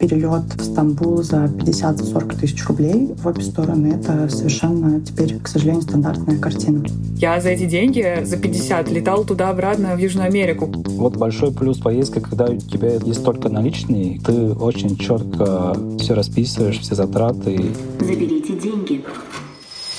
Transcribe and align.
перелет 0.00 0.44
в 0.56 0.64
Стамбул 0.64 1.22
за 1.22 1.44
50-40 1.44 2.40
тысяч 2.40 2.66
рублей 2.66 3.14
в 3.16 3.26
обе 3.26 3.42
стороны. 3.42 3.88
Это 3.88 4.28
совершенно 4.30 5.00
теперь, 5.00 5.38
к 5.38 5.46
сожалению, 5.46 5.82
стандартная 5.82 6.38
картина. 6.38 6.82
Я 7.16 7.38
за 7.40 7.50
эти 7.50 7.66
деньги, 7.66 8.24
за 8.24 8.38
50, 8.38 8.90
летал 8.90 9.24
туда-обратно 9.24 9.94
в 9.94 9.98
Южную 9.98 10.26
Америку. 10.26 10.72
Вот 10.86 11.16
большой 11.16 11.52
плюс 11.52 11.78
поездки, 11.78 12.18
когда 12.18 12.46
у 12.46 12.56
тебя 12.56 12.94
есть 12.94 13.22
только 13.22 13.50
наличные, 13.50 14.18
ты 14.20 14.52
очень 14.54 14.96
четко 14.96 15.76
все 15.98 16.14
расписываешь, 16.14 16.78
все 16.78 16.94
затраты. 16.94 17.60
Заберите 18.00 18.54
деньги. 18.54 19.04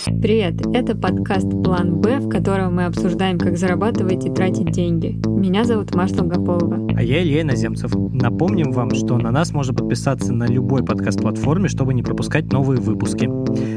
Привет! 0.05 0.55
Это 0.73 0.95
подкаст 0.95 1.47
«План 1.63 1.99
Б», 2.01 2.19
в 2.19 2.29
котором 2.29 2.75
мы 2.75 2.85
обсуждаем, 2.85 3.37
как 3.37 3.55
зарабатывать 3.55 4.25
и 4.25 4.31
тратить 4.31 4.71
деньги. 4.71 5.19
Меня 5.27 5.63
зовут 5.63 5.93
Маша 5.93 6.15
Долгополова. 6.15 6.87
А 6.95 7.03
я 7.03 7.21
Илья 7.21 7.43
Наземцев. 7.43 7.93
Напомним 8.11 8.71
вам, 8.71 8.95
что 8.95 9.19
на 9.19 9.29
нас 9.29 9.51
можно 9.51 9.75
подписаться 9.75 10.33
на 10.33 10.47
любой 10.47 10.83
подкаст-платформе, 10.83 11.69
чтобы 11.69 11.93
не 11.93 12.01
пропускать 12.01 12.51
новые 12.51 12.81
выпуски. 12.81 13.29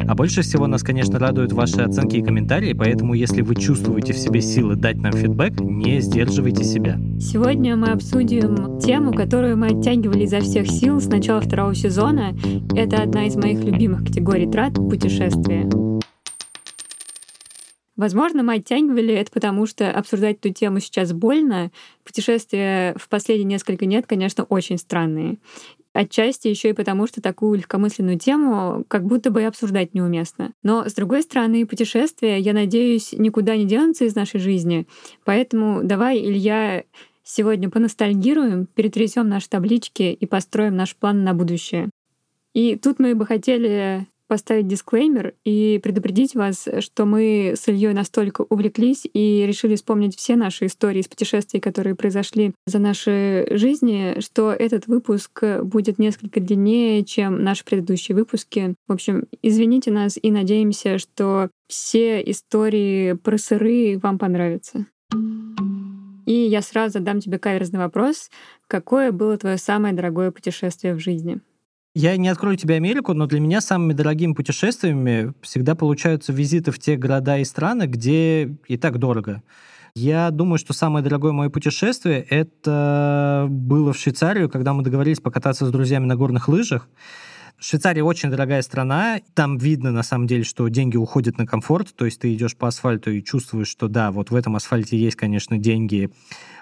А 0.06 0.14
больше 0.14 0.40
всего 0.40 0.66
нас, 0.66 0.82
конечно, 0.82 1.18
радуют 1.18 1.52
ваши 1.52 1.82
оценки 1.82 2.16
и 2.16 2.22
комментарии, 2.22 2.72
поэтому 2.72 3.12
если 3.12 3.42
вы 3.42 3.54
чувствуете 3.54 4.14
в 4.14 4.18
себе 4.18 4.40
силы 4.40 4.76
дать 4.76 4.96
нам 4.96 5.12
фидбэк, 5.12 5.60
не 5.60 6.00
сдерживайте 6.00 6.64
себя. 6.64 6.98
Сегодня 7.20 7.76
мы 7.76 7.88
обсудим 7.88 8.78
тему, 8.78 9.12
которую 9.12 9.58
мы 9.58 9.66
оттягивали 9.66 10.24
изо 10.24 10.40
всех 10.40 10.68
сил 10.68 11.00
с 11.00 11.06
начала 11.06 11.42
второго 11.42 11.74
сезона. 11.74 12.34
Это 12.74 13.02
одна 13.02 13.26
из 13.26 13.36
моих 13.36 13.62
любимых 13.62 14.04
категорий 14.04 14.50
трат— 14.50 14.74
путешествия. 14.74 15.68
Возможно, 17.96 18.42
мы 18.42 18.54
оттягивали 18.54 19.14
это 19.14 19.30
потому, 19.30 19.66
что 19.66 19.90
обсуждать 19.90 20.38
эту 20.38 20.52
тему 20.52 20.80
сейчас 20.80 21.12
больно. 21.12 21.70
Путешествия 22.02 22.94
в 22.98 23.08
последние 23.08 23.44
несколько 23.44 23.84
лет, 23.84 24.06
конечно, 24.06 24.44
очень 24.44 24.78
странные. 24.78 25.38
Отчасти 25.92 26.48
еще 26.48 26.70
и 26.70 26.72
потому, 26.72 27.06
что 27.06 27.22
такую 27.22 27.58
легкомысленную 27.58 28.18
тему 28.18 28.84
как 28.88 29.04
будто 29.04 29.30
бы 29.30 29.42
и 29.42 29.44
обсуждать 29.44 29.94
неуместно. 29.94 30.52
Но, 30.64 30.88
с 30.88 30.94
другой 30.94 31.22
стороны, 31.22 31.64
путешествия, 31.66 32.38
я 32.38 32.52
надеюсь, 32.52 33.12
никуда 33.12 33.56
не 33.56 33.64
денутся 33.64 34.04
из 34.04 34.16
нашей 34.16 34.40
жизни. 34.40 34.88
Поэтому 35.24 35.84
давай, 35.84 36.18
Илья, 36.18 36.82
сегодня 37.22 37.70
поностальгируем, 37.70 38.66
перетрясем 38.66 39.28
наши 39.28 39.48
таблички 39.48 40.02
и 40.02 40.26
построим 40.26 40.74
наш 40.74 40.96
план 40.96 41.22
на 41.22 41.32
будущее. 41.32 41.90
И 42.54 42.74
тут 42.74 42.98
мы 42.98 43.14
бы 43.14 43.24
хотели 43.24 44.08
поставить 44.28 44.66
дисклеймер 44.66 45.34
и 45.44 45.80
предупредить 45.82 46.34
вас, 46.34 46.68
что 46.80 47.04
мы 47.04 47.54
с 47.56 47.68
Ильей 47.68 47.92
настолько 47.92 48.42
увлеклись 48.42 49.06
и 49.12 49.44
решили 49.46 49.76
вспомнить 49.76 50.16
все 50.16 50.36
наши 50.36 50.66
истории 50.66 51.00
из 51.00 51.08
путешествий, 51.08 51.60
которые 51.60 51.94
произошли 51.94 52.52
за 52.66 52.78
наши 52.78 53.46
жизни, 53.50 54.20
что 54.20 54.52
этот 54.52 54.86
выпуск 54.86 55.42
будет 55.62 55.98
несколько 55.98 56.40
длиннее, 56.40 57.04
чем 57.04 57.42
наши 57.42 57.64
предыдущие 57.64 58.16
выпуски. 58.16 58.74
В 58.88 58.92
общем, 58.92 59.24
извините 59.42 59.90
нас 59.90 60.18
и 60.20 60.30
надеемся, 60.30 60.98
что 60.98 61.50
все 61.68 62.20
истории 62.22 63.14
про 63.14 63.38
сыры 63.38 63.98
вам 64.02 64.18
понравятся. 64.18 64.86
И 66.26 66.32
я 66.32 66.62
сразу 66.62 66.94
задам 66.94 67.20
тебе 67.20 67.38
каверзный 67.38 67.80
вопрос. 67.80 68.30
Какое 68.66 69.12
было 69.12 69.36
твое 69.36 69.58
самое 69.58 69.94
дорогое 69.94 70.30
путешествие 70.30 70.94
в 70.94 70.98
жизни? 70.98 71.40
Я 71.96 72.16
не 72.16 72.28
открою 72.28 72.56
тебе 72.56 72.74
Америку, 72.74 73.14
но 73.14 73.26
для 73.26 73.38
меня 73.38 73.60
самыми 73.60 73.92
дорогими 73.92 74.32
путешествиями 74.32 75.32
всегда 75.42 75.76
получаются 75.76 76.32
визиты 76.32 76.72
в 76.72 76.80
те 76.80 76.96
города 76.96 77.38
и 77.38 77.44
страны, 77.44 77.84
где 77.84 78.56
и 78.66 78.76
так 78.76 78.98
дорого. 78.98 79.44
Я 79.94 80.32
думаю, 80.32 80.58
что 80.58 80.72
самое 80.72 81.04
дорогое 81.04 81.30
мое 81.30 81.50
путешествие— 81.50 82.20
это 82.28 83.46
было 83.48 83.92
в 83.92 83.96
Швейцарию, 83.96 84.48
когда 84.50 84.72
мы 84.72 84.82
договорились 84.82 85.20
покататься 85.20 85.66
с 85.66 85.70
друзьями 85.70 86.06
на 86.06 86.16
горных 86.16 86.48
лыжах. 86.48 86.88
Швейцария 87.60 88.02
очень 88.02 88.28
дорогая 88.28 88.62
страна. 88.62 89.20
Там 89.34 89.56
видно, 89.56 89.92
на 89.92 90.02
самом 90.02 90.26
деле, 90.26 90.42
что 90.42 90.66
деньги 90.66 90.96
уходят 90.96 91.38
на 91.38 91.46
комфорт. 91.46 91.94
То 91.94 92.06
есть 92.06 92.18
ты 92.18 92.34
идешь 92.34 92.56
по 92.56 92.66
асфальту 92.66 93.12
и 93.12 93.22
чувствуешь, 93.22 93.68
что 93.68 93.86
да, 93.86 94.10
вот 94.10 94.32
в 94.32 94.34
этом 94.34 94.56
асфальте 94.56 94.98
есть, 94.98 95.14
конечно, 95.14 95.58
деньги. 95.58 96.10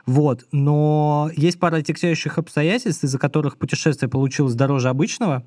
Вот. 0.07 0.47
Но 0.53 1.31
есть 1.37 1.59
пара 1.59 1.77
отягчающих 1.77 2.39
обстоятельств, 2.39 3.05
из-за 3.05 3.19
которых 3.19 3.59
путешествие 3.59 4.09
получилось 4.09 4.55
дороже 4.55 4.89
обычного. 4.89 5.45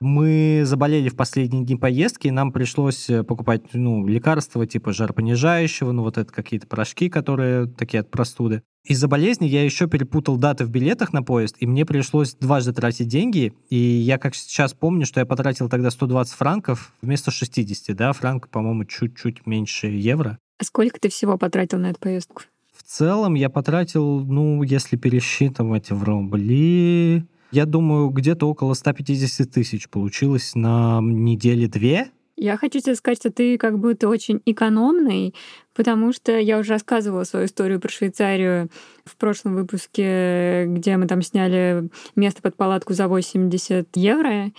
Мы 0.00 0.62
заболели 0.64 1.08
в 1.08 1.14
последние 1.14 1.64
дни 1.64 1.76
поездки, 1.76 2.26
и 2.26 2.32
нам 2.32 2.50
пришлось 2.50 3.08
э, 3.08 3.22
покупать 3.22 3.62
ну, 3.72 4.04
лекарства 4.04 4.66
типа 4.66 4.92
жаропонижающего, 4.92 5.92
ну 5.92 6.02
вот 6.02 6.18
это 6.18 6.32
какие-то 6.32 6.66
порошки, 6.66 7.08
которые 7.08 7.68
такие 7.68 8.00
от 8.00 8.10
простуды. 8.10 8.64
Из-за 8.84 9.06
болезни 9.06 9.46
я 9.46 9.62
еще 9.62 9.86
перепутал 9.86 10.38
даты 10.38 10.64
в 10.64 10.70
билетах 10.70 11.12
на 11.12 11.22
поезд, 11.22 11.54
и 11.60 11.68
мне 11.68 11.86
пришлось 11.86 12.34
дважды 12.34 12.72
тратить 12.72 13.06
деньги. 13.06 13.54
И 13.70 13.76
я 13.76 14.18
как 14.18 14.34
сейчас 14.34 14.74
помню, 14.74 15.06
что 15.06 15.20
я 15.20 15.26
потратил 15.26 15.68
тогда 15.68 15.92
120 15.92 16.34
франков 16.34 16.92
вместо 17.00 17.30
60, 17.30 17.96
да, 17.96 18.12
франк, 18.12 18.48
по-моему, 18.48 18.84
чуть-чуть 18.86 19.46
меньше 19.46 19.86
евро. 19.86 20.36
А 20.58 20.64
сколько 20.64 20.98
ты 20.98 21.10
всего 21.10 21.38
потратил 21.38 21.78
на 21.78 21.90
эту 21.90 22.00
поездку? 22.00 22.42
В 22.82 22.88
целом 22.88 23.34
я 23.34 23.48
потратил, 23.48 24.20
ну, 24.24 24.62
если 24.62 24.96
пересчитывать 24.96 25.90
в 25.90 26.02
рубли, 26.02 27.24
я 27.52 27.66
думаю, 27.66 28.08
где-то 28.08 28.48
около 28.48 28.74
150 28.74 29.50
тысяч 29.50 29.88
получилось 29.88 30.54
на 30.54 31.00
неделе 31.00 31.68
две. 31.68 32.10
Я 32.36 32.56
хочу 32.56 32.80
тебе 32.80 32.96
сказать, 32.96 33.18
что 33.18 33.30
ты 33.30 33.56
как 33.56 33.78
будто 33.78 34.08
очень 34.08 34.40
экономный, 34.46 35.34
потому 35.74 36.12
что 36.12 36.36
я 36.36 36.58
уже 36.58 36.70
рассказывала 36.70 37.24
свою 37.24 37.46
историю 37.46 37.78
про 37.78 37.88
Швейцарию 37.88 38.68
в 39.04 39.16
прошлом 39.16 39.54
выпуске, 39.54 40.64
где 40.66 40.96
мы 40.96 41.06
там 41.06 41.22
сняли 41.22 41.88
место 42.16 42.42
под 42.42 42.56
палатку 42.56 42.94
за 42.94 43.06
80 43.06 43.88
евро 43.94 44.50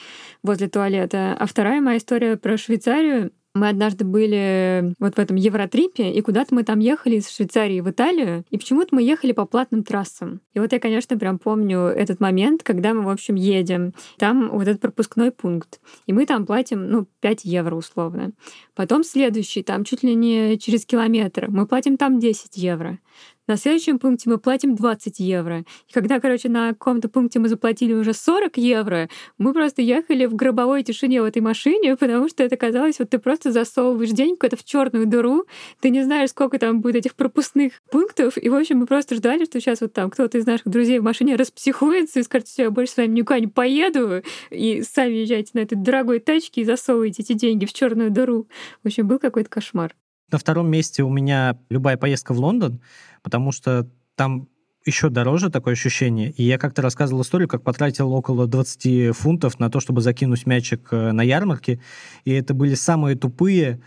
возле 0.44 0.70
туалета. 0.70 1.36
А 1.38 1.46
вторая 1.46 1.82
моя 1.82 1.98
история 1.98 2.38
про 2.38 2.58
Швейцарию 2.58 3.32
мы 3.54 3.70
однажды 3.70 4.04
были 4.04 4.96
вот 5.00 5.16
в 5.16 5.20
этом 5.20 5.36
Евротрипе, 5.36 6.12
и 6.12 6.22
куда-то 6.22 6.56
мы 6.56 6.64
там 6.64 6.80
ехали 6.80 7.18
из 7.18 7.30
Швейцарии 7.30 7.82
в 7.82 7.90
Италию, 7.90 8.46
и 8.50 8.58
почему-то 8.58 8.96
мы 8.96 9.04
ехали 9.04 9.32
по 9.32 9.46
платным 9.46 9.84
трассам. 9.84 10.42
И 10.54 10.60
вот 10.60 10.72
я, 10.72 10.80
конечно, 10.80 11.18
прям 11.18 11.38
помню 11.38 11.82
этот 11.82 12.20
момент, 12.20 12.64
когда 12.64 12.94
мы, 12.94 13.04
в 13.04 13.10
общем, 13.10 13.36
едем. 13.36 13.94
Там 14.18 14.50
вот 14.50 14.68
этот 14.68 14.82
пропускной 14.82 15.32
пункт. 15.32 15.80
И 16.08 16.14
мы 16.14 16.26
там 16.26 16.46
платим, 16.46 16.90
ну, 16.90 17.08
5 17.22 17.46
евро 17.46 17.76
условно. 17.76 18.32
Потом 18.76 19.04
следующий, 19.04 19.62
там 19.62 19.84
чуть 19.84 20.04
ли 20.04 20.16
не 20.16 20.58
через 20.58 20.86
километр. 20.86 21.48
Мы 21.50 21.68
платим 21.68 21.98
там 21.98 22.20
10 22.20 22.58
евро. 22.58 22.98
На 23.46 23.58
следующем 23.58 24.00
пункте 24.00 24.30
мы 24.30 24.38
платим 24.38 24.74
20 24.74 25.20
евро. 25.20 25.66
И 25.90 25.94
когда, 25.94 26.22
короче, 26.22 26.48
на 26.48 26.70
каком-то 26.70 27.10
пункте 27.10 27.40
мы 27.40 27.50
заплатили 27.50 27.94
уже 27.94 28.14
40 28.14 28.58
евро, 28.58 29.10
мы 29.38 29.52
просто 29.54 29.82
ехали 29.82 30.26
в 30.26 30.34
гробовой 30.34 30.82
тишине 30.84 31.22
в 31.22 31.26
этой 31.26 31.42
машине, 31.42 31.98
потому 31.98 32.30
что 32.30 32.42
это 32.44 32.56
казалось, 32.56 33.00
вот 33.00 33.10
ты 33.10 33.20
просто 33.20 33.52
засовываешь 33.52 34.12
деньги 34.12 34.38
куда-то 34.38 34.56
в 34.56 34.64
черную 34.64 35.08
дыру, 35.08 35.44
ты 35.82 35.90
не 35.90 36.04
знаешь, 36.04 36.30
сколько 36.30 36.58
там 36.58 36.80
будет 36.80 36.96
этих 36.96 37.16
пропускных 37.16 37.74
пунктов, 37.92 38.38
и, 38.38 38.48
в 38.48 38.56
общем, 38.56 38.78
мы 38.78 38.86
просто 38.86 39.16
ждали, 39.16 39.44
что 39.44 39.60
сейчас 39.60 39.82
вот 39.82 39.92
там 39.92 40.10
кто-то 40.10 40.38
из 40.38 40.46
наших 40.46 40.70
друзей 40.70 41.00
в 41.00 41.04
машине 41.04 41.36
распсихуется 41.36 42.22
и 42.22 42.24
скажет, 42.24 42.48
все, 42.48 42.64
я 42.64 42.72
больше 42.72 42.94
с 42.94 42.98
вами 42.98 43.14
никуда 43.14 43.42
не 43.42 43.48
поеду, 43.48 44.24
и 44.52 44.82
сами 44.84 45.16
езжайте 45.16 45.52
на 45.54 45.60
этой 45.60 45.76
дорогой 45.76 46.20
тачке 46.20 46.62
и 46.62 46.64
засовывайте 46.64 47.24
эти 47.24 47.34
деньги 47.34 47.66
в 47.66 47.74
черную 47.74 48.10
дыру. 48.10 48.48
В 48.84 48.88
общем, 48.88 49.06
был 49.06 49.20
какой-то 49.20 49.50
кошмар. 49.50 49.94
На 50.34 50.40
втором 50.40 50.68
месте 50.68 51.04
у 51.04 51.10
меня 51.10 51.60
любая 51.70 51.96
поездка 51.96 52.34
в 52.34 52.40
Лондон, 52.40 52.82
потому 53.22 53.52
что 53.52 53.88
там 54.16 54.48
еще 54.84 55.10
дороже 55.10 55.52
такое 55.52 55.74
ощущение. 55.74 56.32
И 56.32 56.42
я 56.44 56.58
как-то 56.58 56.82
рассказывал 56.82 57.22
историю, 57.22 57.48
как 57.48 57.62
потратил 57.62 58.12
около 58.12 58.48
20 58.48 59.16
фунтов 59.16 59.60
на 59.60 59.70
то, 59.70 59.80
чтобы 59.80 60.02
закинуть 60.02 60.48
мячик 60.48 60.88
э, 60.90 61.12
на 61.12 61.22
ярмарке. 61.22 61.80
И 62.26 62.32
это 62.32 62.56
были 62.56 62.74
самые 62.74 63.16
тупые 63.16 63.80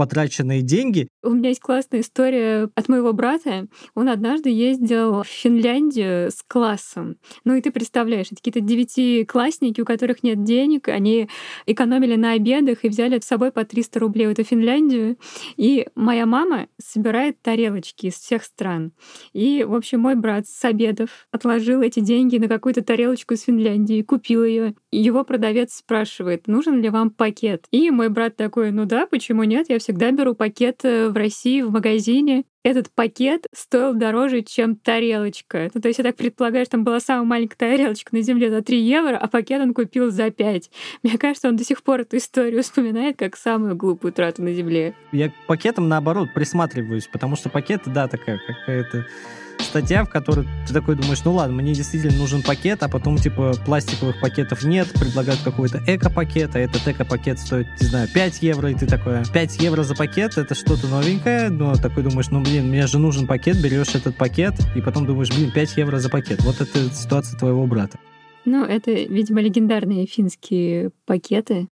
потраченные 0.00 0.62
деньги. 0.62 1.08
У 1.22 1.28
меня 1.28 1.50
есть 1.50 1.60
классная 1.60 2.00
история 2.00 2.70
от 2.74 2.88
моего 2.88 3.12
брата. 3.12 3.66
Он 3.94 4.08
однажды 4.08 4.48
ездил 4.48 5.22
в 5.22 5.26
Финляндию 5.26 6.30
с 6.30 6.42
классом. 6.42 7.18
Ну 7.44 7.54
и 7.54 7.60
ты 7.60 7.70
представляешь, 7.70 8.28
это 8.28 8.36
какие-то 8.36 8.60
девятиклассники, 8.60 9.82
у 9.82 9.84
которых 9.84 10.22
нет 10.22 10.42
денег, 10.42 10.88
они 10.88 11.28
экономили 11.66 12.16
на 12.16 12.32
обедах 12.32 12.82
и 12.86 12.88
взяли 12.88 13.20
с 13.20 13.26
собой 13.26 13.52
по 13.52 13.62
300 13.62 14.00
рублей 14.00 14.28
в 14.28 14.30
эту 14.30 14.42
Финляндию. 14.42 15.18
И 15.58 15.86
моя 15.94 16.24
мама 16.24 16.68
собирает 16.82 17.42
тарелочки 17.42 18.06
из 18.06 18.14
всех 18.14 18.44
стран. 18.44 18.92
И, 19.34 19.64
в 19.64 19.74
общем, 19.74 20.00
мой 20.00 20.14
брат 20.14 20.46
с 20.46 20.64
обедов 20.64 21.28
отложил 21.30 21.82
эти 21.82 22.00
деньги 22.00 22.38
на 22.38 22.48
какую-то 22.48 22.82
тарелочку 22.82 23.34
из 23.34 23.42
Финляндии, 23.42 24.00
купил 24.00 24.44
ее. 24.44 24.76
Его 24.90 25.24
продавец 25.24 25.74
спрашивает, 25.74 26.46
нужен 26.46 26.80
ли 26.80 26.88
вам 26.88 27.10
пакет. 27.10 27.66
И 27.70 27.90
мой 27.90 28.08
брат 28.08 28.36
такой, 28.36 28.70
ну 28.70 28.86
да, 28.86 29.06
почему 29.06 29.44
нет, 29.44 29.66
я 29.68 29.78
все 29.78 29.89
всегда 29.90 30.12
беру 30.12 30.36
пакет 30.36 30.84
в 30.84 31.12
России 31.14 31.62
в 31.62 31.72
магазине. 31.72 32.44
Этот 32.62 32.90
пакет 32.90 33.46
стоил 33.52 33.92
дороже, 33.92 34.42
чем 34.42 34.76
тарелочка. 34.76 35.68
Ну, 35.74 35.80
то 35.80 35.88
есть 35.88 35.98
я 35.98 36.04
так 36.04 36.14
предполагаю, 36.14 36.64
что 36.64 36.72
там 36.72 36.84
была 36.84 37.00
самая 37.00 37.24
маленькая 37.24 37.56
тарелочка 37.56 38.14
на 38.14 38.22
земле 38.22 38.50
за 38.50 38.62
3 38.62 38.78
евро, 38.78 39.16
а 39.16 39.26
пакет 39.26 39.60
он 39.60 39.74
купил 39.74 40.12
за 40.12 40.30
5. 40.30 40.70
Мне 41.02 41.18
кажется, 41.18 41.48
он 41.48 41.56
до 41.56 41.64
сих 41.64 41.82
пор 41.82 42.02
эту 42.02 42.18
историю 42.18 42.62
вспоминает 42.62 43.16
как 43.16 43.36
самую 43.36 43.74
глупую 43.74 44.12
трату 44.12 44.42
на 44.42 44.52
земле. 44.52 44.94
Я 45.10 45.30
к 45.30 45.32
пакетам, 45.48 45.88
наоборот, 45.88 46.28
присматриваюсь, 46.32 47.08
потому 47.08 47.34
что 47.34 47.48
пакеты, 47.48 47.90
да, 47.90 48.06
такая 48.06 48.38
какая-то 48.46 49.06
статья, 49.70 50.04
в 50.04 50.10
которой 50.10 50.46
ты 50.66 50.74
такой 50.74 50.96
думаешь, 50.96 51.24
ну 51.24 51.32
ладно, 51.32 51.54
мне 51.54 51.72
действительно 51.72 52.16
нужен 52.18 52.42
пакет, 52.42 52.82
а 52.82 52.88
потом, 52.88 53.16
типа, 53.16 53.54
пластиковых 53.64 54.20
пакетов 54.20 54.64
нет, 54.64 54.88
предлагают 54.92 55.40
какой-то 55.42 55.80
эко-пакет, 55.86 56.56
а 56.56 56.58
этот 56.58 56.86
эко-пакет 56.86 57.38
стоит, 57.38 57.68
не 57.80 57.86
знаю, 57.86 58.08
5 58.12 58.42
евро, 58.42 58.70
и 58.70 58.74
ты 58.74 58.86
такой, 58.86 59.22
5 59.32 59.62
евро 59.62 59.84
за 59.84 59.94
пакет, 59.94 60.36
это 60.38 60.56
что-то 60.56 60.88
новенькое, 60.88 61.50
но 61.50 61.74
такой 61.76 62.02
думаешь, 62.02 62.30
ну, 62.30 62.40
блин, 62.40 62.68
мне 62.68 62.86
же 62.88 62.98
нужен 62.98 63.28
пакет, 63.28 63.62
берешь 63.62 63.94
этот 63.94 64.16
пакет, 64.16 64.54
и 64.74 64.80
потом 64.80 65.06
думаешь, 65.06 65.30
блин, 65.30 65.52
5 65.52 65.76
евро 65.76 65.98
за 65.98 66.10
пакет. 66.10 66.42
Вот 66.42 66.60
это 66.60 66.92
ситуация 66.92 67.38
твоего 67.38 67.64
брата. 67.66 67.98
Ну, 68.44 68.64
это, 68.64 68.90
видимо, 68.90 69.40
легендарные 69.40 70.06
финские 70.06 70.90
пакеты. 71.06 71.68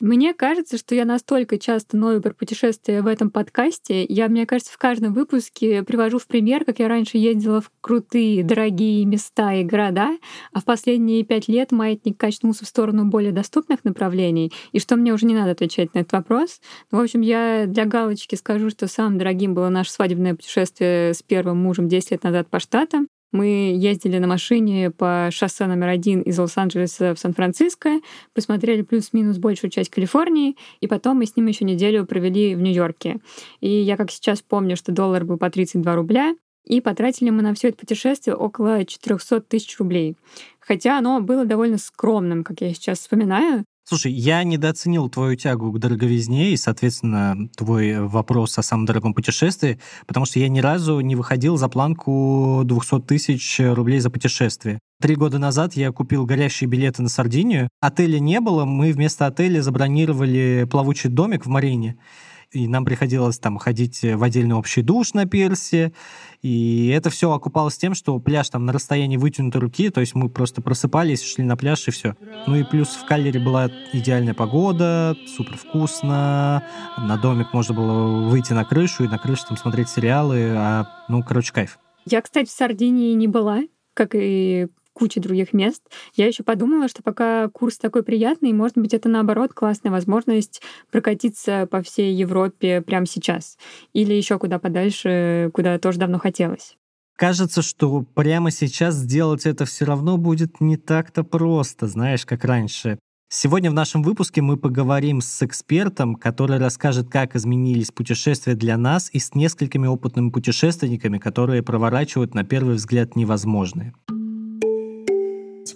Мне 0.00 0.32
кажется, 0.32 0.78
что 0.78 0.94
я 0.94 1.04
настолько 1.04 1.58
часто 1.58 1.96
ною 1.96 2.22
про 2.22 2.32
путешествия 2.32 3.02
в 3.02 3.08
этом 3.08 3.30
подкасте. 3.30 4.04
Я, 4.04 4.28
мне 4.28 4.46
кажется, 4.46 4.72
в 4.72 4.78
каждом 4.78 5.12
выпуске 5.12 5.82
привожу 5.82 6.18
в 6.20 6.28
пример, 6.28 6.64
как 6.64 6.78
я 6.78 6.86
раньше 6.86 7.18
ездила 7.18 7.60
в 7.60 7.72
крутые, 7.80 8.44
дорогие 8.44 9.04
места 9.04 9.54
и 9.54 9.64
города, 9.64 10.16
а 10.52 10.60
в 10.60 10.64
последние 10.64 11.24
пять 11.24 11.48
лет 11.48 11.72
маятник 11.72 12.16
качнулся 12.16 12.64
в 12.64 12.68
сторону 12.68 13.06
более 13.06 13.32
доступных 13.32 13.84
направлений, 13.84 14.52
и 14.70 14.78
что 14.78 14.94
мне 14.94 15.12
уже 15.12 15.26
не 15.26 15.34
надо 15.34 15.50
отвечать 15.50 15.92
на 15.94 16.00
этот 16.00 16.12
вопрос. 16.12 16.60
Ну, 16.92 16.98
в 16.98 17.02
общем, 17.02 17.20
я 17.20 17.66
для 17.66 17.84
галочки 17.84 18.36
скажу, 18.36 18.70
что 18.70 18.86
самым 18.86 19.18
дорогим 19.18 19.54
было 19.54 19.68
наше 19.68 19.90
свадебное 19.90 20.36
путешествие 20.36 21.12
с 21.12 21.22
первым 21.24 21.58
мужем 21.58 21.88
10 21.88 22.12
лет 22.12 22.22
назад 22.22 22.48
по 22.48 22.60
штатам. 22.60 23.08
Мы 23.30 23.76
ездили 23.76 24.18
на 24.18 24.26
машине 24.26 24.90
по 24.90 25.28
шоссе 25.30 25.66
номер 25.66 25.88
один 25.88 26.22
из 26.22 26.38
Лос-Анджелеса 26.38 27.14
в 27.14 27.18
Сан-Франциско, 27.18 28.00
посмотрели 28.32 28.80
плюс-минус 28.80 29.36
большую 29.36 29.70
часть 29.70 29.90
Калифорнии, 29.90 30.56
и 30.80 30.86
потом 30.86 31.18
мы 31.18 31.26
с 31.26 31.36
ним 31.36 31.46
еще 31.46 31.66
неделю 31.66 32.06
провели 32.06 32.54
в 32.54 32.62
Нью-Йорке. 32.62 33.18
И 33.60 33.68
я 33.68 33.98
как 33.98 34.10
сейчас 34.10 34.40
помню, 34.40 34.76
что 34.76 34.92
доллар 34.92 35.26
был 35.26 35.36
по 35.36 35.50
32 35.50 35.94
рубля, 35.94 36.34
и 36.64 36.80
потратили 36.80 37.28
мы 37.28 37.42
на 37.42 37.52
все 37.54 37.68
это 37.68 37.78
путешествие 37.78 38.34
около 38.34 38.84
400 38.84 39.42
тысяч 39.42 39.78
рублей. 39.78 40.16
Хотя 40.58 40.98
оно 40.98 41.20
было 41.20 41.44
довольно 41.44 41.78
скромным, 41.78 42.44
как 42.44 42.60
я 42.62 42.72
сейчас 42.72 42.98
вспоминаю. 42.98 43.64
Слушай, 43.88 44.12
я 44.12 44.44
недооценил 44.44 45.08
твою 45.08 45.34
тягу 45.34 45.72
к 45.72 45.78
дороговизне 45.78 46.50
и, 46.50 46.58
соответственно, 46.58 47.48
твой 47.56 48.06
вопрос 48.06 48.58
о 48.58 48.62
самом 48.62 48.84
дорогом 48.84 49.14
путешествии, 49.14 49.80
потому 50.06 50.26
что 50.26 50.38
я 50.38 50.50
ни 50.50 50.60
разу 50.60 51.00
не 51.00 51.16
выходил 51.16 51.56
за 51.56 51.70
планку 51.70 52.64
200 52.66 53.00
тысяч 53.06 53.58
рублей 53.58 54.00
за 54.00 54.10
путешествие. 54.10 54.78
Три 55.00 55.14
года 55.14 55.38
назад 55.38 55.72
я 55.72 55.90
купил 55.90 56.26
горящие 56.26 56.68
билеты 56.68 57.00
на 57.00 57.08
Сардинию. 57.08 57.70
Отеля 57.80 58.18
не 58.18 58.40
было, 58.40 58.66
мы 58.66 58.92
вместо 58.92 59.26
отеля 59.26 59.62
забронировали 59.62 60.68
плавучий 60.70 61.08
домик 61.08 61.46
в 61.46 61.48
Марине 61.48 61.96
и 62.52 62.66
нам 62.66 62.84
приходилось 62.84 63.38
там 63.38 63.58
ходить 63.58 64.00
в 64.02 64.22
отдельный 64.22 64.54
общий 64.54 64.82
душ 64.82 65.14
на 65.14 65.26
пирсе, 65.26 65.92
и 66.42 66.88
это 66.88 67.10
все 67.10 67.32
окупалось 67.32 67.76
тем, 67.76 67.94
что 67.94 68.18
пляж 68.18 68.48
там 68.48 68.64
на 68.64 68.72
расстоянии 68.72 69.16
вытянутой 69.16 69.60
руки, 69.60 69.90
то 69.90 70.00
есть 70.00 70.14
мы 70.14 70.28
просто 70.28 70.62
просыпались, 70.62 71.22
шли 71.22 71.44
на 71.44 71.56
пляж 71.56 71.88
и 71.88 71.90
все. 71.90 72.16
Ну 72.46 72.56
и 72.56 72.64
плюс 72.64 72.88
в 72.88 73.04
Каллере 73.06 73.40
была 73.40 73.70
идеальная 73.92 74.34
погода, 74.34 75.16
супер 75.26 75.56
вкусно, 75.56 76.64
на 76.96 77.16
домик 77.16 77.52
можно 77.52 77.74
было 77.74 78.28
выйти 78.28 78.52
на 78.52 78.64
крышу 78.64 79.04
и 79.04 79.08
на 79.08 79.18
крыше 79.18 79.46
там 79.48 79.56
смотреть 79.56 79.88
сериалы, 79.88 80.50
а, 80.56 80.86
ну, 81.08 81.22
короче, 81.22 81.52
кайф. 81.52 81.78
Я, 82.06 82.22
кстати, 82.22 82.48
в 82.48 82.52
Сардинии 82.52 83.12
не 83.14 83.28
была, 83.28 83.62
как 83.94 84.14
и 84.14 84.68
куча 84.98 85.20
других 85.20 85.52
мест. 85.52 85.82
Я 86.14 86.26
еще 86.26 86.42
подумала, 86.42 86.88
что 86.88 87.02
пока 87.02 87.48
курс 87.48 87.78
такой 87.78 88.02
приятный, 88.02 88.52
может 88.52 88.76
быть, 88.76 88.94
это 88.94 89.08
наоборот 89.08 89.52
классная 89.52 89.92
возможность 89.92 90.60
прокатиться 90.90 91.68
по 91.70 91.82
всей 91.82 92.12
Европе 92.14 92.82
прямо 92.82 93.06
сейчас. 93.06 93.58
Или 93.92 94.14
еще 94.14 94.38
куда 94.38 94.58
подальше, 94.58 95.50
куда 95.54 95.78
тоже 95.78 95.98
давно 95.98 96.18
хотелось. 96.18 96.76
Кажется, 97.16 97.62
что 97.62 98.04
прямо 98.14 98.50
сейчас 98.50 98.94
сделать 98.94 99.46
это 99.46 99.64
все 99.64 99.84
равно 99.84 100.18
будет 100.18 100.60
не 100.60 100.76
так-то 100.76 101.22
просто, 101.24 101.86
знаешь, 101.86 102.26
как 102.26 102.44
раньше. 102.44 102.98
Сегодня 103.30 103.70
в 103.70 103.74
нашем 103.74 104.02
выпуске 104.02 104.40
мы 104.40 104.56
поговорим 104.56 105.20
с 105.20 105.42
экспертом, 105.42 106.14
который 106.14 106.58
расскажет, 106.58 107.08
как 107.10 107.36
изменились 107.36 107.90
путешествия 107.90 108.54
для 108.54 108.78
нас 108.78 109.10
и 109.12 109.18
с 109.18 109.34
несколькими 109.34 109.86
опытными 109.86 110.30
путешественниками, 110.30 111.18
которые 111.18 111.62
проворачивают 111.62 112.34
на 112.34 112.42
первый 112.42 112.76
взгляд 112.76 113.16
невозможное. 113.16 113.94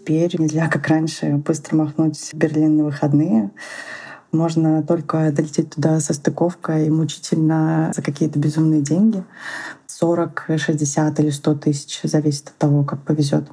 Теперь 0.02 0.34
нельзя, 0.36 0.66
как 0.68 0.88
раньше, 0.88 1.36
быстро 1.36 1.76
махнуть 1.76 2.18
в 2.18 2.34
Берлин 2.34 2.76
на 2.76 2.84
выходные. 2.86 3.52
Можно 4.32 4.82
только 4.82 5.30
долететь 5.30 5.70
туда 5.70 6.00
со 6.00 6.12
стыковкой 6.12 6.90
мучительно 6.90 7.92
за 7.94 8.02
какие-то 8.02 8.36
безумные 8.40 8.82
деньги. 8.82 9.22
40, 9.86 10.50
60 10.56 11.20
или 11.20 11.30
100 11.30 11.54
тысяч, 11.54 12.00
зависит 12.02 12.48
от 12.48 12.56
того, 12.56 12.82
как 12.82 13.04
повезет. 13.04 13.44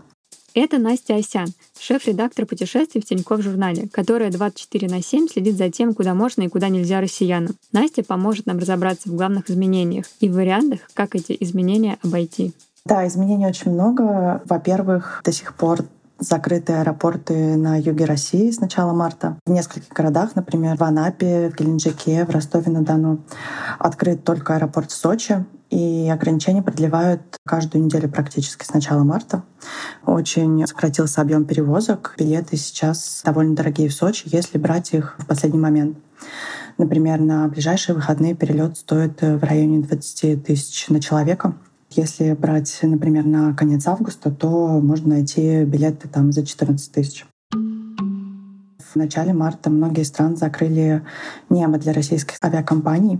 Это 0.56 0.80
Настя 0.80 1.18
Осян, 1.18 1.50
шеф-редактор 1.80 2.48
путешествий 2.48 3.00
в 3.00 3.06
Тинькофф 3.06 3.44
журнале, 3.44 3.88
которая 3.88 4.31
24 4.31 4.88
на 4.88 5.04
7 5.04 5.28
следит 5.28 5.56
за 5.56 5.69
тем, 5.69 5.94
куда 5.94 6.16
можно 6.16 6.42
и 6.42 6.48
куда 6.48 6.69
нельзя 6.69 7.00
россиянам. 7.00 7.54
Настя 7.72 8.04
поможет 8.04 8.48
нам 8.48 8.57
разобраться 8.57 9.07
в 9.07 9.16
главных 9.16 9.52
изменениях 9.52 10.06
и 10.19 10.28
в 10.28 10.34
вариантах, 10.34 10.80
как 10.95 11.13
эти 11.13 11.38
изменения 11.42 12.00
обойти. 12.02 12.54
Да, 12.86 13.06
изменений 13.07 13.45
очень 13.45 13.72
много. 13.72 14.42
Во-первых, 14.45 15.22
до 15.24 15.31
сих 15.31 15.54
пор 15.54 15.86
закрыты 16.19 16.74
аэропорты 16.74 17.56
на 17.56 17.77
юге 17.77 18.06
России 18.06 18.51
с 18.51 18.60
начала 18.60 18.94
марта. 18.94 19.38
В 19.45 19.51
нескольких 19.51 19.89
городах, 19.89 20.36
например, 20.36 20.77
в 20.77 20.83
Анапе, 20.83 21.50
в 21.50 21.56
Геленджике, 21.56 22.25
в 22.25 22.30
Ростове-на-Дону, 22.30 23.21
открыт 23.80 24.24
только 24.24 24.56
аэропорт 24.56 24.92
в 24.92 24.95
Сочи, 24.95 25.45
и 25.69 26.10
ограничения 26.12 26.63
продлевают 26.63 27.21
каждую 27.45 27.86
неделю 27.86 28.10
практически 28.10 28.66
с 28.66 28.74
начала 28.74 29.04
марта. 29.04 29.44
Очень 30.06 30.66
сократился 30.66 31.21
объем 31.21 31.45
перевозок. 31.45 32.16
Билеты 32.18 32.57
сейчас 32.57 33.21
довольно 33.24 33.56
дорогие 33.56 33.89
в 33.89 33.94
Сочи, 33.94 34.24
если 34.25 34.57
брать 34.57 34.94
их 34.94 35.16
в 35.19 35.27
последний 35.27 35.60
момент. 35.60 35.98
Например, 36.77 37.19
на 37.19 37.48
ближайшие 37.48 37.95
выходные 37.95 38.36
перелет 38.36 38.77
стоит 38.77 39.21
в 39.21 39.44
районе 39.44 39.80
20 39.80 40.44
тысяч 40.44 40.88
на 40.89 41.01
человека. 41.01 41.56
Если 41.92 42.34
брать, 42.34 42.78
например, 42.84 43.26
на 43.26 43.54
конец 43.56 43.88
августа, 43.88 44.30
то 44.32 44.80
можно 44.80 45.16
найти 45.16 45.64
билеты 45.64 46.08
там 46.08 46.32
за 46.32 46.46
14 46.46 46.92
тысяч. 46.92 47.26
В 47.52 48.96
начале 48.96 49.34
марта 49.34 49.70
многие 49.70 50.04
страны 50.04 50.36
закрыли 50.36 51.04
небо 51.50 51.78
для 51.78 51.94
российских 51.94 52.38
авиакомпаний. 52.44 53.20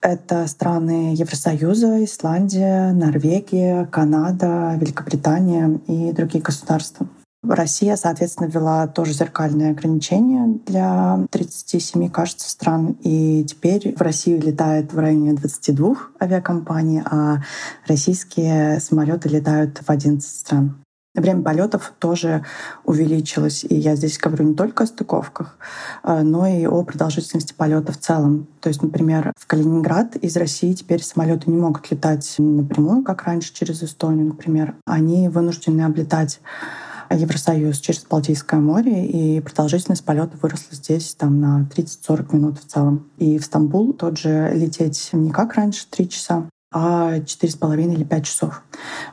Это 0.00 0.46
страны 0.46 1.14
Евросоюза, 1.16 2.04
Исландия, 2.04 2.92
Норвегия, 2.92 3.86
Канада, 3.86 4.76
Великобритания 4.80 5.80
и 5.86 6.12
другие 6.12 6.42
государства. 6.42 7.06
Россия, 7.48 7.96
соответственно, 7.96 8.48
ввела 8.48 8.86
тоже 8.86 9.12
зеркальные 9.12 9.70
ограничения 9.70 10.58
для 10.66 11.26
37, 11.30 12.08
кажется, 12.10 12.48
стран. 12.48 12.96
И 13.02 13.44
теперь 13.44 13.94
в 13.96 14.00
Россию 14.00 14.40
летает 14.42 14.92
в 14.92 14.98
районе 14.98 15.34
22 15.34 15.96
авиакомпаний, 16.20 17.02
а 17.04 17.42
российские 17.86 18.80
самолеты 18.80 19.28
летают 19.28 19.78
в 19.78 19.90
11 19.90 20.28
стран. 20.28 20.76
Время 21.14 21.42
полетов 21.42 21.92
тоже 22.00 22.44
увеличилось. 22.84 23.64
И 23.64 23.76
я 23.76 23.94
здесь 23.94 24.18
говорю 24.18 24.46
не 24.48 24.54
только 24.54 24.82
о 24.82 24.86
стыковках, 24.86 25.56
а, 26.02 26.22
но 26.24 26.44
и 26.44 26.66
о 26.66 26.82
продолжительности 26.82 27.54
полета 27.56 27.92
в 27.92 27.98
целом. 27.98 28.48
То 28.60 28.68
есть, 28.68 28.82
например, 28.82 29.32
в 29.38 29.46
Калининград 29.46 30.16
из 30.16 30.36
России 30.36 30.72
теперь 30.72 31.02
самолеты 31.04 31.50
не 31.52 31.56
могут 31.56 31.88
летать 31.92 32.34
напрямую, 32.38 33.04
как 33.04 33.22
раньше 33.22 33.54
через 33.54 33.82
Эстонию, 33.84 34.26
например. 34.26 34.74
Они 34.86 35.28
вынуждены 35.28 35.82
облетать 35.82 36.40
Евросоюз 37.10 37.78
через 37.78 38.04
Балтийское 38.04 38.60
море, 38.60 39.06
и 39.06 39.40
продолжительность 39.40 40.04
полета 40.04 40.36
выросла 40.40 40.72
здесь 40.72 41.14
там, 41.14 41.40
на 41.40 41.68
30-40 41.74 42.34
минут 42.34 42.58
в 42.58 42.66
целом. 42.66 43.10
И 43.18 43.38
в 43.38 43.44
Стамбул 43.44 43.92
тот 43.92 44.18
же 44.18 44.50
лететь 44.54 45.10
не 45.12 45.30
как 45.30 45.54
раньше, 45.54 45.86
3 45.90 46.08
часа, 46.08 46.48
а 46.74 47.20
четыре 47.20 47.52
с 47.52 47.56
половиной 47.56 47.94
или 47.94 48.02
пять 48.02 48.26
часов. 48.26 48.62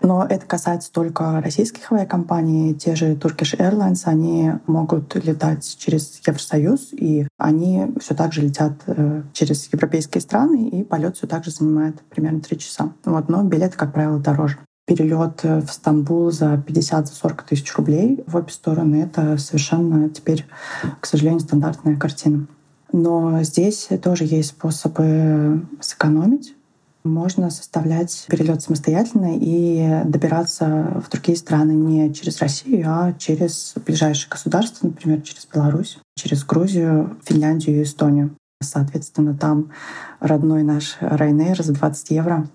Но 0.01 0.25
это 0.27 0.47
касается 0.47 0.91
только 0.91 1.39
российских 1.41 1.91
авиакомпаний. 1.91 2.73
Те 2.73 2.95
же 2.95 3.13
Turkish 3.13 3.55
Airlines, 3.55 4.01
они 4.05 4.53
могут 4.65 5.13
летать 5.23 5.77
через 5.77 6.19
Евросоюз, 6.25 6.89
и 6.93 7.27
они 7.37 7.93
все 7.99 8.15
так 8.15 8.33
же 8.33 8.41
летят 8.41 8.73
э, 8.87 9.21
через 9.33 9.71
европейские 9.71 10.21
страны, 10.21 10.69
и 10.69 10.83
полет 10.83 11.17
все 11.17 11.27
так 11.27 11.45
же 11.45 11.51
занимает 11.51 12.01
примерно 12.09 12.41
три 12.41 12.57
часа. 12.57 12.93
Вот, 13.05 13.29
но 13.29 13.43
билеты, 13.43 13.77
как 13.77 13.93
правило, 13.93 14.17
дороже 14.17 14.57
перелет 14.91 15.41
в 15.43 15.67
Стамбул 15.69 16.31
за 16.31 16.55
50-40 16.55 17.39
тысяч 17.47 17.73
рублей 17.75 18.23
в 18.27 18.35
обе 18.35 18.51
стороны. 18.51 18.97
Это 19.03 19.37
совершенно 19.37 20.09
теперь, 20.09 20.45
к 20.99 21.05
сожалению, 21.05 21.39
стандартная 21.39 21.95
картина. 21.95 22.47
Но 22.91 23.41
здесь 23.43 23.87
тоже 24.03 24.25
есть 24.25 24.49
способы 24.49 25.65
сэкономить. 25.79 26.55
Можно 27.05 27.49
составлять 27.49 28.25
перелет 28.29 28.61
самостоятельно 28.61 29.37
и 29.39 30.01
добираться 30.03 31.01
в 31.03 31.09
другие 31.09 31.37
страны 31.37 31.71
не 31.71 32.13
через 32.13 32.39
Россию, 32.39 32.85
а 32.89 33.13
через 33.13 33.73
ближайшие 33.85 34.29
государства, 34.29 34.87
например, 34.87 35.21
через 35.21 35.47
Беларусь, 35.51 35.99
через 36.17 36.43
Грузию, 36.43 37.17
Финляндию 37.23 37.79
и 37.79 37.83
Эстонию. 37.83 38.35
Соответственно, 38.61 39.35
там 39.35 39.71
родной 40.19 40.63
наш 40.63 40.97
Ryanair 40.99 41.63
за 41.63 41.73
20 41.73 42.11
евро 42.11 42.47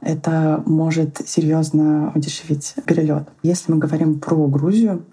это 0.00 0.62
может 0.66 1.20
серьезно 1.26 2.12
удешевить 2.14 2.74
перелет. 2.86 3.28
Если 3.42 3.72
мы 3.72 3.78
говорим 3.78 4.20
про 4.20 4.46
Грузию, 4.46 5.04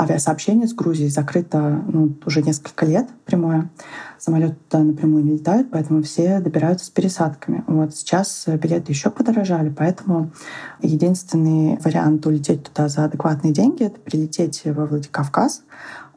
авиасообщение 0.00 0.66
с 0.66 0.72
Грузией 0.72 1.10
закрыто 1.10 1.82
ну, 1.86 2.14
уже 2.24 2.42
несколько 2.42 2.86
лет 2.86 3.08
прямое. 3.26 3.70
Самолеты 4.18 4.56
туда 4.68 4.82
напрямую 4.82 5.24
не 5.24 5.32
летают, 5.32 5.70
поэтому 5.70 6.02
все 6.02 6.40
добираются 6.40 6.86
с 6.86 6.90
пересадками. 6.90 7.64
Вот 7.66 7.94
сейчас 7.94 8.46
билеты 8.46 8.92
еще 8.92 9.10
подорожали, 9.10 9.68
поэтому 9.68 10.30
единственный 10.80 11.78
вариант 11.84 12.26
улететь 12.26 12.64
туда 12.64 12.88
за 12.88 13.04
адекватные 13.04 13.52
деньги— 13.52 13.82
это 13.84 14.00
прилететь 14.00 14.62
во 14.64 14.86
Владикавказ 14.86 15.62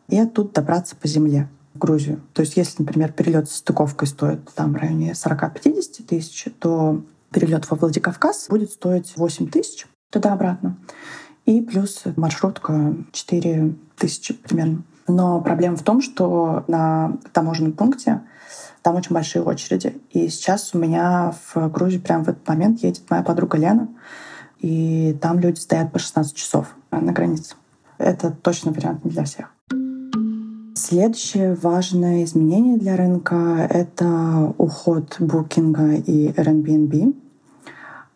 и 0.07 0.17
оттуда 0.17 0.53
добраться 0.53 0.95
по 0.95 1.07
земле 1.07 1.49
в 1.73 1.79
Грузию. 1.79 2.21
То 2.33 2.41
есть 2.41 2.55
если, 2.55 2.83
например, 2.83 3.11
перелет 3.11 3.49
с 3.49 3.55
стыковкой 3.55 4.07
стоит 4.07 4.47
там 4.55 4.73
в 4.73 4.75
районе 4.77 5.11
40-50 5.11 6.03
тысяч, 6.07 6.47
то 6.59 7.03
перелет 7.33 7.69
во 7.69 7.75
Владикавказ 7.75 8.47
будет 8.49 8.71
стоить 8.71 9.13
8 9.17 9.49
тысяч 9.49 9.87
туда-обратно. 10.11 10.77
И 11.45 11.61
плюс 11.61 12.03
маршрутка 12.15 12.95
4 13.11 13.75
тысячи 13.97 14.33
примерно. 14.33 14.83
Но 15.07 15.41
проблема 15.41 15.75
в 15.75 15.83
том, 15.83 16.01
что 16.01 16.63
на 16.67 17.17
таможенном 17.33 17.73
пункте 17.73 18.21
там 18.81 18.95
очень 18.95 19.13
большие 19.13 19.43
очереди. 19.43 19.97
И 20.11 20.29
сейчас 20.29 20.73
у 20.73 20.77
меня 20.77 21.33
в 21.53 21.69
Грузии 21.69 21.97
прямо 21.97 22.23
в 22.23 22.29
этот 22.29 22.47
момент 22.47 22.83
едет 22.83 23.09
моя 23.09 23.23
подруга 23.23 23.57
Лена, 23.57 23.89
и 24.59 25.17
там 25.21 25.39
люди 25.39 25.59
стоят 25.59 25.91
по 25.91 25.99
16 25.99 26.33
часов 26.35 26.67
на 26.91 27.11
границе. 27.11 27.55
Это 27.97 28.31
точно 28.31 28.71
вариант 28.71 29.03
не 29.03 29.11
для 29.11 29.23
всех. 29.23 29.53
Следующее 30.75 31.55
важное 31.55 32.23
изменение 32.23 32.77
для 32.77 32.95
рынка— 32.95 33.67
это 33.69 34.53
уход 34.57 35.17
букинга 35.19 35.93
и 35.93 36.29
Airbnb. 36.29 37.15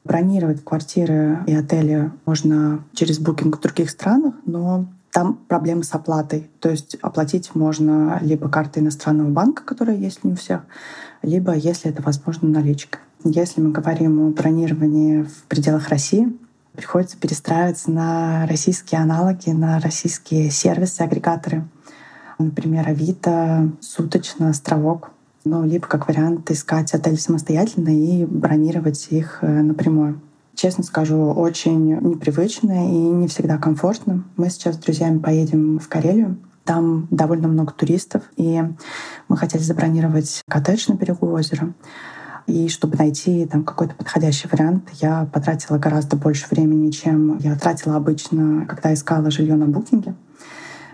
Бронировать 0.07 0.63
квартиры 0.63 1.39
и 1.47 1.53
отели 1.53 2.11
можно 2.25 2.81
через 2.93 3.19
букинг 3.19 3.57
в 3.57 3.61
других 3.61 3.89
странах, 3.89 4.35
но 4.45 4.85
там 5.11 5.35
проблемы 5.49 5.83
с 5.83 5.93
оплатой. 5.93 6.49
То 6.61 6.69
есть 6.69 6.95
оплатить 7.01 7.53
можно 7.55 8.17
либо 8.21 8.47
картой 8.47 8.83
иностранного 8.83 9.27
банка, 9.29 9.63
которая 9.63 9.97
есть 9.97 10.23
не 10.23 10.31
у 10.31 10.35
всех, 10.35 10.61
либо, 11.23 11.53
если 11.53 11.91
это 11.91 12.01
возможно, 12.01 12.47
наличкой. 12.47 13.01
Если 13.25 13.59
мы 13.59 13.71
говорим 13.71 14.27
о 14.27 14.29
бронировании 14.29 15.23
в 15.23 15.43
пределах 15.49 15.89
России, 15.89 16.37
приходится 16.73 17.17
перестраиваться 17.17 17.91
на 17.91 18.47
российские 18.47 19.01
аналоги, 19.01 19.49
на 19.49 19.77
российские 19.81 20.51
сервисы, 20.51 21.01
агрегаторы. 21.01 21.67
Например, 22.39 22.87
Авито, 22.87 23.71
Суточно, 23.81 24.51
Островок 24.51 25.11
ну, 25.47 25.65
либо 25.65 25.87
как 25.87 26.07
вариант 26.07 26.51
искать 26.51 26.93
отель 26.93 27.17
самостоятельно 27.17 27.89
и 27.89 28.25
бронировать 28.25 29.07
их 29.11 29.39
э, 29.41 29.61
напрямую. 29.61 30.21
Честно 30.55 30.83
скажу, 30.83 31.17
очень 31.17 31.95
непривычно 31.95 32.89
и 32.89 32.97
не 32.97 33.27
всегда 33.27 33.57
комфортно. 33.57 34.23
Мы 34.37 34.49
сейчас 34.49 34.75
с 34.75 34.79
друзьями 34.79 35.19
поедем 35.19 35.79
в 35.79 35.87
Карелию. 35.87 36.37
Там 36.65 37.07
довольно 37.11 37.47
много 37.47 37.71
туристов, 37.71 38.23
и 38.35 38.61
мы 39.29 39.37
хотели 39.37 39.61
забронировать 39.61 40.41
коттедж 40.49 40.85
на 40.89 40.95
берегу 40.95 41.27
озера. 41.31 41.73
И 42.47 42.69
чтобы 42.69 42.97
найти 42.97 43.45
там 43.45 43.63
какой-то 43.63 43.93
подходящий 43.95 44.47
вариант, 44.51 44.89
я 45.01 45.29
потратила 45.31 45.77
гораздо 45.77 46.15
больше 46.15 46.47
времени, 46.49 46.91
чем 46.91 47.37
я 47.39 47.55
тратила 47.55 47.95
обычно, 47.95 48.65
когда 48.65 48.93
искала 48.93 49.29
жилье 49.29 49.55
на 49.55 49.67
букинге. 49.67 50.15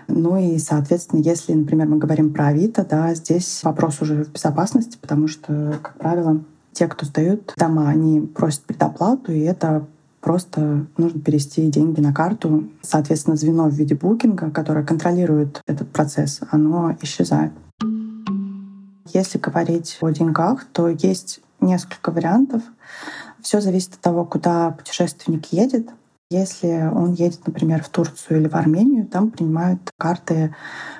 Ну 0.08 0.36
и, 0.36 0.58
соответственно, 0.58 1.20
если, 1.20 1.52
например, 1.52 1.88
мы 1.88 1.98
говорим 1.98 2.32
про 2.32 2.48
Авито, 2.48 2.84
да, 2.84 3.14
здесь 3.14 3.60
вопрос 3.62 4.00
уже 4.00 4.24
в 4.24 4.32
безопасности, 4.32 4.98
потому 5.00 5.28
что, 5.28 5.78
как 5.82 5.96
правило, 5.98 6.42
те, 6.72 6.88
кто 6.88 7.06
сдают 7.06 7.54
дома, 7.56 7.88
они 7.88 8.20
просят 8.20 8.62
предоплату, 8.62 9.32
и 9.32 9.40
это 9.40 9.86
просто 10.20 10.86
нужно 10.96 11.20
перевести 11.20 11.70
деньги 11.70 12.00
на 12.00 12.12
карту. 12.12 12.64
Соответственно, 12.82 13.36
звено 13.36 13.68
в 13.68 13.74
виде 13.74 13.94
букинга, 13.94 14.50
которое 14.50 14.84
контролирует 14.84 15.60
этот 15.66 15.90
процесс, 15.90 16.40
оно 16.50 16.96
исчезает. 17.02 17.52
Если 19.12 19.38
говорить 19.38 19.98
о 20.00 20.10
деньгах, 20.10 20.64
то 20.72 20.88
есть 20.88 21.40
несколько 21.64 22.10
вариантов. 22.10 22.62
Все 23.42 23.60
зависит 23.60 23.94
от 23.94 24.00
того, 24.00 24.24
куда 24.24 24.70
путешественник 24.70 25.46
едет. 25.52 25.88
Если 26.34 26.90
он 26.92 27.12
едет, 27.12 27.46
например, 27.46 27.84
в 27.84 27.88
Турцию 27.88 28.40
или 28.40 28.48
в 28.48 28.56
Армению, 28.56 29.06
там 29.06 29.30
принимают 29.30 29.92
карты 29.96 30.52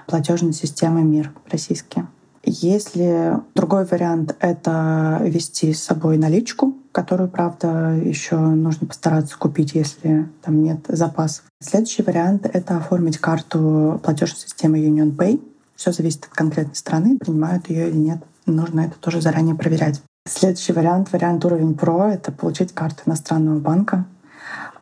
платежной 0.07 0.53
системы 0.53 1.03
МИР 1.03 1.33
российские. 1.51 2.07
Если 2.45 3.33
другой 3.57 3.85
вариант— 3.85 4.37
это 4.39 5.21
вести 5.25 5.73
с 5.73 5.83
собой 5.83 6.19
наличку, 6.19 6.77
которую, 6.93 7.29
правда, 7.29 7.97
еще 7.97 8.37
нужно 8.37 8.87
постараться 8.87 9.37
купить, 9.37 9.75
если 9.75 10.29
там 10.43 10.63
нет 10.63 10.85
запасов. 10.87 11.43
Следующий 11.61 12.05
вариант— 12.05 12.49
это 12.53 12.77
оформить 12.77 13.19
карту 13.19 14.01
платежной 14.05 14.39
системы 14.39 14.79
Union 14.79 15.17
Pay. 15.17 15.43
Все 15.75 15.91
зависит 15.91 16.27
от 16.27 16.31
конкретной 16.31 16.77
страны, 16.77 17.19
принимают 17.19 17.69
ее 17.69 17.89
или 17.89 17.97
нет. 17.97 18.19
Нужно 18.47 18.83
это 18.83 18.97
тоже 19.01 19.21
заранее 19.21 19.57
проверять. 19.57 20.01
Следующий 20.29 20.73
вариант, 20.73 21.11
вариант 21.13 21.45
уровень 21.45 21.73
Pro, 21.73 22.09
это 22.09 22.31
получить 22.31 22.73
карту 22.73 23.03
иностранного 23.07 23.59
банка. 23.59 24.05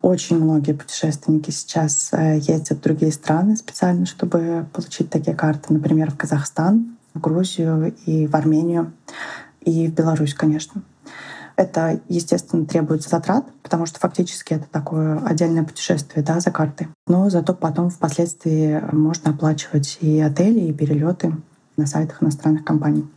Очень 0.03 0.43
многие 0.43 0.73
путешественники 0.73 1.49
сейчас 1.49 2.09
э, 2.11 2.35
ездят 2.37 2.79
в 2.79 2.81
другие 2.81 3.13
страны 3.13 3.55
специально, 3.55 4.05
чтобы 4.05 4.65
получить 4.73 5.09
такие 5.09 5.33
карты, 5.33 5.71
например, 5.73 6.11
в 6.11 6.17
Казахстан, 6.17 6.97
в 7.13 7.21
Грузию 7.21 7.95
и 8.05 8.27
в 8.27 8.35
Армению, 8.35 8.91
и 9.61 9.87
в 9.87 9.93
Беларусь, 9.93 10.33
конечно. 10.33 10.81
Это, 11.55 12.01
естественно, 12.09 12.65
требует 12.65 13.03
затрат, 13.03 13.45
потому 13.61 13.85
что 13.85 13.97
фактически 14.01 14.55
это 14.55 14.65
такое 14.69 15.23
отдельное 15.25 15.63
путешествие 15.63 16.21
да, 16.21 16.41
за 16.41 16.51
картой. 16.51 16.89
Но 17.07 17.29
зато 17.29 17.53
потом 17.53 17.89
впоследствии 17.89 18.83
можно 18.91 19.31
оплачивать 19.31 19.99
и 20.01 20.19
отели, 20.19 20.59
и 20.59 20.73
перелеты 20.73 21.33
на 21.77 21.85
сайтах 21.85 22.21
иностранных 22.21 22.65
компаний. 22.65 23.07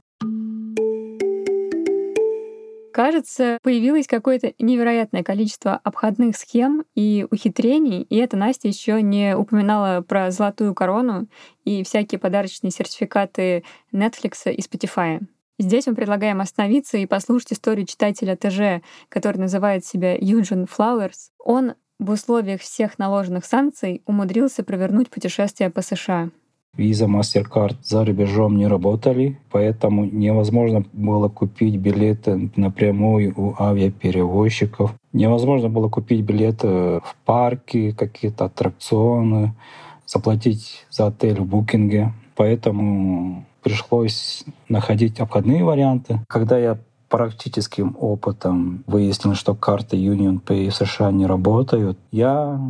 Кажется, 2.96 3.58
появилось 3.62 4.06
какое-то 4.06 4.54
невероятное 4.58 5.22
количество 5.22 5.74
обходных 5.84 6.34
схем 6.34 6.82
и 6.94 7.26
ухитрений, 7.30 8.00
и 8.00 8.16
это 8.16 8.38
Настя 8.38 8.68
еще 8.68 9.02
не 9.02 9.36
упоминала 9.36 10.00
про 10.00 10.30
золотую 10.30 10.74
корону 10.74 11.28
и 11.66 11.84
всякие 11.84 12.18
подарочные 12.18 12.70
сертификаты 12.70 13.64
Netflix 13.92 14.50
и 14.50 14.62
Spotify. 14.62 15.20
Здесь 15.58 15.86
мы 15.86 15.94
предлагаем 15.94 16.40
остановиться 16.40 16.96
и 16.96 17.04
послушать 17.04 17.52
историю 17.52 17.84
читателя 17.84 18.34
ТЖ, 18.34 18.82
который 19.10 19.36
называет 19.36 19.84
себя 19.84 20.16
Юджин 20.18 20.64
Флауэрс. 20.66 21.32
Он 21.44 21.74
в 21.98 22.08
условиях 22.08 22.62
всех 22.62 22.98
наложенных 22.98 23.44
санкций 23.44 24.00
умудрился 24.06 24.64
провернуть 24.64 25.10
путешествие 25.10 25.68
по 25.68 25.82
США. 25.82 26.30
Visa, 26.76 27.06
MasterCard 27.06 27.76
за 27.82 28.04
рубежом 28.04 28.56
не 28.56 28.66
работали, 28.66 29.38
поэтому 29.50 30.04
невозможно 30.04 30.84
было 30.92 31.28
купить 31.28 31.76
билеты 31.76 32.50
напрямую 32.56 33.32
у 33.36 33.54
авиаперевозчиков. 33.58 34.94
Невозможно 35.12 35.68
было 35.68 35.88
купить 35.88 36.22
билеты 36.22 36.68
в 36.68 37.16
парки, 37.24 37.92
какие-то 37.92 38.46
аттракционы, 38.46 39.54
заплатить 40.06 40.86
за 40.90 41.06
отель 41.06 41.40
в 41.40 41.46
букинге. 41.46 42.12
Поэтому 42.36 43.44
пришлось 43.62 44.44
находить 44.68 45.20
обходные 45.20 45.64
варианты. 45.64 46.20
Когда 46.28 46.58
я 46.58 46.78
практическим 47.08 47.96
опытом 47.98 48.84
выяснил, 48.86 49.34
что 49.34 49.54
карты 49.54 49.96
Union 49.96 50.40
Pay 50.42 50.70
в 50.70 50.74
США 50.74 51.10
не 51.10 51.26
работают, 51.26 51.98
я 52.10 52.60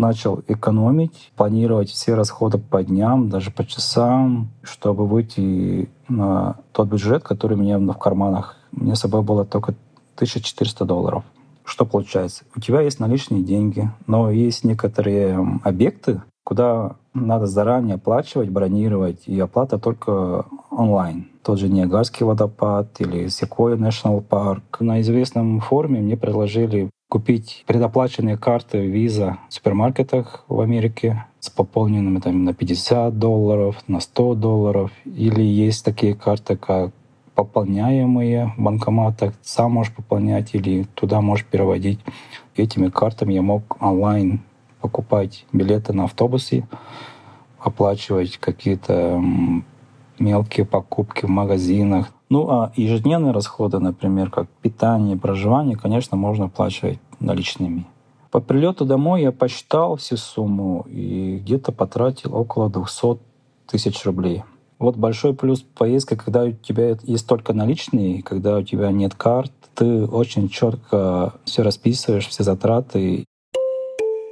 начал 0.00 0.42
экономить, 0.48 1.30
планировать 1.36 1.90
все 1.90 2.14
расходы 2.14 2.58
по 2.58 2.82
дням, 2.82 3.28
даже 3.28 3.50
по 3.50 3.64
часам, 3.64 4.48
чтобы 4.62 5.06
выйти 5.06 5.88
на 6.08 6.56
тот 6.72 6.88
бюджет, 6.88 7.22
который 7.22 7.56
у 7.56 7.60
меня 7.60 7.78
в 7.78 7.98
карманах. 7.98 8.56
У 8.72 8.84
меня 8.84 8.96
с 8.96 9.00
собой 9.00 9.22
было 9.22 9.44
только 9.44 9.74
1400 10.16 10.84
долларов. 10.84 11.24
Что 11.64 11.84
получается? 11.84 12.44
У 12.56 12.60
тебя 12.60 12.80
есть 12.80 12.98
наличные 12.98 13.42
деньги, 13.42 13.90
но 14.06 14.30
есть 14.30 14.64
некоторые 14.64 15.60
объекты, 15.62 16.22
куда 16.42 16.96
надо 17.14 17.46
заранее 17.46 17.96
оплачивать, 17.96 18.48
бронировать, 18.48 19.26
и 19.26 19.38
оплата 19.38 19.78
только 19.78 20.46
онлайн. 20.70 21.28
Тот 21.42 21.58
же 21.58 21.68
Ниагарский 21.68 22.24
водопад 22.26 23.00
или 23.00 23.26
Sequoia 23.26 23.76
National 23.76 24.24
Park. 24.26 24.62
На 24.80 25.00
известном 25.00 25.60
форуме 25.60 26.00
мне 26.00 26.16
предложили 26.16 26.90
купить 27.10 27.64
предоплаченные 27.66 28.38
карты 28.38 28.86
Visa 28.86 29.36
в 29.48 29.52
супермаркетах 29.52 30.44
в 30.46 30.60
Америке 30.60 31.26
с 31.40 31.50
пополненными 31.50 32.20
там 32.20 32.44
на 32.44 32.54
50 32.54 33.18
долларов, 33.18 33.82
на 33.88 33.98
100 33.98 34.36
долларов. 34.36 34.92
Или 35.04 35.42
есть 35.42 35.84
такие 35.84 36.14
карты, 36.14 36.56
как 36.56 36.92
пополняемые 37.34 38.54
в 38.56 38.62
банкоматах. 38.62 39.34
Сам 39.42 39.72
можешь 39.72 39.92
пополнять 39.92 40.54
или 40.54 40.84
туда 40.94 41.20
можешь 41.20 41.44
переводить. 41.46 41.98
Этими 42.54 42.88
картами 42.88 43.34
я 43.34 43.42
мог 43.42 43.82
онлайн 43.82 44.40
покупать 44.80 45.46
билеты 45.52 45.92
на 45.92 46.04
автобусы, 46.04 46.64
оплачивать 47.58 48.36
какие-то 48.36 49.20
мелкие 50.20 50.64
покупки 50.64 51.24
в 51.26 51.28
магазинах. 51.28 52.12
Ну 52.28 52.48
а 52.48 52.72
ежедневные 52.76 53.32
расходы, 53.32 53.80
например, 53.80 54.30
как 54.30 54.48
питание, 54.62 55.16
проживание, 55.16 55.76
конечно, 55.76 56.16
можно 56.16 56.44
оплачивать 56.44 57.00
наличными. 57.18 57.86
По 58.30 58.40
прилету 58.40 58.84
домой 58.84 59.22
я 59.22 59.32
посчитал 59.32 59.96
всю 59.96 60.16
сумму 60.16 60.86
и 60.88 61.40
где-то 61.42 61.72
потратил 61.72 62.36
около 62.36 62.70
200 62.70 63.18
тысяч 63.66 64.04
рублей. 64.04 64.44
Вот 64.78 64.96
большой 64.96 65.34
плюс 65.34 65.60
поездки, 65.60 66.14
когда 66.14 66.44
у 66.44 66.52
тебя 66.52 66.96
есть 67.02 67.26
только 67.26 67.52
наличные, 67.52 68.22
когда 68.22 68.56
у 68.56 68.62
тебя 68.62 68.90
нет 68.92 69.14
карт, 69.14 69.52
ты 69.74 70.06
очень 70.06 70.48
четко 70.48 71.34
все 71.44 71.62
расписываешь, 71.62 72.28
все 72.28 72.44
затраты. 72.44 73.24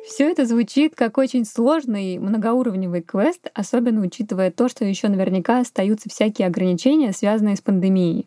Все 0.08 0.30
это 0.30 0.46
звучит 0.46 0.94
как 0.94 1.18
очень 1.18 1.44
сложный 1.44 2.16
многоуровневый 2.18 3.02
квест, 3.02 3.50
особенно 3.52 4.00
учитывая 4.00 4.50
то, 4.50 4.70
что 4.70 4.86
еще 4.86 5.08
наверняка 5.08 5.60
остаются 5.60 6.08
всякие 6.08 6.48
ограничения, 6.48 7.12
связанные 7.12 7.56
с 7.56 7.60
пандемией. 7.60 8.26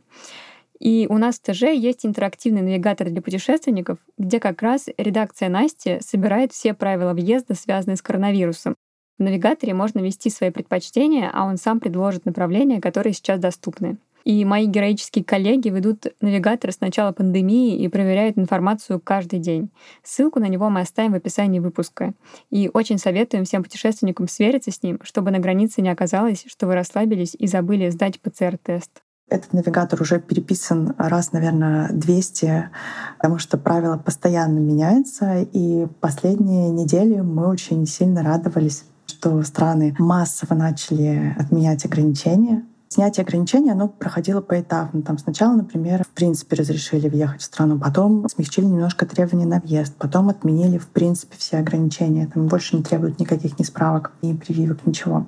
И 0.80 1.08
у 1.10 1.18
нас 1.18 1.40
в 1.40 1.52
ТЖ 1.52 1.74
есть 1.74 2.06
интерактивный 2.06 2.62
навигатор 2.62 3.10
для 3.10 3.20
путешественников, 3.24 3.98
где 4.20 4.40
как 4.40 4.62
раз 4.62 4.90
редакция 4.96 5.50
Насти 5.50 5.98
собирает 6.02 6.54
все 6.54 6.76
правила 6.76 7.14
въезда, 7.14 7.56
связанные 7.56 7.98
с 7.98 8.04
коронавирусом. 8.04 8.76
В 9.18 9.24
навигаторе 9.24 9.74
можно 9.74 10.02
ввести 10.02 10.30
свои 10.30 10.52
предпочтения, 10.52 11.32
а 11.34 11.46
он 11.46 11.58
сам 11.58 11.80
предложит 11.80 12.26
направления, 12.26 12.80
которые 12.80 13.14
сейчас 13.14 13.40
доступны. 13.40 13.98
И 14.24 14.44
мои 14.46 14.66
героические 14.66 15.24
коллеги 15.25 15.70
ведут 15.70 16.08
навигатор 16.22 16.72
с 16.72 16.82
начала 16.82 17.12
пандемии 17.12 17.78
и 17.78 17.88
проверяют 17.88 18.38
информацию 18.38 19.00
каждый 19.00 19.40
день. 19.40 19.70
Ссылку 20.04 20.40
на 20.40 20.48
него 20.48 20.70
мы 20.70 20.82
оставим 20.82 21.13
в 21.13 21.16
описании 21.16 21.60
выпуска. 21.60 22.13
И 22.50 22.70
очень 22.74 22.98
советуем 22.98 23.46
всем 23.46 23.63
путешественникам 23.63 24.28
свериться 24.28 24.72
с 24.72 24.84
ним, 24.84 25.00
чтобы 25.04 25.32
на 25.32 25.40
границе 25.40 25.82
не 25.82 25.90
оказалось, 25.90 26.44
что 26.48 26.68
вы 26.68 26.75
расслабились 26.75 27.36
и 27.38 27.48
забыли 27.48 27.90
сдать 27.90 28.20
ПЦР-тест. 28.20 29.01
Этот 29.32 29.54
навигатор 29.54 30.01
уже 30.01 30.20
переписан 30.20 30.94
раз, 30.98 31.32
наверное, 31.32 31.90
200, 31.94 32.70
потому 33.18 33.40
что 33.40 33.58
правила 33.58 33.98
постоянно 33.98 34.60
меняются. 34.60 35.48
И 35.54 35.88
последние 36.01 36.70
недели 36.70 37.22
мы 37.22 37.48
очень 37.48 37.86
сильно 37.86 38.24
радовались, 38.24 38.84
что 39.06 39.42
страны 39.44 39.96
массово 39.98 40.56
начали 40.56 41.34
отменять 41.40 41.86
ограничения. 41.86 42.66
Снятие 42.94 43.24
ограничений, 43.24 43.72
оно 43.72 43.88
проходило 43.88 44.42
поэтапно. 44.42 45.02
Там 45.02 45.18
сначала, 45.18 45.54
например, 45.54 46.04
в 46.04 46.10
принципе 46.10 46.58
разрешили 46.58 47.08
въехать 47.08 47.40
в 47.40 47.46
страну, 47.46 47.80
потом 47.80 48.28
смягчили 48.28 48.66
немножко 48.66 49.06
требования 49.06 49.46
на 49.46 49.62
въезд, 49.62 49.96
потом 49.98 50.28
отменили 50.28 50.78
в 50.78 50.90
принципе 50.90 51.38
все 51.38 51.60
ограничения. 51.60 52.28
Там 52.28 52.48
больше 52.48 52.76
не 52.76 52.84
требуют 52.84 53.18
никаких 53.18 53.58
ни 53.58 53.64
справок, 53.64 54.12
ни 54.22 54.34
прививок, 54.34 54.86
ничего. 54.86 55.26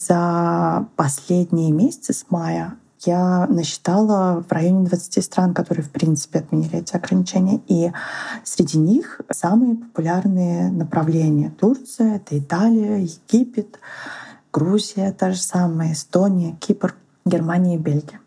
За 0.00 0.88
последние 0.96 1.70
месяцы 1.70 2.12
с 2.12 2.26
мая 2.28 2.74
я 3.04 3.46
насчитала 3.46 4.42
в 4.42 4.50
районе 4.50 4.88
20 4.88 5.24
стран, 5.24 5.54
которые, 5.54 5.84
в 5.84 5.90
принципе, 5.90 6.40
отменили 6.40 6.78
эти 6.78 6.96
ограничения. 6.96 7.60
И 7.68 7.92
среди 8.42 8.78
них 8.78 9.20
самые 9.30 9.76
популярные 9.76 10.72
направления. 10.72 11.50
Турция, 11.50 12.16
это 12.16 12.36
Италия, 12.36 12.96
Египет, 12.96 13.78
Грузия, 14.56 15.12
та 15.12 15.32
же 15.32 15.38
самая, 15.38 15.92
Эстония, 15.92 16.56
Кипр, 16.58 16.94
Германия 17.26 17.74
и 17.74 17.78
Бельгия. 17.78 18.20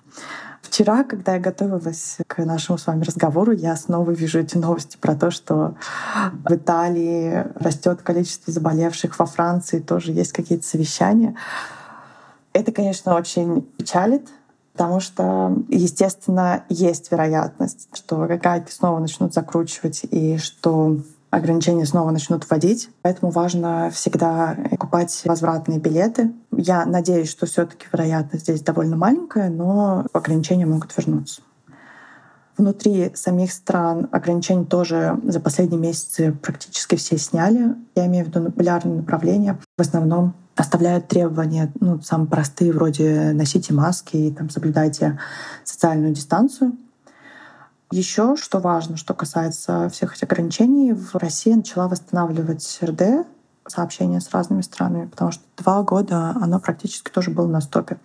Вчера, 0.61 1.03
когда 1.03 1.33
я 1.33 1.39
готовилась 1.39 2.17
к 2.27 2.45
нашему 2.45 2.77
с 2.77 2.85
вами 2.85 3.03
разговору, 3.03 3.51
я 3.51 3.75
снова 3.75 4.11
вижу 4.11 4.37
эти 4.37 4.55
новости 4.55 4.95
про 5.01 5.15
то, 5.15 5.31
что 5.31 5.73
в 6.45 6.53
Италии 6.53 7.47
растет 7.55 8.03
количество 8.03 8.53
заболевших, 8.53 9.17
во 9.17 9.25
Франции 9.25 9.79
тоже 9.79 10.11
есть 10.11 10.31
какие-то 10.31 10.67
совещания. 10.67 11.35
Это, 12.53 12.71
конечно, 12.71 13.15
очень 13.15 13.63
печалит, 13.63 14.27
потому 14.73 14.99
что, 14.99 15.57
естественно, 15.67 16.63
есть 16.69 17.11
вероятность, 17.11 17.89
что 17.93 18.27
гайки 18.39 18.69
снова 18.69 18.99
начнут 18.99 19.33
закручивать 19.33 20.03
и 20.03 20.37
что 20.37 20.99
ограничения 21.29 21.85
снова 21.85 22.11
начнут 22.11 22.49
вводить. 22.49 22.89
Поэтому 23.01 23.31
важно 23.31 23.89
всегда 23.91 24.57
покупать 24.69 25.21
возвратные 25.25 25.79
билеты. 25.79 26.31
Я 26.51 26.85
надеюсь, 26.85 27.29
что 27.29 27.45
все 27.45 27.65
таки 27.65 27.87
вероятность 27.91 28.43
здесь 28.43 28.61
довольно 28.61 28.97
маленькая, 28.97 29.49
но 29.49 30.05
ограничения 30.13 30.65
могут 30.65 30.95
вернуться. 30.97 31.41
Внутри 32.57 33.11
самих 33.13 33.53
стран 33.53 34.09
ограничения 34.11 34.65
тоже 34.65 35.17
за 35.23 35.39
последние 35.39 35.79
месяцы 35.79 36.33
практически 36.33 36.95
все 36.95 37.17
сняли. 37.17 37.73
Я 37.95 38.05
имею 38.07 38.25
в 38.25 38.27
виду 38.27 38.43
популярные 38.43 38.97
направления. 38.97 39.57
В 39.77 39.81
основном 39.81 40.33
оставляют 40.57 41.07
требования, 41.07 41.71
ну, 41.79 42.01
самые 42.01 42.27
простые, 42.27 42.73
вроде 42.73 43.31
носите 43.33 43.73
маски 43.73 44.17
и 44.17 44.31
там, 44.31 44.49
соблюдайте 44.49 45.17
социальную 45.63 46.13
дистанцию. 46.13 46.73
Еще 47.91 48.35
что 48.35 48.59
важно, 48.59 48.97
что 48.97 49.15
касается 49.15 49.89
всех 49.89 50.15
этих 50.15 50.23
ограничений, 50.23 50.93
в 50.93 51.15
России 51.15 51.53
начала 51.53 51.87
восстанавливать 51.87 52.79
РД, 52.83 53.25
сообщения 53.65 54.21
с 54.21 54.29
разными 54.31 54.61
странами, 54.61 55.07
потому 55.07 55.31
что 55.31 55.43
два 55.57 55.81
года 55.81 56.35
оно 56.39 56.59
практически 56.59 57.09
тоже 57.09 57.31
было 57.31 57.47
на 57.47 57.61
стопе. 57.61 57.97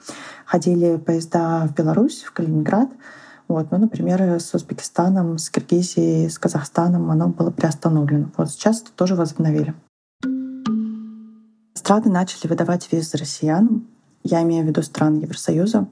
Ходили 0.47 0.97
поезда 0.97 1.67
в 1.69 1.75
Беларусь, 1.75 2.23
в 2.23 2.33
Калининград, 2.33 2.89
вот, 3.47 3.71
ну, 3.71 3.79
например, 3.79 4.23
с 4.23 4.55
Узбекистаном, 4.55 5.37
с 5.37 5.51
Киргизией, 5.51 6.31
с 6.31 6.39
Казахстаном 6.39 7.11
оно 7.11 7.29
было 7.29 7.51
приостановлено. 7.51 8.31
Вот 8.39 8.51
сейчас 8.51 8.81
это 8.81 8.93
тоже 8.93 9.15
возобновили. 9.15 9.75
Страны 11.75 12.11
начали 12.11 12.49
выдавать 12.49 12.91
визы 12.91 13.19
россиянам. 13.19 13.84
Я 14.25 14.43
имею 14.43 14.65
в 14.65 14.69
виду 14.69 14.83
страны 14.83 15.19
Евросоюза. 15.19 15.87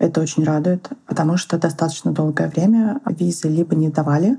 Это 0.00 0.20
очень 0.20 0.44
радует, 0.44 0.88
потому 1.06 1.36
что 1.36 1.58
достаточно 1.58 2.10
долгое 2.12 2.48
время 2.48 3.00
визы 3.06 3.48
либо 3.48 3.76
не 3.76 3.88
давали, 3.88 4.36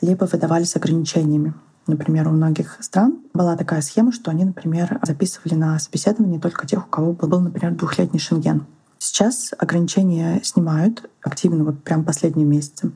либо 0.00 0.24
выдавали 0.24 0.64
с 0.64 0.76
ограничениями. 0.76 1.52
Например, 1.86 2.28
у 2.28 2.30
многих 2.30 2.78
стран 2.80 3.18
была 3.34 3.56
такая 3.56 3.82
схема, 3.82 4.12
что 4.12 4.30
они, 4.30 4.44
например, 4.44 4.98
записывали 5.02 5.54
на 5.54 5.78
собеседование 5.78 6.40
только 6.40 6.66
тех, 6.66 6.86
у 6.86 6.90
кого 6.90 7.12
был, 7.12 7.40
например, 7.40 7.74
двухлетний 7.74 8.20
шенген. 8.20 8.66
Сейчас 8.98 9.52
ограничения 9.58 10.40
снимают 10.42 11.08
активно, 11.22 11.64
вот 11.64 11.82
прям 11.82 12.04
последние 12.04 12.46
месяцы. 12.46 12.92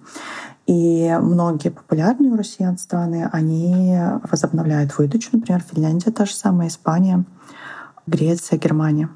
И 0.67 1.15
многие 1.21 1.71
популярные 1.71 2.33
у 2.33 2.37
россиян 2.37 2.79
страны, 2.79 3.29
они 3.33 3.99
возобновляют 4.31 4.97
выдачу. 4.97 5.31
Например, 5.33 5.63
Финляндия 5.63 6.11
та 6.11 6.25
же 6.25 6.35
самая, 6.35 6.69
Испания, 6.69 7.25
Греция, 8.07 8.59
Германия. 8.59 9.11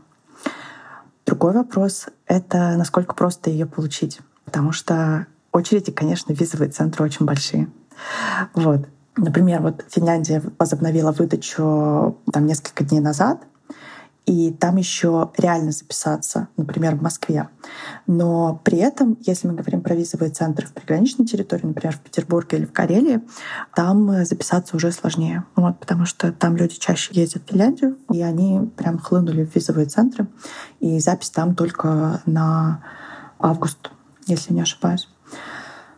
Другой 1.29 1.53
вопрос— 1.53 2.07
это 2.27 2.75
насколько 2.79 3.15
просто 3.15 3.51
ее 3.51 3.67
получить. 3.67 4.21
Потому 4.47 4.73
что 4.73 5.27
очереди, 5.53 5.93
конечно, 5.93 6.33
визовые 6.33 6.71
центры 6.71 7.05
очень 7.05 7.27
большие. 7.27 7.69
Вот. 8.55 8.89
Например, 9.15 9.61
вот 9.61 9.85
Финляндия 9.91 10.43
возобновила 10.59 11.13
выдачу 11.13 12.17
там 12.33 12.47
несколько 12.47 12.83
дней 12.83 13.01
назад— 13.01 13.43
и 14.29 14.53
там 14.53 14.77
еще 14.77 15.31
реально 15.39 15.73
записаться, 15.73 16.49
например, 16.59 16.97
в 16.97 17.03
Москве. 17.03 17.49
Но 18.07 18.61
при 18.63 18.77
этом, 18.77 19.17
если 19.23 19.49
мы 19.49 19.55
говорим 19.55 19.81
про 19.81 19.95
визовые 19.95 20.31
центры 20.31 20.67
в 20.67 20.73
приграничной 20.75 21.25
территории, 21.25 21.65
например, 21.65 21.97
в 21.97 22.01
Петербурге 22.01 22.59
или 22.59 22.67
в 22.67 22.73
Карелии, 22.73 23.23
там 23.75 24.27
записаться 24.27 24.77
уже 24.77 24.93
сложнее. 24.93 25.45
Вот, 25.57 25.81
потому 25.81 26.05
что 26.05 26.31
там 26.31 26.57
люди 26.57 26.75
чаще 26.79 27.15
ездят 27.15 27.45
в 27.45 27.51
Финляндию, 27.51 27.97
и 28.13 28.21
они 28.21 28.71
прям 28.77 28.99
хлынули 28.99 29.47
в 29.47 29.55
визовые 29.55 29.87
центры. 29.87 30.27
И 30.79 30.99
запись 30.99 31.31
там 31.31 31.55
только 31.55 32.21
на 32.27 32.85
август, 33.39 33.91
если 34.27 34.53
не 34.53 34.61
ошибаюсь. 34.61 35.09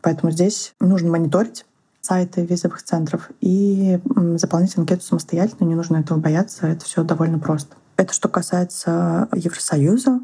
Поэтому 0.02 0.30
здесь 0.30 0.72
нужно 0.78 1.10
мониторить 1.10 1.66
сайты 2.00 2.46
визовых 2.46 2.80
центров 2.84 3.28
и 3.40 3.98
заполнять 4.36 4.78
анкету 4.78 5.02
самостоятельно, 5.02 5.64
не 5.64 5.74
нужно 5.74 5.96
этого 5.96 6.18
бояться, 6.18 6.68
это 6.68 6.84
все 6.84 7.02
довольно 7.02 7.40
просто. 7.40 7.74
Это 8.00 8.14
что 8.14 8.30
касается 8.30 9.28
Евросоюза. 9.34 10.20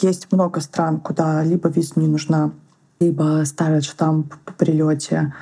Есть 0.00 0.32
много 0.32 0.60
стран, 0.62 0.98
куда 0.98 1.44
либо 1.44 1.68
виза 1.68 2.00
не 2.00 2.06
нужна, 2.06 2.52
либо 3.00 3.42
ставят 3.44 3.84
штамп 3.84 4.34
по 4.46 4.54
прилете, 4.54 5.34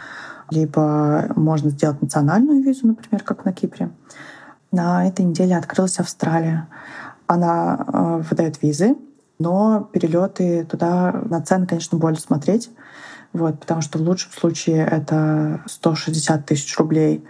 либо 0.50 1.28
можно 1.36 1.70
сделать 1.70 2.02
национальную 2.02 2.60
визу, 2.60 2.88
например, 2.88 3.22
как 3.22 3.44
на 3.44 3.52
Кипре. 3.52 3.90
На 4.72 5.06
этой 5.06 5.24
неделе 5.24 5.56
открылась 5.56 6.00
Австралия. 6.00 6.66
Она 7.28 7.78
э, 7.86 8.22
выдает 8.30 8.60
визы, 8.62 8.96
но 9.38 9.88
перелеты 9.92 10.64
туда 10.64 11.12
на 11.12 11.40
цены, 11.40 11.68
конечно, 11.68 11.98
больно 11.98 12.18
смотреть. 12.18 12.68
Вот, 13.32 13.60
потому 13.60 13.80
что 13.80 13.98
в 13.98 14.02
лучшем 14.02 14.32
случае 14.32 14.84
это 14.84 15.62
160 15.66 16.46
тысяч 16.46 16.76
рублей 16.78 17.24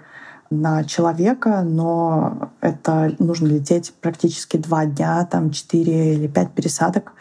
на 0.50 0.84
человека, 0.84 1.62
но 1.62 2.50
это 2.60 3.14
нужно 3.18 3.46
лететь 3.46 3.92
практически 4.00 4.56
два 4.56 4.86
дня, 4.86 5.26
там 5.30 5.50
четыре 5.50 6.14
или 6.14 6.26
пять 6.26 6.52
пересадок. 6.52 7.12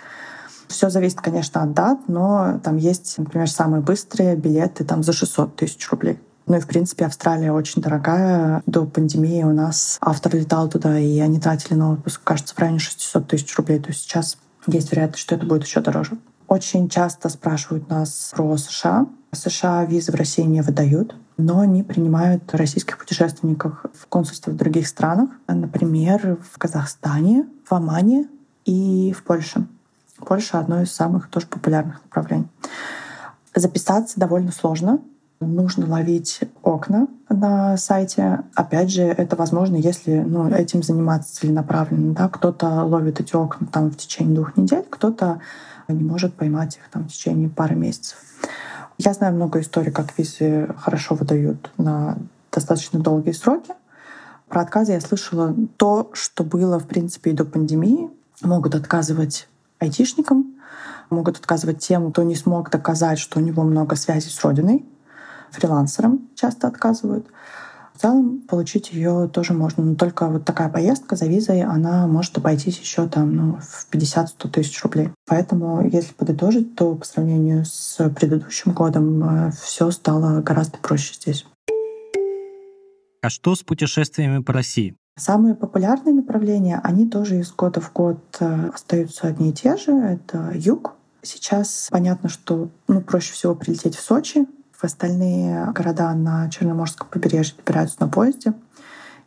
Все 0.67 0.89
зависит, 0.89 1.21
конечно, 1.21 1.63
от 1.63 1.73
дат, 1.73 1.99
но 2.07 2.59
там 2.63 2.77
есть, 2.77 3.17
например, 3.17 3.49
самые 3.49 3.81
быстрые 3.81 4.35
билеты 4.35 4.83
там 4.83 5.03
за 5.03 5.13
600 5.13 5.55
тысяч 5.55 5.89
рублей. 5.89 6.19
Ну 6.47 6.57
и, 6.57 6.59
в 6.59 6.67
принципе, 6.67 7.05
Австралия 7.05 7.51
очень 7.51 7.81
дорогая. 7.81 8.61
До 8.65 8.85
пандемии 8.85 9.43
у 9.43 9.53
нас 9.53 9.97
автор 10.01 10.35
летал 10.35 10.69
туда, 10.69 10.99
и 10.99 11.19
они 11.19 11.39
тратили 11.39 11.73
на 11.73 11.93
отпуск, 11.93 12.21
кажется, 12.23 12.53
в 12.53 12.59
районе 12.59 12.79
600 12.79 13.27
тысяч 13.27 13.55
рублей. 13.57 13.79
То 13.79 13.89
есть 13.89 14.01
сейчас 14.01 14.37
есть 14.67 14.91
вероятность, 14.91 15.23
что 15.23 15.35
это 15.35 15.45
будет 15.45 15.63
еще 15.63 15.81
дороже. 15.81 16.17
Очень 16.47 16.89
часто 16.89 17.29
спрашивают 17.29 17.89
нас 17.89 18.31
про 18.35 18.57
США. 18.57 19.07
США 19.31 19.85
визы 19.85 20.11
в 20.11 20.15
России 20.15 20.43
не 20.43 20.61
выдают, 20.61 21.15
но 21.37 21.59
они 21.59 21.83
принимают 21.83 22.53
российских 22.53 22.97
путешественников 22.97 23.85
в 23.93 24.07
консульство 24.07 24.51
в 24.51 24.55
других 24.55 24.87
странах, 24.87 25.29
например, 25.47 26.37
в 26.51 26.57
Казахстане, 26.57 27.45
в 27.65 27.73
Омане 27.73 28.27
и 28.65 29.13
в 29.13 29.23
Польше. 29.23 29.67
Польша— 30.17 30.59
одно 30.59 30.81
из 30.81 30.91
самых 30.91 31.29
тоже 31.29 31.47
популярных 31.47 32.01
направлений. 32.05 32.47
Записаться 33.53 34.19
довольно 34.19 34.51
сложно. 34.51 34.99
Нужно 35.41 35.87
ловить 35.87 36.39
окна 36.63 37.07
на 37.29 37.75
сайте. 37.75 38.39
Опять 38.55 38.89
же, 38.89 39.03
это 39.03 39.35
возможно, 39.35 39.75
если 39.75 40.21
ну, 40.21 40.49
этим 40.49 40.81
заниматься 40.81 41.35
целенаправленно. 41.35 42.13
Да? 42.13 42.29
Кто-то 42.29 42.83
ловит 42.83 43.19
эти 43.19 43.35
окна 43.35 43.67
там, 43.67 43.91
в 43.91 43.97
течение 43.97 44.35
двух 44.35 44.55
недель, 44.55 44.85
кто-то 44.89 45.41
не 45.89 46.03
может 46.03 46.33
поймать 46.33 46.77
их 46.77 46.89
там, 46.89 47.03
в 47.03 47.07
течение 47.09 47.49
пары 47.49 47.75
месяцев. 47.75 48.17
Я 48.97 49.13
знаю 49.13 49.35
много 49.35 49.59
историй, 49.59 49.91
как 49.91 50.17
визы 50.17 50.69
хорошо 50.77 51.15
выдают 51.15 51.71
на 51.77 52.17
достаточно 52.51 52.99
долгие 52.99 53.33
сроки. 53.33 53.73
Про 54.47 54.61
отказы 54.61 54.93
я 54.93 55.01
слышала 55.01 55.53
то, 55.75 56.11
что 56.13 56.43
было, 56.45 56.79
в 56.79 56.87
принципе, 56.87 57.31
и 57.31 57.33
до 57.33 57.43
пандемии. 57.43 58.09
Могут 58.41 58.73
отказывать 58.73 59.49
айтишникам, 59.79 60.55
могут 61.09 61.37
отказывать 61.37 61.79
тем, 61.79 62.11
кто 62.11 62.23
не 62.23 62.35
смог 62.35 62.69
доказать, 62.69 63.19
что 63.19 63.39
у 63.39 63.41
него 63.41 63.63
много 63.63 63.97
связей 63.97 64.29
с 64.29 64.43
родиной. 64.43 64.85
Фрилансерам 65.51 66.29
часто 66.35 66.67
отказывают. 66.67 67.27
В 67.95 68.01
целом 68.01 68.41
получить 68.41 68.91
ее 68.91 69.29
тоже 69.31 69.53
можно, 69.53 69.81
но 69.81 69.95
только 69.95 70.27
вот 70.27 70.43
такая 70.43 70.67
поездка 70.67 71.15
за 71.15 71.27
визой, 71.27 71.63
она 71.63 72.07
может 72.07 72.37
обойтись 72.37 72.77
еще 72.77 73.07
там 73.07 73.35
ну, 73.35 73.59
в 73.61 73.87
50-100 73.89 74.49
тысяч 74.49 74.83
рублей. 74.83 75.11
Поэтому, 75.25 75.87
если 75.87 76.13
подытожить, 76.13 76.75
то 76.75 76.93
по 76.95 77.05
сравнению 77.05 77.63
с 77.63 77.97
предыдущим 78.09 78.73
годом 78.73 79.47
э, 79.47 79.51
все 79.61 79.91
стало 79.91 80.41
гораздо 80.41 80.77
проще 80.79 81.13
здесь. 81.13 81.45
А 83.21 83.29
что 83.29 83.55
с 83.55 83.63
путешествиями 83.63 84.43
по 84.43 84.51
России? 84.51 84.97
Самые 85.17 85.55
популярные 85.55 86.13
направления, 86.13 86.81
они 86.83 87.07
тоже 87.09 87.39
из 87.39 87.53
года 87.53 87.79
в 87.79 87.93
год 87.93 88.19
э, 88.41 88.71
остаются 88.73 89.27
одни 89.27 89.51
и 89.51 89.53
те 89.53 89.77
же. 89.77 89.93
Это 89.93 90.51
юг. 90.53 90.95
Сейчас 91.21 91.87
понятно, 91.89 92.27
что 92.27 92.67
ну, 92.89 92.99
проще 92.99 93.31
всего 93.31 93.55
прилететь 93.55 93.95
в 93.95 94.01
Сочи, 94.01 94.45
в 94.77 94.83
остальные 94.83 95.71
города 95.73 96.13
на 96.13 96.49
Черноморском 96.49 97.07
побережье 97.09 97.55
добираются 97.57 97.97
на 97.99 98.07
поезде. 98.07 98.53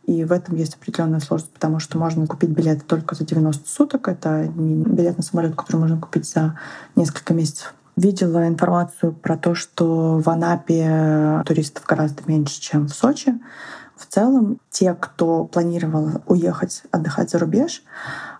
И 0.03 0.23
в 0.23 0.31
этом 0.31 0.55
есть 0.55 0.75
определенная 0.75 1.19
сложность, 1.19 1.53
потому 1.53 1.79
что 1.79 1.97
можно 1.97 2.25
купить 2.25 2.49
билеты 2.49 2.81
только 2.81 3.15
за 3.15 3.25
90 3.25 3.69
суток. 3.69 4.07
Это 4.07 4.47
не 4.47 4.83
билет 4.83 5.17
на 5.17 5.23
самолет, 5.23 5.55
который 5.55 5.77
можно 5.77 5.99
купить 5.99 6.27
за 6.27 6.57
несколько 6.95 7.33
месяцев. 7.33 7.73
Видела 7.95 8.47
информацию 8.47 9.13
про 9.13 9.37
то, 9.37 9.55
что 9.55 10.19
в 10.19 10.29
Анапе 10.29 11.43
туристов 11.45 11.85
гораздо 11.85 12.23
меньше, 12.25 12.59
чем 12.59 12.87
в 12.87 12.93
Сочи. 12.93 13.39
В 13.95 14.05
целом, 14.07 14.59
те, 14.71 14.95
кто 14.95 15.43
планировал 15.43 16.23
уехать 16.25 16.83
отдыхать 16.91 17.29
за 17.29 17.37
рубеж, 17.37 17.83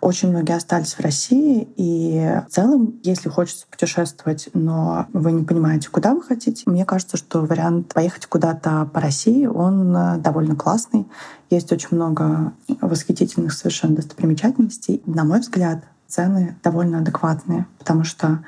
очень 0.02 0.30
многие 0.30 0.56
остались 0.56 0.94
в 0.94 1.00
России. 1.00 1.68
И 1.76 2.42
в 2.48 2.52
целом, 2.52 3.00
если 3.04 3.30
хочется 3.30 3.66
путешествовать, 3.70 4.50
но 4.54 5.08
вы 5.14 5.32
не 5.32 5.44
понимаете, 5.44 5.90
куда 5.90 6.14
вы 6.14 6.22
хотите, 6.22 6.64
мне 6.68 6.86
кажется, 6.86 7.18
что 7.18 7.42
вариант 7.42 7.94
поехать 7.94 8.26
куда-то 8.26 8.90
по 8.94 9.02
России, 9.02 9.46
он 9.46 9.96
э, 9.96 10.18
довольно 10.18 10.56
классный. 10.56 11.08
Есть 11.50 11.72
очень 11.72 11.90
много 11.92 12.54
восхитительных 12.82 13.54
совершенно 13.54 13.96
достопримечательностей. 13.96 15.02
На 15.06 15.24
мой 15.24 15.40
взгляд, 15.40 15.84
цены 16.08 16.58
довольно 16.64 17.00
адекватные, 17.00 17.68
потому 17.78 18.04
что, 18.04 18.44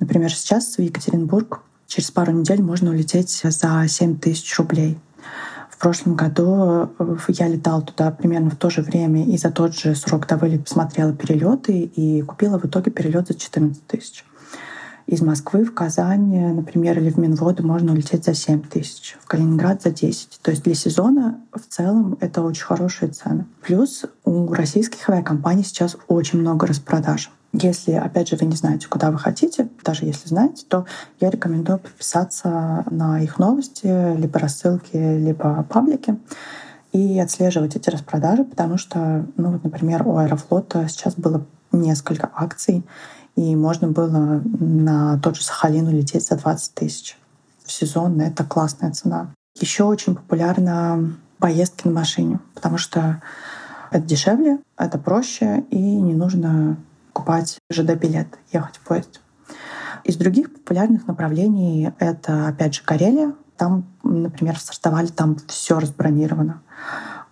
например, 0.00 0.32
сейчас 0.32 0.76
в 0.76 0.80
Екатеринбург 0.80 1.62
через 1.86 2.10
пару 2.10 2.32
недель 2.32 2.62
можно 2.62 2.90
улететь 2.90 3.42
за 3.44 3.86
7 3.88 4.18
тысяч 4.18 4.58
рублей. 4.58 4.98
В 5.78 5.80
прошлом 5.80 6.16
году 6.16 6.90
э, 6.98 7.16
я 7.28 7.46
летала 7.46 7.80
туда 7.82 8.10
примерно 8.10 8.50
в 8.50 8.56
то 8.56 8.68
же 8.68 8.82
время 8.82 9.24
и 9.24 9.38
за 9.38 9.52
тот 9.52 9.76
же 9.76 9.94
срок 9.94 10.26
до 10.26 10.36
вылета 10.36 10.68
смотрела 10.68 11.12
перелеты 11.12 11.82
и 11.82 12.20
купила 12.22 12.58
в 12.58 12.64
итоге 12.64 12.90
перелет 12.90 13.28
за 13.28 13.34
14 13.34 13.86
тысяч. 13.86 14.24
Из 15.06 15.22
Москвы 15.22 15.64
в 15.64 15.72
Казань, 15.72 16.52
например, 16.52 16.98
или 16.98 17.10
в 17.10 17.16
Минводу 17.16 17.64
можно 17.64 17.92
улететь 17.92 18.24
за 18.24 18.34
7 18.34 18.62
тысяч, 18.62 19.16
в 19.20 19.28
Калининград 19.28 19.80
за 19.80 19.92
10. 19.92 20.40
То 20.42 20.50
есть 20.50 20.64
для 20.64 20.74
сезона 20.74 21.40
в 21.52 21.60
целом 21.72 22.18
это 22.18 22.42
очень 22.42 22.64
хорошие 22.64 23.12
цены. 23.12 23.46
Плюс 23.62 24.04
у 24.24 24.52
российских 24.52 25.08
авиакомпаний 25.08 25.62
сейчас 25.62 25.96
очень 26.08 26.40
много 26.40 26.66
распродаж. 26.66 27.30
Если, 27.60 27.92
опять 27.92 28.28
же, 28.28 28.36
вы 28.36 28.46
не 28.46 28.56
знаете, 28.56 28.88
куда 28.88 29.10
вы 29.10 29.18
хотите, 29.18 29.68
даже 29.84 30.04
если 30.04 30.28
знаете, 30.28 30.64
то 30.68 30.86
я 31.18 31.30
рекомендую 31.30 31.78
подписаться 31.78 32.84
на 32.90 33.20
их 33.20 33.38
новости, 33.38 34.16
либо 34.16 34.38
рассылки, 34.38 34.96
либо 34.96 35.64
паблики 35.68 36.18
и 36.92 37.18
отслеживать 37.18 37.76
эти 37.76 37.90
распродажи, 37.90 38.44
потому 38.44 38.78
что, 38.78 39.26
ну 39.36 39.52
вот, 39.52 39.64
например, 39.64 40.06
у 40.06 40.16
Аэрофлота 40.16 40.88
сейчас 40.88 41.14
было 41.14 41.44
несколько 41.72 42.30
акций, 42.34 42.84
и 43.36 43.54
можно 43.56 43.88
было 43.88 44.40
на 44.44 45.18
тот 45.18 45.36
же 45.36 45.44
Сахалин 45.44 45.86
улететь 45.86 46.26
за 46.26 46.36
20 46.36 46.74
тысяч 46.74 47.18
в 47.64 47.70
сезон. 47.70 48.20
Это 48.20 48.44
классная 48.44 48.90
цена. 48.92 49.32
Еще 49.60 49.84
очень 49.84 50.14
популярна 50.14 51.14
поездки 51.38 51.86
на 51.86 51.94
машине, 51.94 52.40
потому 52.54 52.78
что 52.78 53.20
это 53.90 54.04
дешевле, 54.04 54.58
это 54.76 54.98
проще, 54.98 55.64
и 55.70 55.78
не 55.78 56.14
нужно 56.14 56.76
покупать 57.18 57.58
ЖД-билет, 57.68 58.28
ехать 58.52 58.76
в 58.76 58.80
поезд. 58.82 59.20
Из 60.04 60.16
других 60.16 60.52
популярных 60.52 61.08
направлений 61.08 61.90
это, 61.98 62.46
опять 62.46 62.76
же, 62.76 62.82
Карелия. 62.84 63.34
Там, 63.56 63.86
например, 64.04 64.56
в 64.56 64.60
Сартовале 64.62 65.08
там 65.08 65.36
все 65.48 65.80
разбронировано. 65.80 66.62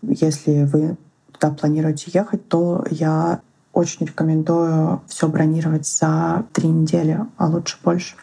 Если 0.03 0.65
вы 0.65 0.97
туда 1.31 1.55
планируете 1.55 2.11
ехать, 2.13 2.49
то 2.49 2.85
я 2.91 3.41
очень 3.73 4.07
рекомендую 4.07 5.03
все 5.07 5.29
бронировать 5.29 5.87
за 5.87 6.45
три 6.53 6.69
недели, 6.69 7.21
а 7.37 7.47
лучше 7.47 7.79
больше. 7.85 8.17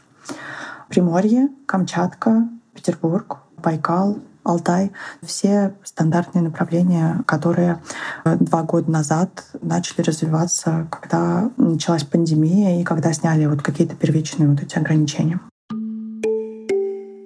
Приморье, 0.90 1.48
Камчатка, 1.66 2.50
Петербург, 2.74 3.38
Байкал, 3.56 4.18
Алтай. 4.44 4.92
Все 5.22 5.76
стандартные 5.84 6.44
направления, 6.44 7.24
которые 7.26 7.82
э, 8.26 8.36
два 8.40 8.64
года 8.64 8.92
назад 8.92 9.46
начали 9.62 10.02
развиваться, 10.02 10.88
когда 10.92 11.52
началась 11.58 12.04
пандемия 12.04 12.82
и 12.82 12.84
когда 12.84 13.14
сняли 13.14 13.46
вот 13.46 13.62
какие-то 13.62 13.96
первичные 13.96 14.50
вот 14.50 14.62
эти 14.62 14.78
ограничения. 14.78 15.40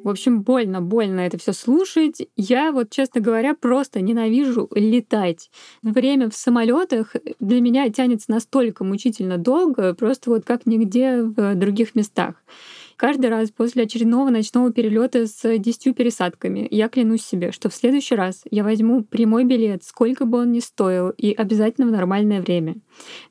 В 0.08 0.10
общем, 0.10 0.42
больно, 0.42 0.82
больно 0.82 1.20
это 1.20 1.38
все 1.38 1.52
слушать. 1.52 2.26
Я 2.38 2.72
вот, 2.72 2.90
честно 2.92 3.20
говоря, 3.20 3.54
просто 3.54 4.00
ненавижу 4.00 4.70
летать. 4.74 5.52
Время 5.84 6.30
в 6.30 6.34
самолетах 6.34 7.14
для 7.42 7.60
меня 7.60 7.90
тянется 7.90 8.32
настолько 8.32 8.86
мучительно 8.86 9.38
долго, 9.38 9.94
просто 9.94 10.30
вот 10.30 10.46
как 10.46 10.66
нигде 10.66 11.24
в 11.24 11.56
других 11.56 11.94
местах 11.94 12.36
каждый 12.98 13.30
раз 13.30 13.52
после 13.52 13.84
очередного 13.84 14.30
ночного 14.30 14.74
перелета 14.74 15.28
с 15.28 15.58
10 15.58 15.96
пересадками 15.96 16.68
я 16.70 16.90
клянусь 16.90 17.24
себе, 17.24 17.52
что 17.52 17.70
в 17.70 17.74
следующий 17.74 18.16
раз 18.16 18.42
я 18.50 18.64
возьму 18.64 19.04
прямой 19.04 19.46
билет, 19.46 19.84
сколько 19.84 20.26
бы 20.26 20.40
он 20.40 20.52
ни 20.52 20.60
стоил, 20.60 21.12
и 21.12 21.32
обязательно 21.32 21.88
в 21.88 21.92
нормальное 21.92 22.42
время. 22.42 22.76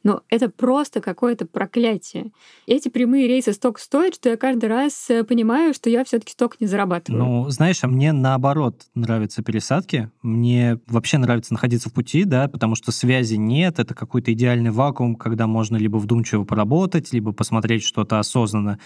Но 0.05 0.23
это 0.31 0.49
просто 0.49 1.01
какое-то 1.01 1.47
проклятие. 1.47 2.31
Эти 2.67 2.89
прямые 2.89 3.27
рейсы 3.27 3.53
столько 3.53 3.81
стоят, 3.81 4.15
что 4.15 4.29
я 4.29 4.37
каждый 4.37 4.67
раз 4.67 5.11
э, 5.11 5.25
понимаю, 5.25 5.75
что 5.75 5.91
я 5.91 6.05
все 6.05 6.21
таки 6.21 6.33
столько 6.33 6.57
не 6.61 6.69
зарабатываю. 6.69 7.25
Ну, 7.25 7.51
знаешь, 7.51 7.83
а 7.83 7.89
мне 7.89 8.13
наоборот 8.13 8.87
нравятся 8.95 9.43
пересадки. 9.43 10.11
Мне 10.23 10.79
вообще 10.87 11.19
нравится 11.19 11.53
находиться 11.53 11.91
в 11.91 11.93
пути, 11.93 12.25
да, 12.25 12.47
потому 12.47 12.77
что 12.77 12.93
связи 12.93 13.35
нет, 13.35 13.81
это 13.81 13.95
какой-то 13.95 14.33
идеальный 14.33 14.71
вакуум, 14.71 15.17
когда 15.17 15.49
можно 15.49 15.77
либо 15.77 15.97
вдумчиво 15.97 16.45
поработать, 16.45 17.13
либо 17.13 17.33
посмотреть 17.33 17.83
что-то 17.83 18.21
осознанно 18.21 18.79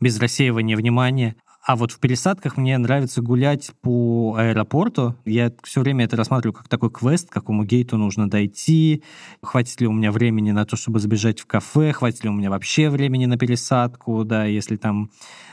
без 0.00 0.18
рассеивания 0.22 0.76
внимания. 0.76 1.36
А 1.64 1.76
вот 1.76 1.92
в 1.92 2.00
пересадках 2.00 2.56
мне 2.56 2.76
нравится 2.76 3.22
гулять 3.22 3.70
по 3.82 4.34
аэропорту. 4.36 5.14
Я 5.24 5.52
все 5.62 5.80
время 5.80 6.06
это 6.06 6.16
рассматриваю 6.16 6.54
как 6.54 6.66
такой 6.66 6.90
квест, 6.90 7.28
к 7.28 7.32
какому 7.32 7.64
гейту 7.64 7.96
нужно 7.96 8.28
дойти, 8.28 9.04
хватит 9.42 9.80
ли 9.80 9.86
у 9.86 9.92
меня 9.92 10.10
времени 10.10 10.50
на 10.50 10.64
то, 10.64 10.74
чтобы 10.74 10.98
забежать 10.98 11.38
в 11.38 11.46
кафе, 11.46 11.92
хватит 11.92 12.24
ли 12.24 12.30
у 12.30 12.32
меня 12.32 12.50
вообще 12.50 12.90
времени 12.90 13.26
на 13.26 13.38
пересадку, 13.38 14.24
да, 14.24 14.44
если 14.44 14.76
там 14.76 15.10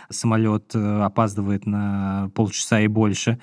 самолет 0.09 0.71
э, 0.73 1.01
опаздывает 1.03 1.67
на 1.67 2.31
полчаса 2.33 2.79
и 2.81 2.87
больше. 2.87 3.39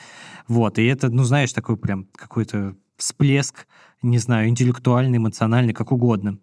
Вот, 0.48 0.80
и 0.80 0.86
это, 0.86 1.08
ну, 1.08 1.22
знаешь, 1.22 1.52
такой 1.52 1.76
прям 1.76 2.08
какой-то 2.16 2.74
всплеск, 2.96 3.68
не 4.02 4.18
знаю, 4.18 4.48
интеллектуальный, 4.48 5.18
эмоциональный, 5.18 5.72
как 5.72 5.92
угодно. 5.92 6.38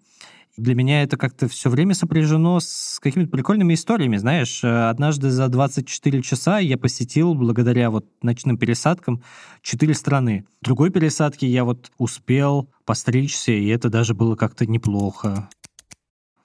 Для 0.55 0.75
меня 0.75 1.01
это 1.01 1.17
как-то 1.17 1.47
все 1.47 1.69
время 1.69 1.95
сопряжено 1.95 2.59
с 2.59 2.99
какими-то 3.01 3.31
прикольными 3.31 3.73
историями. 3.73 4.17
Знаешь, 4.17 4.63
э, 4.63 4.89
однажды 4.89 5.31
за 5.31 5.47
24 5.47 6.21
часа 6.21 6.59
я 6.59 6.77
посетил, 6.77 7.33
благодаря 7.33 7.89
вот 7.89 8.05
ночным 8.21 8.57
пересадкам, 8.59 9.23
четыре 9.63 9.95
страны. 9.95 10.45
В 10.61 10.65
другой 10.65 10.91
пересадке 10.91 11.47
я 11.47 11.63
вот 11.63 11.91
успел 11.97 12.69
постричься, 12.85 13.51
и 13.51 13.67
это 13.67 13.89
даже 13.89 14.13
было 14.13 14.35
как-то 14.35 14.67
неплохо. 14.67 15.49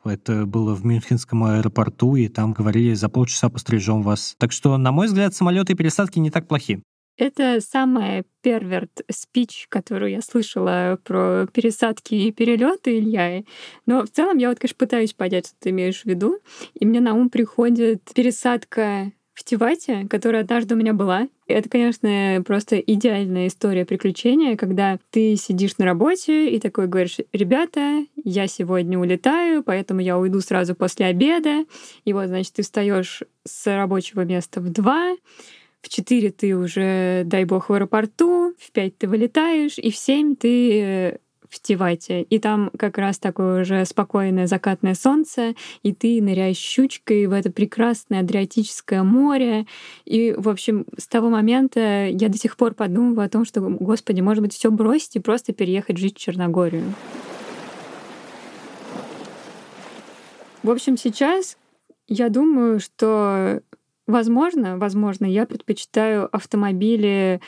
Это 0.04 0.46
было 0.46 0.74
в 0.74 0.86
Мюнхенском 0.86 1.44
аэропорту, 1.44 2.16
и 2.16 2.28
там 2.28 2.54
говорили, 2.54 2.94
за 2.94 3.10
полчаса 3.10 3.50
пострижем 3.50 4.00
вас. 4.00 4.36
Так 4.38 4.52
что, 4.52 4.78
на 4.78 4.90
мой 4.90 5.08
взгляд, 5.08 5.34
самолеты 5.34 5.74
и 5.74 5.76
пересадки 5.76 6.18
не 6.18 6.30
так 6.30 6.48
плохи. 6.48 6.82
Это 7.18 7.60
самая 7.60 8.24
перверт 8.42 9.02
спич, 9.10 9.66
которую 9.68 10.12
я 10.12 10.22
слышала 10.22 10.98
про 11.02 11.48
пересадки 11.52 12.14
и 12.14 12.30
перелеты, 12.30 12.98
Илья. 12.98 13.42
Но 13.86 14.04
в 14.04 14.10
целом 14.10 14.38
я 14.38 14.48
вот, 14.48 14.60
конечно, 14.60 14.76
пытаюсь 14.78 15.14
понять, 15.14 15.48
что 15.48 15.56
ты 15.58 15.70
имеешь 15.70 16.02
в 16.02 16.04
виду. 16.06 16.38
И 16.74 16.86
мне 16.86 17.00
на 17.00 17.14
ум 17.14 17.28
приходит 17.28 18.02
пересадка 18.14 19.10
в 19.34 19.42
Тивате, 19.42 20.06
которая 20.08 20.42
однажды 20.42 20.74
у 20.74 20.78
меня 20.78 20.92
была. 20.92 21.28
Это, 21.48 21.68
конечно, 21.68 22.42
просто 22.46 22.78
идеальная 22.78 23.48
история 23.48 23.84
приключения, 23.84 24.56
когда 24.56 24.98
ты 25.10 25.34
сидишь 25.34 25.78
на 25.78 25.86
работе 25.86 26.50
и 26.50 26.60
такой 26.60 26.86
говоришь, 26.86 27.18
ребята, 27.32 28.04
я 28.22 28.46
сегодня 28.46 28.98
улетаю, 28.98 29.64
поэтому 29.64 30.00
я 30.00 30.18
уйду 30.18 30.40
сразу 30.40 30.76
после 30.76 31.06
обеда. 31.06 31.64
И 32.04 32.12
вот, 32.12 32.26
значит, 32.26 32.54
ты 32.54 32.62
встаешь 32.62 33.22
с 33.44 33.66
рабочего 33.66 34.22
места 34.22 34.60
в 34.60 34.70
два, 34.70 35.16
в 35.82 35.88
4 35.88 36.30
ты 36.30 36.56
уже, 36.56 37.22
дай 37.24 37.44
бог, 37.44 37.68
в 37.68 37.72
аэропорту, 37.72 38.54
в 38.58 38.72
5 38.72 38.98
ты 38.98 39.08
вылетаешь, 39.08 39.78
и 39.78 39.90
в 39.90 39.96
7 39.96 40.36
ты 40.36 41.18
в 41.48 41.60
Тивате. 41.60 42.22
И 42.22 42.38
там 42.38 42.70
как 42.78 42.98
раз 42.98 43.18
такое 43.18 43.62
уже 43.62 43.84
спокойное 43.84 44.46
закатное 44.46 44.94
солнце, 44.94 45.54
и 45.82 45.92
ты 45.92 46.20
ныряешь 46.20 46.56
щучкой 46.56 47.26
в 47.26 47.32
это 47.32 47.50
прекрасное 47.50 48.20
Адриатическое 48.20 49.02
море. 49.02 49.66
И, 50.04 50.34
в 50.36 50.48
общем, 50.48 50.84
с 50.96 51.06
того 51.06 51.30
момента 51.30 52.06
я 52.06 52.28
до 52.28 52.38
сих 52.38 52.56
пор 52.56 52.74
подумываю 52.74 53.26
о 53.26 53.30
том, 53.30 53.44
что, 53.44 53.60
господи, 53.60 54.20
может 54.20 54.42
быть, 54.42 54.52
все 54.52 54.70
бросить 54.70 55.16
и 55.16 55.20
просто 55.20 55.52
переехать 55.52 55.96
жить 55.96 56.16
в 56.16 56.20
Черногорию. 56.20 56.92
В 60.62 60.70
общем, 60.70 60.96
сейчас 60.96 61.56
я 62.08 62.28
думаю, 62.28 62.80
что, 62.80 63.62
возможно, 64.08 64.76
возможно, 64.76 65.24
я 65.26 65.46
предпочитаю 65.46 66.28
автомобили 66.34 67.40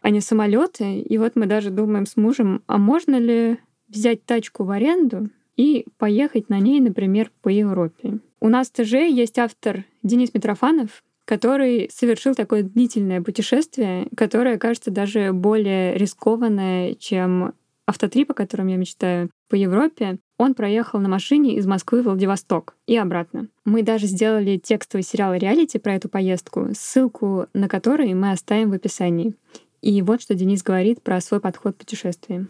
а 0.00 0.10
не 0.10 0.20
самолеты. 0.20 1.00
И 1.00 1.18
вот 1.18 1.32
мы 1.34 1.46
даже 1.46 1.70
думаем 1.70 2.06
с 2.06 2.16
мужем, 2.16 2.62
а 2.66 2.78
можно 2.78 3.16
ли 3.16 3.58
взять 3.88 4.24
тачку 4.24 4.64
в 4.64 4.70
аренду 4.70 5.30
и 5.56 5.86
поехать 5.98 6.48
на 6.48 6.60
ней, 6.60 6.80
например, 6.80 7.30
по 7.42 7.48
Европе. 7.48 8.18
У 8.40 8.48
нас 8.48 8.70
в 8.70 8.72
ТЖ 8.72 8.92
есть 8.92 9.38
автор 9.38 9.84
Денис 10.02 10.32
Митрофанов, 10.32 11.02
который 11.24 11.90
совершил 11.92 12.34
такое 12.34 12.62
длительное 12.62 13.20
путешествие, 13.22 14.06
которое 14.16 14.56
кажется 14.58 14.90
даже 14.90 15.32
более 15.32 15.96
рискованное, 15.96 16.94
чем 16.94 17.54
автотрип, 17.86 18.30
о 18.30 18.34
котором 18.34 18.68
я 18.68 18.76
мечтаю, 18.76 19.30
по 19.48 19.56
Европе. 19.56 20.18
Он 20.40 20.54
проехал 20.54 21.00
на 21.00 21.08
машине 21.08 21.56
из 21.56 21.66
Москвы 21.66 22.00
в 22.00 22.04
Владивосток 22.04 22.76
и 22.86 22.96
обратно. 22.96 23.48
Мы 23.64 23.82
даже 23.82 24.06
сделали 24.06 24.56
текстовый 24.56 25.02
сериал 25.02 25.34
реалити 25.34 25.78
про 25.78 25.96
эту 25.96 26.08
поездку, 26.08 26.68
ссылку 26.74 27.46
на 27.54 27.68
который 27.68 28.14
мы 28.14 28.30
оставим 28.30 28.70
в 28.70 28.74
описании. 28.74 29.34
И 29.82 30.00
вот 30.00 30.22
что 30.22 30.36
Денис 30.36 30.62
говорит 30.62 31.02
про 31.02 31.20
свой 31.20 31.40
подход 31.40 31.74
к 31.74 31.78
путешествиям. 31.78 32.48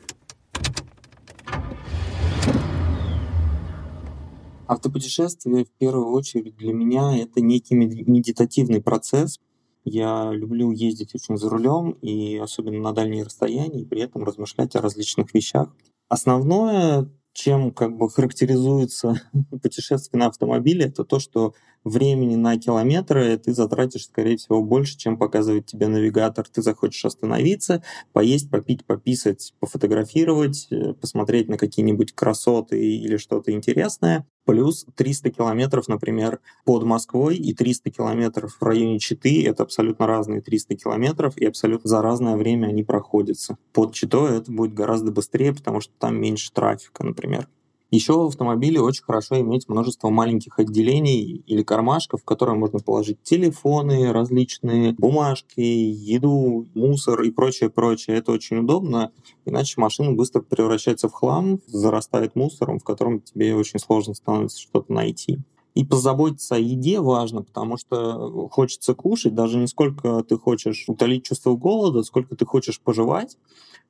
Автопутешествие 4.66 5.64
в 5.64 5.70
первую 5.78 6.10
очередь 6.10 6.56
для 6.58 6.74
меня 6.74 7.18
это 7.18 7.40
некий 7.40 7.74
медитативный 7.74 8.82
процесс. 8.82 9.40
Я 9.84 10.30
люблю 10.30 10.72
ездить 10.72 11.14
очень 11.14 11.38
за 11.38 11.48
рулем 11.48 11.92
и 12.02 12.36
особенно 12.36 12.80
на 12.80 12.92
дальние 12.92 13.24
расстояния, 13.24 13.80
и 13.80 13.86
при 13.86 14.02
этом 14.02 14.24
размышлять 14.24 14.76
о 14.76 14.82
различных 14.82 15.32
вещах. 15.32 15.74
Основное, 16.10 17.08
чем 17.38 17.70
как 17.70 17.96
бы 17.96 18.10
характеризуется 18.10 19.22
путешествие 19.62 20.18
на 20.18 20.26
автомобиле, 20.26 20.86
это 20.86 21.04
то, 21.04 21.20
что 21.20 21.54
времени 21.84 22.36
на 22.36 22.58
километры 22.58 23.36
ты 23.38 23.52
затратишь, 23.52 24.06
скорее 24.06 24.36
всего, 24.36 24.62
больше, 24.62 24.96
чем 24.96 25.16
показывает 25.16 25.66
тебе 25.66 25.88
навигатор. 25.88 26.46
Ты 26.48 26.62
захочешь 26.62 27.04
остановиться, 27.04 27.82
поесть, 28.12 28.50
попить, 28.50 28.84
пописать, 28.84 29.54
пофотографировать, 29.60 30.68
э, 30.70 30.94
посмотреть 30.94 31.48
на 31.48 31.56
какие-нибудь 31.56 32.12
красоты 32.12 32.80
или 32.80 33.16
что-то 33.16 33.52
интересное. 33.52 34.26
Плюс 34.44 34.86
300 34.94 35.30
километров, 35.30 35.88
например, 35.88 36.40
под 36.64 36.84
Москвой 36.84 37.36
и 37.36 37.52
300 37.52 37.90
километров 37.90 38.56
в 38.58 38.62
районе 38.62 38.98
Читы— 38.98 39.44
это 39.46 39.62
абсолютно 39.62 40.06
разные 40.06 40.40
300 40.40 40.74
километров, 40.74 41.36
и 41.36 41.44
абсолютно 41.44 41.88
за 41.88 42.00
разное 42.00 42.36
время 42.36 42.68
они 42.68 42.82
проходятся. 42.82 43.58
Под 43.74 43.92
Читой 43.92 44.38
это 44.38 44.50
будет 44.50 44.72
гораздо 44.72 45.12
быстрее, 45.12 45.52
потому 45.52 45.82
что 45.82 45.92
там 45.98 46.18
меньше 46.18 46.50
трафика, 46.50 47.04
например. 47.04 47.46
Еще 47.90 48.12
в 48.12 48.26
автомобиле 48.26 48.82
очень 48.82 49.02
хорошо 49.02 49.40
иметь 49.40 49.66
множество 49.66 50.10
маленьких 50.10 50.58
отделений 50.58 51.42
или 51.46 51.62
кармашков, 51.62 52.20
в 52.20 52.24
которые 52.24 52.54
можно 52.54 52.80
положить 52.80 53.22
телефоны, 53.22 54.12
различные 54.12 54.92
бумажки, 54.92 55.60
еду, 55.60 56.66
мусор 56.74 57.22
и 57.22 57.30
прочее, 57.30 57.70
прочее. 57.70 58.18
Это 58.18 58.32
очень 58.32 58.58
удобно, 58.58 59.10
иначе 59.46 59.80
машина 59.80 60.12
быстро 60.12 60.42
превращается 60.42 61.08
в 61.08 61.12
хлам, 61.12 61.60
зарастает 61.66 62.36
мусором, 62.36 62.78
в 62.78 62.84
котором 62.84 63.22
тебе 63.22 63.54
очень 63.54 63.78
сложно 63.78 64.12
становится 64.12 64.60
что-то 64.60 64.92
найти. 64.92 65.38
И 65.74 65.82
позаботиться 65.82 66.56
о 66.56 66.58
еде 66.58 67.00
важно, 67.00 67.42
потому 67.42 67.78
что 67.78 68.48
хочется 68.50 68.94
кушать, 68.94 69.34
даже 69.34 69.58
не 69.58 69.66
сколько 69.66 70.22
ты 70.24 70.36
хочешь 70.36 70.84
утолить 70.88 71.24
чувство 71.24 71.54
голода, 71.54 72.02
сколько 72.02 72.36
ты 72.36 72.44
хочешь 72.44 72.80
пожевать 72.80 73.38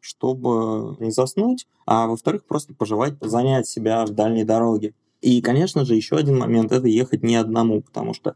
чтобы 0.00 0.96
не 1.00 1.10
заснуть, 1.10 1.66
а 1.86 2.06
во-вторых, 2.06 2.44
просто 2.46 2.74
пожелать 2.74 3.14
занять 3.20 3.66
себя 3.66 4.04
в 4.04 4.10
дальней 4.10 4.44
дороге. 4.44 4.94
И, 5.20 5.40
конечно 5.40 5.84
же, 5.84 5.96
еще 5.96 6.16
один 6.16 6.38
момент– 6.38 6.70
это 6.72 6.86
ехать 6.86 7.24
не 7.24 7.34
одному, 7.34 7.82
потому 7.82 8.14
что 8.14 8.34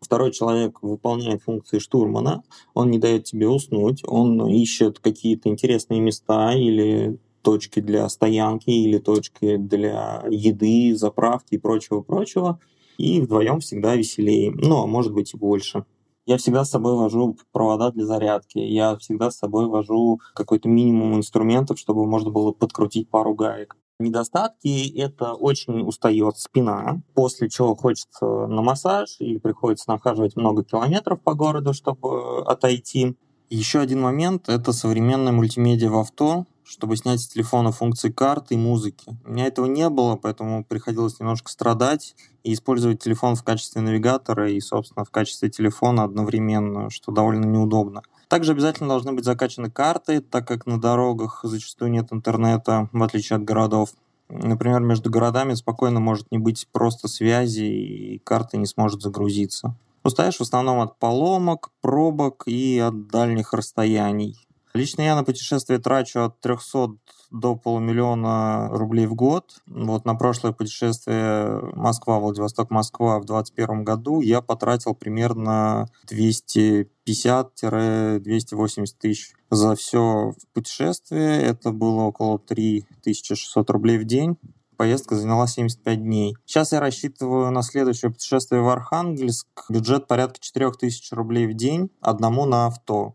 второй 0.00 0.30
человек 0.30 0.80
выполняет 0.82 1.42
функции 1.42 1.80
штурмана, 1.80 2.44
он 2.72 2.90
не 2.90 2.98
дает 2.98 3.24
тебе 3.24 3.48
уснуть, 3.48 4.02
он 4.06 4.46
ищет 4.46 5.00
какие-то 5.00 5.48
интересные 5.48 6.00
места 6.00 6.52
или 6.54 7.18
точки 7.42 7.80
для 7.80 8.08
стоянки, 8.08 8.70
или 8.70 8.98
точки 8.98 9.56
для 9.56 10.24
еды, 10.30 10.94
заправки 10.94 11.54
и 11.54 11.58
прочего-прочего. 11.58 12.60
И 12.98 13.20
вдвоем 13.20 13.60
всегда 13.60 13.96
веселее. 13.96 14.52
Ну, 14.52 14.82
а 14.82 14.86
может 14.86 15.14
быть 15.14 15.32
и 15.32 15.36
больше. 15.36 15.84
Я 16.30 16.36
всегда 16.36 16.64
с 16.64 16.70
собой 16.70 16.94
вожу 16.94 17.36
провода 17.50 17.90
для 17.90 18.06
зарядки. 18.06 18.58
Я 18.58 18.96
всегда 18.98 19.32
с 19.32 19.38
собой 19.38 19.66
вожу 19.66 20.20
какой-то 20.32 20.68
минимум 20.68 21.16
инструментов, 21.16 21.76
чтобы 21.76 22.06
можно 22.06 22.30
было 22.30 22.52
подкрутить 22.52 23.10
пару 23.10 23.34
гаек. 23.34 23.76
Недостатки— 23.98 24.96
это 24.96 25.32
очень 25.34 25.80
устает 25.82 26.38
спина, 26.38 27.02
после 27.14 27.50
чего 27.50 27.74
хочется 27.74 28.46
на 28.46 28.62
массаж 28.62 29.16
или 29.18 29.38
приходится 29.38 29.90
нахаживать 29.90 30.36
много 30.36 30.62
километров 30.62 31.20
по 31.20 31.34
городу, 31.34 31.74
чтобы 31.74 32.44
отойти. 32.46 33.16
Еще 33.48 33.80
один 33.80 34.00
момент— 34.00 34.44
это 34.48 34.72
современная 34.72 35.32
мультимедиа 35.32 35.90
в 35.90 35.98
авто 35.98 36.46
чтобы 36.70 36.96
снять 36.96 37.20
с 37.20 37.26
телефона 37.26 37.72
функции 37.72 38.10
карты 38.12 38.54
и 38.54 38.56
музыки. 38.56 39.18
У 39.26 39.32
меня 39.32 39.46
этого 39.46 39.66
не 39.66 39.88
было, 39.88 40.14
поэтому 40.14 40.64
приходилось 40.64 41.18
немножко 41.18 41.50
страдать 41.50 42.14
и 42.42 42.52
использовать 42.52 43.02
телефон 43.02 43.34
в 43.36 43.42
качестве 43.42 43.80
навигатора 43.82 44.50
и, 44.50 44.60
собственно, 44.60 45.04
в 45.04 45.10
качестве 45.10 45.50
телефона 45.50 46.04
одновременно, 46.04 46.90
что 46.90 47.12
довольно 47.12 47.44
неудобно. 47.44 48.02
Также 48.28 48.52
обязательно 48.52 48.88
должны 48.88 49.12
быть 49.12 49.24
закачаны 49.24 49.70
карты, 49.70 50.20
так 50.20 50.46
как 50.46 50.66
на 50.66 50.80
дорогах 50.80 51.40
зачастую 51.42 51.90
нет 51.90 52.12
интернета, 52.12 52.88
в 52.92 53.02
отличие 53.02 53.36
от 53.36 53.44
городов. 53.44 53.90
Например, 54.28 54.80
между 54.80 55.10
городами 55.10 55.54
спокойно 55.54 55.98
может 55.98 56.30
не 56.30 56.38
быть 56.38 56.68
просто 56.70 57.08
связи, 57.08 57.64
и 57.64 58.18
карта 58.18 58.56
не 58.56 58.66
сможет 58.66 59.02
загрузиться. 59.02 59.74
Устаешь 60.04 60.36
в 60.36 60.42
основном 60.42 60.80
от 60.80 60.98
поломок, 60.98 61.70
пробок 61.80 62.44
и 62.46 62.78
от 62.78 63.08
дальних 63.08 63.52
расстояний. 63.52 64.36
Лично 64.72 65.02
я 65.02 65.16
на 65.16 65.24
путешествие 65.24 65.80
трачу 65.80 66.20
от 66.20 66.40
300 66.40 66.90
до 67.30 67.56
полумиллиона 67.56 68.68
рублей 68.70 69.06
в 69.06 69.14
год. 69.14 69.60
Вот 69.66 70.04
на 70.04 70.14
прошлое 70.14 70.52
путешествие 70.52 71.60
Москва-Владивосток-Москва 71.74 73.18
в 73.18 73.24
2021 73.24 73.84
году 73.84 74.20
я 74.20 74.40
потратил 74.40 74.94
примерно 74.94 75.88
250-280 76.10 78.86
тысяч 78.98 79.32
за 79.50 79.74
все 79.74 80.32
путешествие. 80.52 81.42
Это 81.42 81.72
было 81.72 82.02
около 82.02 82.38
3600 82.38 83.70
рублей 83.70 83.98
в 83.98 84.04
день 84.04 84.38
поездка 84.80 85.14
заняла 85.14 85.46
75 85.46 86.02
дней. 86.02 86.34
Сейчас 86.46 86.72
я 86.72 86.80
рассчитываю 86.80 87.50
на 87.50 87.60
следующее 87.60 88.10
путешествие 88.10 88.62
в 88.62 88.68
Архангельск. 88.70 89.46
Бюджет 89.68 90.06
порядка 90.06 90.40
4000 90.40 91.12
рублей 91.12 91.46
в 91.46 91.52
день 91.52 91.90
одному 92.00 92.46
на 92.46 92.64
авто. 92.64 93.14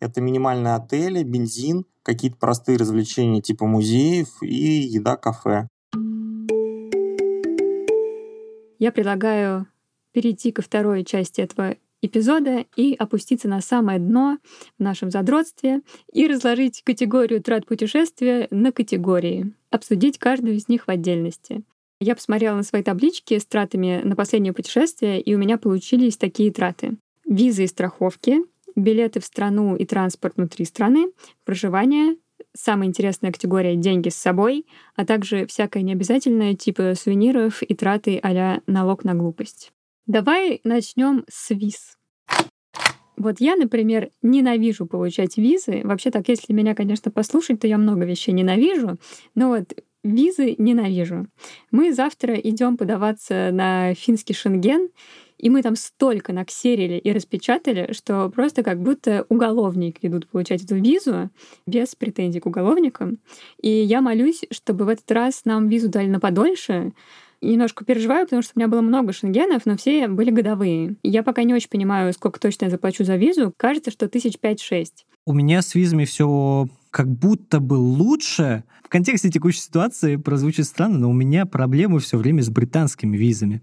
Это 0.00 0.20
минимальные 0.20 0.74
отели, 0.74 1.22
бензин, 1.22 1.86
какие-то 2.02 2.36
простые 2.36 2.78
развлечения 2.78 3.40
типа 3.40 3.66
музеев 3.66 4.42
и 4.42 4.54
еда 4.54 5.16
кафе. 5.16 5.68
Я 8.78 8.90
предлагаю 8.90 9.66
перейти 10.12 10.52
ко 10.52 10.62
второй 10.62 11.04
части 11.04 11.40
этого 11.40 11.76
эпизода 12.02 12.66
и 12.76 12.94
опуститься 12.94 13.48
на 13.48 13.60
самое 13.60 13.98
дно 13.98 14.38
в 14.78 14.82
нашем 14.82 15.10
задротстве 15.10 15.82
и 16.12 16.26
разложить 16.26 16.82
категорию 16.82 17.40
трат 17.40 17.64
путешествия 17.64 18.48
на 18.50 18.72
категории, 18.72 19.54
обсудить 19.70 20.18
каждую 20.18 20.56
из 20.56 20.68
них 20.68 20.86
в 20.86 20.88
отдельности. 20.90 21.62
Я 22.00 22.16
посмотрела 22.16 22.56
на 22.56 22.64
свои 22.64 22.82
таблички 22.82 23.38
с 23.38 23.46
тратами 23.46 24.00
на 24.02 24.16
последнее 24.16 24.52
путешествие, 24.52 25.20
и 25.20 25.34
у 25.36 25.38
меня 25.38 25.56
получились 25.56 26.16
такие 26.16 26.52
траты. 26.52 26.96
Визы 27.24 27.64
и 27.64 27.68
страховки, 27.68 28.40
билеты 28.76 29.20
в 29.20 29.24
страну 29.24 29.76
и 29.76 29.84
транспорт 29.84 30.36
внутри 30.36 30.64
страны, 30.64 31.06
проживание, 31.44 32.16
самая 32.54 32.88
интересная 32.88 33.32
категория— 33.32 33.76
деньги 33.76 34.08
с 34.08 34.16
собой, 34.16 34.66
а 34.96 35.04
также 35.04 35.46
всякое 35.46 35.82
необязательное, 35.82 36.54
типа 36.54 36.94
сувениров 36.94 37.62
и 37.62 37.74
траты 37.74 38.20
а 38.22 38.60
налог 38.66 39.04
на 39.04 39.14
глупость. 39.14 39.72
Давай 40.06 40.60
начнем 40.64 41.24
с 41.28 41.50
виз. 41.50 41.96
Вот 43.16 43.40
я, 43.40 43.56
например, 43.56 44.10
ненавижу 44.22 44.86
получать 44.86 45.36
визы. 45.36 45.82
Вообще 45.84 46.10
так, 46.10 46.28
если 46.28 46.52
меня, 46.52 46.74
конечно, 46.74 47.10
послушать, 47.10 47.60
то 47.60 47.68
я 47.68 47.78
много 47.78 48.04
вещей 48.04 48.32
ненавижу. 48.32 48.98
Но 49.34 49.48
вот 49.48 49.74
визы 50.02 50.56
ненавижу. 50.58 51.28
Мы 51.70 51.92
завтра 51.92 52.34
идем 52.34 52.76
подаваться 52.76 53.50
на 53.52 53.94
финский 53.94 54.34
шенген, 54.34 54.88
и 55.42 55.50
мы 55.50 55.60
там 55.62 55.76
столько 55.76 56.32
наксерили 56.32 56.96
и 56.96 57.12
распечатали, 57.12 57.92
что 57.92 58.30
просто 58.30 58.62
как 58.62 58.80
будто 58.80 59.26
уголовники 59.28 59.98
идут 60.02 60.28
получать 60.28 60.64
эту 60.64 60.76
визу 60.76 61.30
без 61.66 61.94
претензий 61.94 62.40
к 62.40 62.46
уголовникам. 62.46 63.18
И 63.60 63.68
я 63.68 64.00
молюсь, 64.00 64.42
чтобы 64.50 64.84
в 64.86 64.88
этот 64.88 65.10
раз 65.10 65.44
нам 65.44 65.68
визу 65.68 65.90
дали 65.90 66.06
на 66.06 66.20
подольше, 66.20 66.92
немножко 67.42 67.84
переживаю, 67.84 68.26
потому 68.26 68.42
что 68.42 68.52
у 68.54 68.58
меня 68.60 68.68
было 68.68 68.80
много 68.82 69.12
шенгенов, 69.12 69.66
но 69.66 69.76
все 69.76 70.06
были 70.06 70.30
годовые. 70.30 70.94
Я 71.02 71.24
пока 71.24 71.42
не 71.42 71.54
очень 71.54 71.68
понимаю, 71.68 72.12
сколько 72.12 72.38
точно 72.38 72.66
я 72.66 72.70
заплачу 72.70 73.04
за 73.04 73.16
визу. 73.16 73.52
Кажется, 73.56 73.90
что 73.90 74.08
тысяч 74.08 74.38
пять-шесть. 74.38 75.06
У 75.26 75.32
меня 75.32 75.60
с 75.60 75.74
визами 75.74 76.04
все 76.04 76.68
как 76.92 77.08
будто 77.08 77.58
бы 77.58 77.74
лучше. 77.74 78.64
В 78.84 78.88
контексте 78.90 79.30
текущей 79.30 79.60
ситуации 79.60 80.16
прозвучит 80.16 80.66
странно, 80.66 80.98
но 80.98 81.10
у 81.10 81.14
меня 81.14 81.46
проблемы 81.46 81.98
все 81.98 82.18
время 82.18 82.42
с 82.42 82.50
британскими 82.50 83.16
визами. 83.16 83.62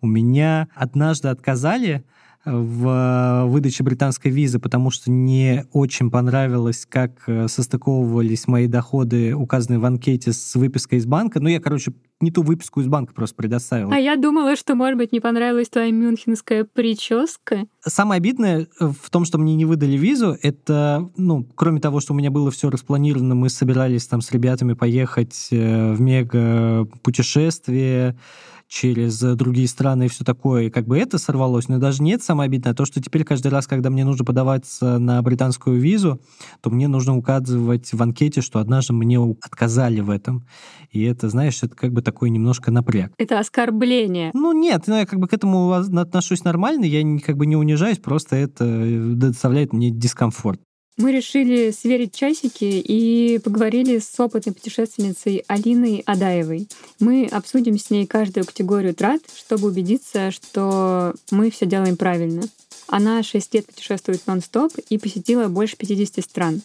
У 0.00 0.08
меня 0.08 0.68
однажды 0.74 1.28
отказали, 1.28 2.04
в 2.44 3.44
выдаче 3.46 3.82
британской 3.82 4.30
визы, 4.30 4.58
потому 4.58 4.90
что 4.90 5.10
не 5.10 5.64
очень 5.72 6.10
понравилось, 6.10 6.86
как 6.88 7.22
э, 7.26 7.48
состыковывались 7.48 8.46
мои 8.46 8.66
доходы, 8.66 9.34
указанные 9.34 9.78
в 9.78 9.84
анкете, 9.84 10.32
с 10.32 10.54
выпиской 10.54 10.98
из 10.98 11.06
банка. 11.06 11.40
Ну, 11.40 11.48
я, 11.48 11.60
короче, 11.60 11.92
не 12.20 12.30
ту 12.30 12.42
выписку 12.42 12.80
из 12.80 12.86
банка 12.86 13.14
просто 13.14 13.34
предоставил. 13.34 13.90
А 13.90 13.98
я 13.98 14.16
думала, 14.16 14.56
что, 14.56 14.74
может 14.74 14.98
быть, 14.98 15.12
не 15.12 15.20
понравилась 15.20 15.68
твоя 15.68 15.90
мюнхенская 15.90 16.64
прическа. 16.64 17.66
Самое 17.80 18.18
обидное 18.18 18.66
э, 18.80 18.92
в 19.02 19.10
том, 19.10 19.24
что 19.24 19.38
мне 19.38 19.54
не 19.54 19.64
выдали 19.64 19.96
визу, 19.96 20.36
это, 20.42 21.10
ну, 21.16 21.46
кроме 21.54 21.80
того, 21.80 22.00
что 22.00 22.12
у 22.12 22.16
меня 22.16 22.30
было 22.30 22.50
все 22.50 22.70
распланировано, 22.70 23.34
мы 23.34 23.48
собирались 23.48 24.06
там 24.06 24.20
с 24.20 24.30
ребятами 24.32 24.74
поехать 24.74 25.48
э, 25.50 25.92
в 25.92 26.00
мега 26.00 26.86
путешествие, 27.02 28.16
через 28.74 29.22
э, 29.22 29.36
другие 29.36 29.68
страны 29.68 30.06
и 30.06 30.08
все 30.08 30.24
такое, 30.24 30.64
и 30.64 30.70
как 30.70 30.86
бы 30.86 30.98
это 30.98 31.16
сорвалось, 31.16 31.68
но 31.68 31.78
даже 31.78 32.02
нет 32.02 32.24
самое 32.24 32.48
обидное, 32.48 32.74
то, 32.74 32.84
что 32.84 33.00
теперь 33.00 33.22
каждый 33.22 33.46
раз, 33.46 33.68
когда 33.68 33.88
мне 33.88 34.04
нужно 34.04 34.24
подаваться 34.24 34.98
на 34.98 35.22
британскую 35.22 35.78
визу, 35.78 36.20
то 36.60 36.70
мне 36.70 36.88
нужно 36.88 37.16
указывать 37.16 37.92
в 37.92 38.02
анкете, 38.02 38.40
что 38.40 38.58
однажды 38.58 38.92
мне 38.92 39.20
отказали 39.42 40.00
в 40.00 40.10
этом. 40.10 40.44
И 40.90 41.04
это, 41.04 41.28
знаешь, 41.28 41.62
это 41.62 41.76
как 41.76 41.92
бы 41.92 42.02
такой 42.02 42.30
немножко 42.30 42.72
напряг. 42.72 43.12
Это 43.16 43.38
оскорбление. 43.38 44.32
Ну 44.34 44.52
нет, 44.52 44.82
ну, 44.88 44.96
я 44.96 45.06
как 45.06 45.20
бы 45.20 45.28
к 45.28 45.32
этому 45.32 45.72
отношусь 45.72 46.42
нормально, 46.42 46.84
я 46.84 47.04
как 47.20 47.36
бы 47.36 47.46
не 47.46 47.54
унижаюсь, 47.54 47.98
просто 47.98 48.34
это 48.34 48.64
э, 48.64 49.12
доставляет 49.14 49.72
мне 49.72 49.90
дискомфорт. 49.90 50.60
Мы 50.96 51.10
решили 51.10 51.72
сверить 51.72 52.14
часики 52.14 52.64
и 52.64 53.38
поговорили 53.38 53.98
с 53.98 54.18
опытной 54.20 54.52
путешественницей 54.52 55.44
Алиной 55.48 56.04
Адаевой. 56.06 56.68
Мы 57.00 57.26
обсудим 57.26 57.78
с 57.78 57.90
ней 57.90 58.06
каждую 58.06 58.46
категорию 58.46 58.94
трат, 58.94 59.20
чтобы 59.34 59.66
убедиться, 59.66 60.30
что 60.30 61.12
мы 61.32 61.50
все 61.50 61.66
делаем 61.66 61.96
правильно. 61.96 62.44
Она 62.86 63.24
6 63.24 63.54
лет 63.54 63.66
путешествует 63.66 64.24
нон-стоп 64.28 64.72
и 64.88 64.96
посетила 64.98 65.48
больше 65.48 65.76
50 65.76 66.24
стран. 66.24 66.62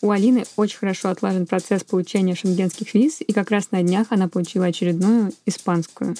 У 0.00 0.12
Алины 0.12 0.44
очень 0.56 0.78
хорошо 0.78 1.08
отлажен 1.08 1.46
процесс 1.46 1.82
получения 1.82 2.36
шенгенских 2.36 2.94
виз, 2.94 3.20
и 3.20 3.32
как 3.32 3.50
раз 3.50 3.72
на 3.72 3.82
днях 3.82 4.08
она 4.10 4.28
получила 4.28 4.66
очередную 4.66 5.32
испанскую. 5.44 6.14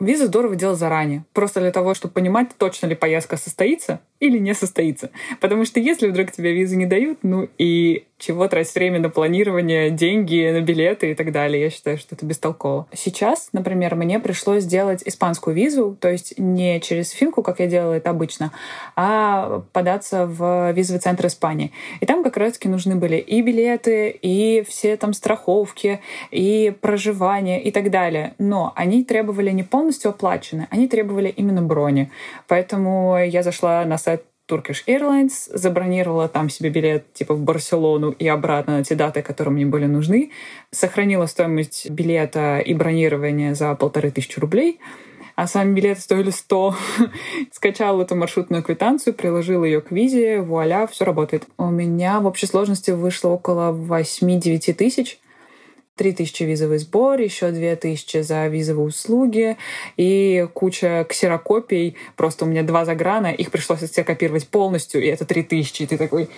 Визу 0.00 0.26
здорово 0.26 0.54
делать 0.54 0.78
заранее, 0.78 1.24
просто 1.32 1.60
для 1.60 1.70
того, 1.70 1.94
чтобы 1.94 2.14
понимать, 2.14 2.50
точно 2.58 2.86
ли 2.86 2.94
поездка 2.94 3.36
состоится 3.36 4.00
или 4.24 4.38
не 4.38 4.54
состоится. 4.54 5.10
Потому 5.40 5.64
что 5.64 5.80
если 5.80 6.08
вдруг 6.08 6.32
тебе 6.32 6.52
визу 6.52 6.76
не 6.76 6.86
дают, 6.86 7.18
ну 7.22 7.48
и 7.58 8.04
чего 8.18 8.48
тратить 8.48 8.74
время 8.74 9.00
на 9.00 9.10
планирование, 9.10 9.90
деньги, 9.90 10.50
на 10.50 10.62
билеты 10.62 11.10
и 11.10 11.14
так 11.14 11.32
далее. 11.32 11.64
Я 11.64 11.70
считаю, 11.70 11.98
что 11.98 12.14
это 12.14 12.24
бестолково. 12.24 12.86
Сейчас, 12.92 13.50
например, 13.52 13.96
мне 13.96 14.18
пришлось 14.18 14.62
сделать 14.62 15.02
испанскую 15.04 15.54
визу, 15.54 15.96
то 16.00 16.10
есть 16.10 16.38
не 16.38 16.80
через 16.80 17.10
финку, 17.10 17.42
как 17.42 17.60
я 17.60 17.66
делала 17.66 17.94
это 17.94 18.10
обычно, 18.10 18.52
а 18.96 19.62
податься 19.72 20.26
в 20.26 20.72
визовый 20.72 21.00
центр 21.00 21.26
Испании. 21.26 21.72
И 22.00 22.06
там 22.06 22.22
как 22.22 22.36
раз-таки 22.36 22.68
нужны 22.68 22.94
были 22.96 23.16
и 23.16 23.42
билеты, 23.42 24.10
и 24.10 24.64
все 24.66 24.96
там 24.96 25.12
страховки, 25.12 26.00
и 26.30 26.74
проживание 26.80 27.62
и 27.62 27.70
так 27.72 27.90
далее. 27.90 28.34
Но 28.38 28.72
они 28.76 29.04
требовали 29.04 29.50
не 29.50 29.64
полностью 29.64 30.10
оплачены, 30.10 30.68
они 30.70 30.88
требовали 30.88 31.28
именно 31.28 31.62
брони. 31.62 32.10
Поэтому 32.48 33.18
я 33.18 33.42
зашла 33.42 33.84
на 33.84 33.98
сайт 33.98 34.13
Turkish 34.48 34.84
Airlines, 34.86 35.50
забронировала 35.52 36.28
там 36.28 36.50
себе 36.50 36.70
билет 36.70 37.12
типа 37.12 37.34
в 37.34 37.40
Барселону 37.40 38.10
и 38.10 38.28
обратно 38.28 38.78
на 38.78 38.84
те 38.84 38.94
даты, 38.94 39.22
которые 39.22 39.54
мне 39.54 39.66
были 39.66 39.86
нужны, 39.86 40.30
сохранила 40.70 41.26
стоимость 41.26 41.90
билета 41.90 42.58
и 42.58 42.74
бронирования 42.74 43.54
за 43.54 43.74
полторы 43.74 44.10
тысячи 44.10 44.38
рублей, 44.38 44.80
а 45.34 45.46
сами 45.46 45.74
билеты 45.74 46.00
стоили 46.00 46.30
100. 46.30 46.76
Скачала 47.52 48.02
эту 48.02 48.16
маршрутную 48.16 48.62
квитанцию, 48.62 49.14
приложила 49.14 49.64
ее 49.64 49.80
к 49.80 49.90
визе, 49.90 50.40
вуаля, 50.40 50.86
все 50.86 51.04
работает. 51.04 51.46
У 51.56 51.70
меня 51.70 52.20
в 52.20 52.26
общей 52.26 52.46
сложности 52.46 52.90
вышло 52.90 53.30
около 53.30 53.72
8-9 53.72 54.74
тысяч. 54.74 55.18
3 55.96 56.12
тысячи 56.12 56.42
визовый 56.42 56.78
сбор, 56.78 57.20
еще 57.20 57.50
2 57.50 57.76
тысячи 57.76 58.20
за 58.20 58.46
визовые 58.48 58.88
услуги 58.88 59.56
и 59.96 60.46
куча 60.52 61.06
ксерокопий. 61.08 61.96
Просто 62.16 62.44
у 62.44 62.48
меня 62.48 62.62
два 62.62 62.84
заграна, 62.84 63.28
их 63.28 63.50
пришлось 63.50 63.80
все 63.80 64.02
копировать 64.04 64.48
полностью, 64.48 65.02
и 65.02 65.06
это 65.06 65.24
3 65.24 65.42
тысячи. 65.44 65.82
И 65.82 65.86
ты 65.86 65.96
такой, 65.96 66.28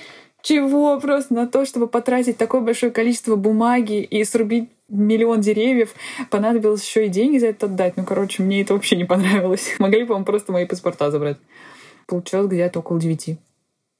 чего 0.42 1.00
просто 1.00 1.34
на 1.34 1.46
то, 1.46 1.64
чтобы 1.64 1.88
потратить 1.88 2.36
такое 2.36 2.60
большое 2.60 2.92
количество 2.92 3.36
бумаги 3.36 4.02
и 4.02 4.22
срубить 4.24 4.68
миллион 4.88 5.40
деревьев, 5.40 5.94
понадобилось 6.30 6.84
еще 6.84 7.06
и 7.06 7.08
деньги 7.08 7.38
за 7.38 7.48
это 7.48 7.66
отдать. 7.66 7.96
Ну, 7.96 8.04
короче, 8.04 8.42
мне 8.42 8.62
это 8.62 8.74
вообще 8.74 8.96
не 8.96 9.04
понравилось. 9.04 9.74
Могли 9.78 10.04
бы 10.04 10.14
вам 10.14 10.24
просто 10.24 10.52
мои 10.52 10.66
паспорта 10.66 11.10
забрать. 11.10 11.38
Получилось 12.06 12.46
где-то 12.46 12.78
около 12.80 13.00
девяти. 13.00 13.38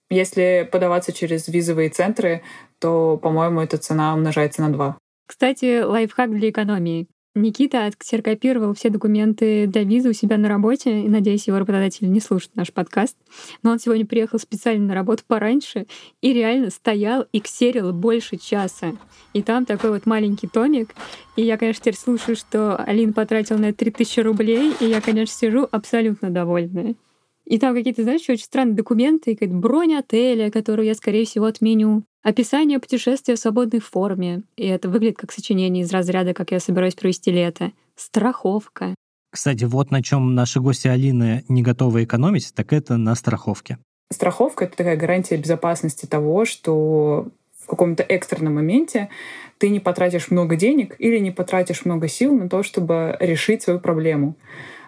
Если 0.09 0.69
подаваться 0.71 1.12
через 1.12 1.49
визовые 1.49 1.88
центры, 1.88 2.42
то, 2.79 3.16
по-моему, 3.16 3.61
эта 3.61 3.77
цена 3.77 4.14
умножается 4.14 4.62
на 4.62 4.73
два. 4.73 4.99
Кстати, 5.27 5.83
лайфхак 5.83 6.31
для 6.31 6.51
экономии. 6.51 7.09
Никита 7.37 7.85
отксеркопировал 7.85 8.73
все 8.73 8.89
документы 8.89 9.67
для 9.67 9.85
визы 9.85 10.09
у 10.09 10.12
себя 10.15 10.39
на 10.39 10.49
работе, 10.49 11.03
и, 11.03 11.09
надеюсь, 11.09 11.47
его 11.47 11.59
работодатель 11.59 12.11
не 12.11 12.21
слушает 12.21 12.57
наш 12.57 12.73
подкаст. 12.73 13.17
Но 13.62 13.73
он 13.73 13.79
сегодня 13.79 14.07
приехал 14.07 14.39
специально 14.39 14.87
на 14.87 14.95
работу 14.95 15.23
пораньше 15.27 15.87
и 16.23 16.33
реально 16.33 16.71
стоял 16.71 17.27
и 17.33 17.41
ксерил 17.41 17.93
больше 17.93 18.39
часа. 18.39 18.97
И 19.35 19.43
там 19.43 19.67
такой 19.67 19.91
вот 19.91 20.07
маленький 20.07 20.49
томик. 20.49 20.95
И 21.37 21.43
я, 21.43 21.59
конечно, 21.59 21.83
теперь 21.83 21.99
слушаю, 21.99 22.37
что 22.37 22.75
Алина 22.77 23.12
потратила 23.12 23.59
на 23.59 23.67
это 23.67 23.79
3000 23.79 24.21
рублей, 24.21 24.73
и 24.81 24.87
я, 24.87 25.03
конечно, 25.03 25.37
сижу 25.37 25.69
абсолютно 25.71 26.31
довольная. 26.31 26.95
И 27.47 27.59
там 27.59 27.75
какие-то, 27.75 28.03
знаешь, 28.03 28.29
очень 28.29 28.45
странные 28.45 28.75
документы, 28.75 29.35
какая-то 29.35 29.55
бронь 29.55 29.95
отеля, 29.95 30.51
которую 30.51 30.87
я, 30.87 30.95
скорее 30.95 31.25
всего, 31.25 31.47
отменю. 31.47 32.03
Описание 32.23 32.81
путешествия 32.81 33.37
в 33.37 33.39
свободной 33.39 33.81
форме. 33.81 34.43
И 34.57 34.67
это 34.67 34.89
выглядит 34.89 35.19
как 35.19 35.31
сочинение 35.31 35.85
из 35.85 35.93
разряда, 35.93 36.35
как 36.35 36.51
я 36.51 36.59
собираюсь 36.59 36.95
провести 36.95 37.31
лето. 37.31 37.71
Страховка. 37.95 38.97
Кстати, 39.31 39.65
вот 39.65 39.93
на 39.93 40.03
чем 40.03 40.35
наши 40.35 40.61
гости 40.61 40.89
Алины 40.89 41.45
не 41.49 41.63
готовы 41.63 42.03
экономить, 42.03 42.53
так 42.55 42.73
это 42.73 42.97
на 42.97 43.15
страховке. 43.15 43.79
Страховка— 44.13 44.65
это 44.67 44.77
такая 44.77 44.97
гарантия 44.97 45.37
безопасности 45.37 46.07
того, 46.07 46.44
что 46.44 47.29
в 47.63 47.67
каком-то 47.69 48.03
экстренном 48.03 48.55
моменте 48.55 49.09
ты 49.59 49.69
не 49.69 49.81
потратишь 49.81 50.31
много 50.31 50.57
денег 50.57 50.94
или 50.99 51.19
не 51.19 51.31
потратишь 51.31 51.85
много 51.85 52.09
сил 52.09 52.35
на 52.35 52.49
то, 52.49 52.63
чтобы 52.63 53.17
решить 53.21 53.63
свою 53.63 53.81
проблему. 53.81 54.37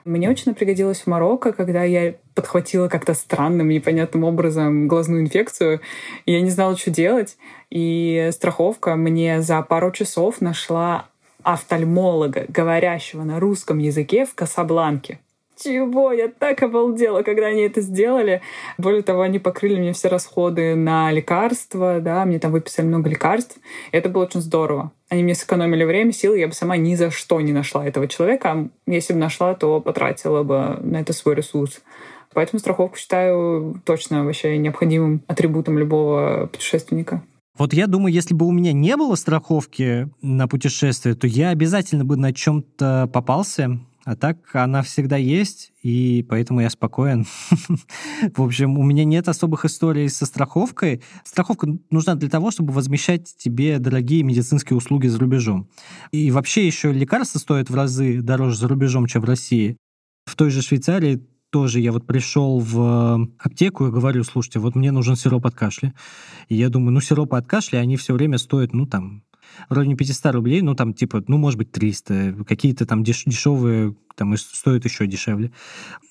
Мне 0.08 0.30
очень 0.30 0.54
пригодилось 0.54 1.02
в 1.02 1.06
Марокко, 1.06 1.52
когда 1.52 1.84
я 1.84 2.14
подхватила 2.34 2.88
как-то 2.88 3.12
странным, 3.12 3.68
непонятным 3.68 4.24
образом 4.24 4.88
глазную 4.88 5.20
инфекцию. 5.20 5.82
Я 6.24 6.40
не 6.40 6.48
знала, 6.48 6.78
что 6.78 6.90
делать. 6.90 7.36
И 7.68 8.30
страховка 8.32 8.96
мне 8.96 9.42
за 9.42 9.60
пару 9.60 9.92
часов 9.92 10.40
нашла 10.40 11.08
офтальмолога, 11.42 12.46
говорящего 12.48 13.22
на 13.22 13.38
русском 13.38 13.76
языке 13.76 14.24
в 14.24 14.34
Касабланке. 14.34 15.20
Чего? 15.62 16.12
Я 16.12 16.28
так 16.28 16.62
обалдела, 16.62 17.22
когда 17.22 17.46
они 17.46 17.62
это 17.62 17.80
сделали. 17.80 18.40
Более 18.78 19.02
того, 19.02 19.22
они 19.22 19.38
покрыли 19.38 19.78
мне 19.78 19.92
все 19.92 20.08
расходы 20.08 20.74
на 20.74 21.10
лекарства, 21.10 22.00
да, 22.00 22.24
мне 22.24 22.38
там 22.38 22.52
выписали 22.52 22.86
много 22.86 23.10
лекарств. 23.10 23.58
Это 23.92 24.08
было 24.08 24.24
очень 24.24 24.40
здорово. 24.40 24.92
Они 25.08 25.22
мне 25.22 25.34
сэкономили 25.34 25.84
время, 25.84 26.12
силы, 26.12 26.38
я 26.38 26.48
бы 26.48 26.52
сама 26.52 26.76
ни 26.76 26.94
за 26.94 27.10
что 27.10 27.40
не 27.40 27.52
нашла 27.52 27.86
этого 27.86 28.08
человека. 28.08 28.50
А 28.52 28.68
если 28.90 29.12
бы 29.12 29.18
нашла, 29.18 29.54
то 29.54 29.80
потратила 29.80 30.42
бы 30.42 30.78
на 30.80 31.00
это 31.00 31.12
свой 31.12 31.34
ресурс. 31.34 31.80
Поэтому 32.34 32.60
страховку 32.60 32.96
считаю 32.96 33.80
точно 33.84 34.24
вообще 34.24 34.58
необходимым 34.58 35.22
атрибутом 35.26 35.78
любого 35.78 36.48
путешественника. 36.52 37.22
Вот 37.58 37.72
я 37.72 37.88
думаю, 37.88 38.12
если 38.12 38.34
бы 38.34 38.46
у 38.46 38.52
меня 38.52 38.72
не 38.72 38.96
было 38.96 39.16
страховки 39.16 40.08
на 40.22 40.46
путешествие, 40.46 41.16
то 41.16 41.26
я 41.26 41.48
обязательно 41.48 42.04
бы 42.04 42.16
на 42.16 42.32
чем-то 42.32 43.10
попался. 43.12 43.80
А 44.08 44.16
так 44.16 44.38
она 44.54 44.80
всегда 44.80 45.18
есть, 45.18 45.70
и 45.82 46.24
поэтому 46.26 46.62
я 46.62 46.70
спокоен. 46.70 47.26
В 48.34 48.42
общем, 48.42 48.78
у 48.78 48.82
меня 48.82 49.04
нет 49.04 49.28
особых 49.28 49.66
историй 49.66 50.08
со 50.08 50.24
страховкой. 50.24 51.02
Страховка 51.26 51.68
нужна 51.90 52.14
для 52.14 52.30
того, 52.30 52.50
чтобы 52.50 52.72
возмещать 52.72 53.36
тебе 53.36 53.78
дорогие 53.78 54.22
медицинские 54.22 54.78
услуги 54.78 55.08
за 55.08 55.18
рубежом. 55.18 55.68
И 56.10 56.30
вообще 56.30 56.66
еще 56.66 56.90
лекарства 56.90 57.38
стоят 57.38 57.68
в 57.68 57.74
разы 57.74 58.22
дороже 58.22 58.56
за 58.56 58.68
рубежом, 58.68 59.04
чем 59.04 59.20
в 59.20 59.26
России. 59.26 59.76
В 60.24 60.36
той 60.36 60.48
же 60.48 60.62
Швейцарии 60.62 61.22
тоже 61.50 61.80
я 61.80 61.92
вот 61.92 62.06
пришел 62.06 62.60
в 62.60 63.28
аптеку 63.38 63.88
и 63.88 63.90
говорю, 63.90 64.24
слушайте, 64.24 64.58
вот 64.58 64.74
мне 64.74 64.90
нужен 64.90 65.16
сироп 65.16 65.44
от 65.44 65.54
кашля. 65.54 65.92
И 66.48 66.54
я 66.54 66.70
думаю, 66.70 66.92
ну, 66.92 67.02
сиропы 67.02 67.36
от 67.36 67.46
кашля, 67.46 67.76
они 67.76 67.98
все 67.98 68.14
время 68.14 68.38
стоят, 68.38 68.72
ну, 68.72 68.86
там, 68.86 69.22
в 69.68 69.72
районе 69.72 69.96
500 69.96 70.34
рублей, 70.34 70.62
ну, 70.62 70.74
там, 70.74 70.94
типа, 70.94 71.24
ну, 71.26 71.38
может 71.38 71.58
быть, 71.58 71.72
300. 71.72 72.44
Какие-то 72.46 72.86
там 72.86 73.02
деш- 73.02 73.24
дешевые, 73.26 73.96
там, 74.16 74.36
стоят 74.36 74.84
еще 74.84 75.06
дешевле. 75.06 75.52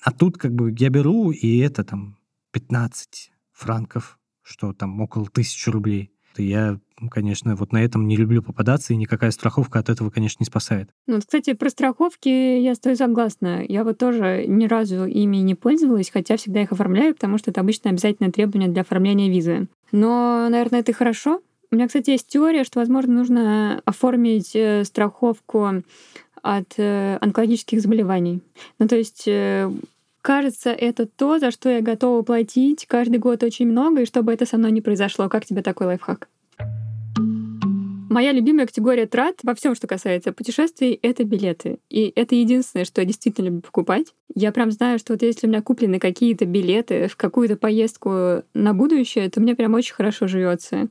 А 0.02 0.12
тут, 0.12 0.38
как 0.38 0.52
бы, 0.54 0.74
я 0.78 0.88
беру, 0.88 1.30
и 1.30 1.58
это, 1.58 1.84
там, 1.84 2.16
15 2.52 3.30
франков, 3.52 4.18
что 4.42 4.72
там 4.72 5.00
около 5.00 5.26
тысячи 5.26 5.68
рублей. 5.68 6.10
И 6.36 6.44
я 6.44 6.78
конечно, 7.10 7.54
вот 7.54 7.72
на 7.72 7.82
этом 7.82 8.08
не 8.08 8.16
люблю 8.16 8.42
попадаться, 8.42 8.92
и 8.92 8.96
никакая 8.96 9.30
страховка 9.30 9.78
от 9.78 9.88
этого, 9.88 10.10
конечно, 10.10 10.38
не 10.42 10.46
спасает. 10.46 10.90
Ну, 11.06 11.20
кстати, 11.20 11.52
про 11.52 11.70
страховки 11.70 12.28
я 12.28 12.74
стою 12.74 12.96
согласна. 12.96 13.64
Я 13.66 13.84
вот 13.84 13.98
тоже 13.98 14.44
ни 14.48 14.66
разу 14.66 15.04
ими 15.04 15.36
не 15.36 15.54
пользовалась, 15.54 16.10
хотя 16.10 16.36
всегда 16.36 16.62
их 16.62 16.72
оформляю, 16.72 17.14
потому 17.14 17.38
что 17.38 17.52
это 17.52 17.60
обычно 17.60 17.90
обязательное 17.90 18.32
требование 18.32 18.68
для 18.68 18.82
оформления 18.82 19.30
визы. 19.30 19.68
Но, 19.92 20.48
наверное, 20.50 20.80
это 20.80 20.92
хорошо. 20.92 21.40
У 21.70 21.74
меня, 21.76 21.86
кстати, 21.86 22.10
есть 22.10 22.28
теория, 22.28 22.64
что, 22.64 22.80
возможно, 22.80 23.12
нужно 23.12 23.82
оформить 23.84 24.56
э, 24.56 24.84
страховку 24.84 25.82
от 26.42 26.74
э, 26.78 27.18
онкологических 27.20 27.80
заболеваний. 27.80 28.40
Ну, 28.78 28.88
то 28.88 28.96
есть 28.96 29.24
э, 29.26 29.70
кажется, 30.22 30.70
это 30.70 31.06
то, 31.06 31.38
за 31.38 31.50
что 31.50 31.68
я 31.68 31.82
готова 31.82 32.22
платить 32.22 32.86
каждый 32.86 33.18
год 33.18 33.42
очень 33.42 33.66
много, 33.66 34.02
и 34.02 34.06
чтобы 34.06 34.32
это 34.32 34.46
со 34.46 34.56
мной 34.56 34.72
не 34.72 34.80
произошло. 34.80 35.28
Как 35.28 35.44
тебе 35.44 35.62
такой 35.62 35.88
лайфхак? 35.88 36.28
Моя 38.08 38.32
любимая 38.32 38.66
категория 38.66 39.06
трат 39.06 39.40
во 39.42 39.54
всем, 39.54 39.74
что 39.74 39.86
касается 39.86 40.32
путешествий, 40.32 40.98
это 41.02 41.24
билеты. 41.24 41.78
И 41.90 42.10
это 42.16 42.34
единственное, 42.34 42.86
что 42.86 43.02
я 43.02 43.06
действительно 43.06 43.46
люблю 43.46 43.60
покупать. 43.60 44.14
Я 44.34 44.50
прям 44.50 44.70
знаю, 44.70 44.98
что 44.98 45.12
вот 45.12 45.22
если 45.22 45.46
у 45.46 45.50
меня 45.50 45.60
куплены 45.60 45.98
какие-то 45.98 46.46
билеты 46.46 47.08
в 47.08 47.16
какую-то 47.16 47.56
поездку 47.56 48.42
на 48.54 48.72
будущее, 48.72 49.28
то 49.28 49.40
мне 49.40 49.54
прям 49.54 49.74
очень 49.74 49.94
хорошо 49.94 50.26
живется. 50.26 50.88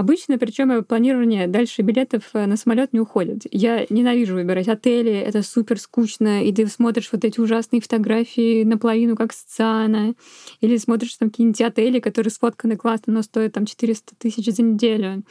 Обычно, 0.00 0.38
причем 0.38 0.82
планирование 0.82 1.46
дальше 1.46 1.82
билетов 1.82 2.30
э, 2.32 2.46
на 2.46 2.56
самолет 2.56 2.94
не 2.94 3.00
уходит. 3.00 3.42
Я 3.50 3.84
ненавижу 3.90 4.32
выбирать 4.32 4.66
отели, 4.66 5.12
это 5.12 5.42
супер 5.42 5.78
скучно, 5.78 6.42
и 6.42 6.54
ты 6.54 6.66
смотришь 6.68 7.10
вот 7.12 7.22
эти 7.22 7.38
ужасные 7.38 7.82
фотографии 7.82 8.64
наполовину 8.64 9.14
как 9.14 9.34
сцена, 9.34 10.14
или 10.62 10.78
смотришь 10.78 11.16
там 11.16 11.28
какие-нибудь 11.28 11.60
отели, 11.60 12.00
которые 12.00 12.30
сфотканы 12.30 12.78
классно, 12.78 13.12
но 13.12 13.20
стоят 13.20 13.52
там 13.52 13.66
400 13.66 14.14
тысяч 14.16 14.46
за 14.46 14.62
неделю. 14.62 15.22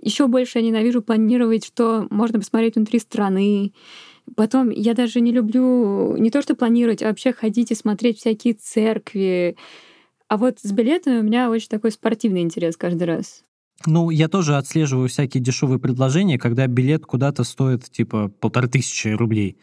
Еще 0.00 0.26
больше 0.26 0.58
я 0.58 0.64
ненавижу 0.64 1.02
планировать, 1.02 1.66
что 1.66 2.06
можно 2.08 2.38
посмотреть 2.38 2.76
внутри 2.76 3.00
страны. 3.00 3.74
Потом 4.36 4.70
я 4.70 4.94
даже 4.94 5.20
не 5.20 5.32
люблю 5.32 6.16
не 6.16 6.30
то, 6.30 6.40
что 6.40 6.54
планировать, 6.54 7.02
а 7.02 7.08
вообще 7.08 7.34
ходить 7.34 7.72
и 7.72 7.74
смотреть 7.74 8.20
всякие 8.20 8.54
церкви. 8.54 9.58
А 10.28 10.38
вот 10.38 10.60
с 10.62 10.72
билетами 10.72 11.18
у 11.18 11.24
меня 11.24 11.50
очень 11.50 11.68
такой 11.68 11.90
спортивный 11.90 12.40
интерес 12.40 12.78
каждый 12.78 13.04
раз. 13.04 13.44
Ну, 13.86 14.08
я 14.10 14.28
тоже 14.28 14.56
отслеживаю 14.56 15.08
всякие 15.08 15.42
дешевые 15.42 15.78
предложения, 15.78 16.38
когда 16.38 16.66
билет 16.66 17.04
куда-то 17.04 17.44
стоит 17.44 17.84
типа 17.90 18.28
полторы 18.28 18.68
тысячи 18.68 19.08
рублей. 19.08 19.58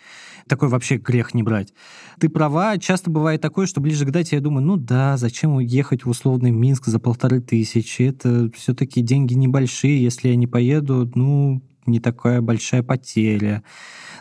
Такой 0.48 0.70
вообще 0.70 0.98
грех 0.98 1.34
не 1.34 1.44
брать. 1.44 1.74
Ты 2.20 2.30
права, 2.30 2.78
часто 2.78 3.10
бывает 3.10 3.42
такое, 3.42 3.66
что 3.66 3.82
ближе 3.82 4.06
к 4.06 4.12
дате 4.12 4.36
я 4.36 4.42
думаю, 4.42 4.66
ну 4.66 4.78
да, 4.78 5.18
зачем 5.18 5.58
ехать 5.60 6.06
в 6.06 6.10
условный 6.10 6.52
Минск 6.52 6.86
за 6.86 7.00
полторы 7.00 7.42
тысячи? 7.42 8.04
Это 8.04 8.52
все-таки 8.56 9.02
деньги 9.02 9.34
небольшие, 9.34 10.02
если 10.02 10.30
я 10.30 10.36
не 10.36 10.48
поеду, 10.48 11.10
ну, 11.16 11.64
не 11.86 12.00
такая 12.00 12.42
большая 12.42 12.84
потеря. 12.84 13.64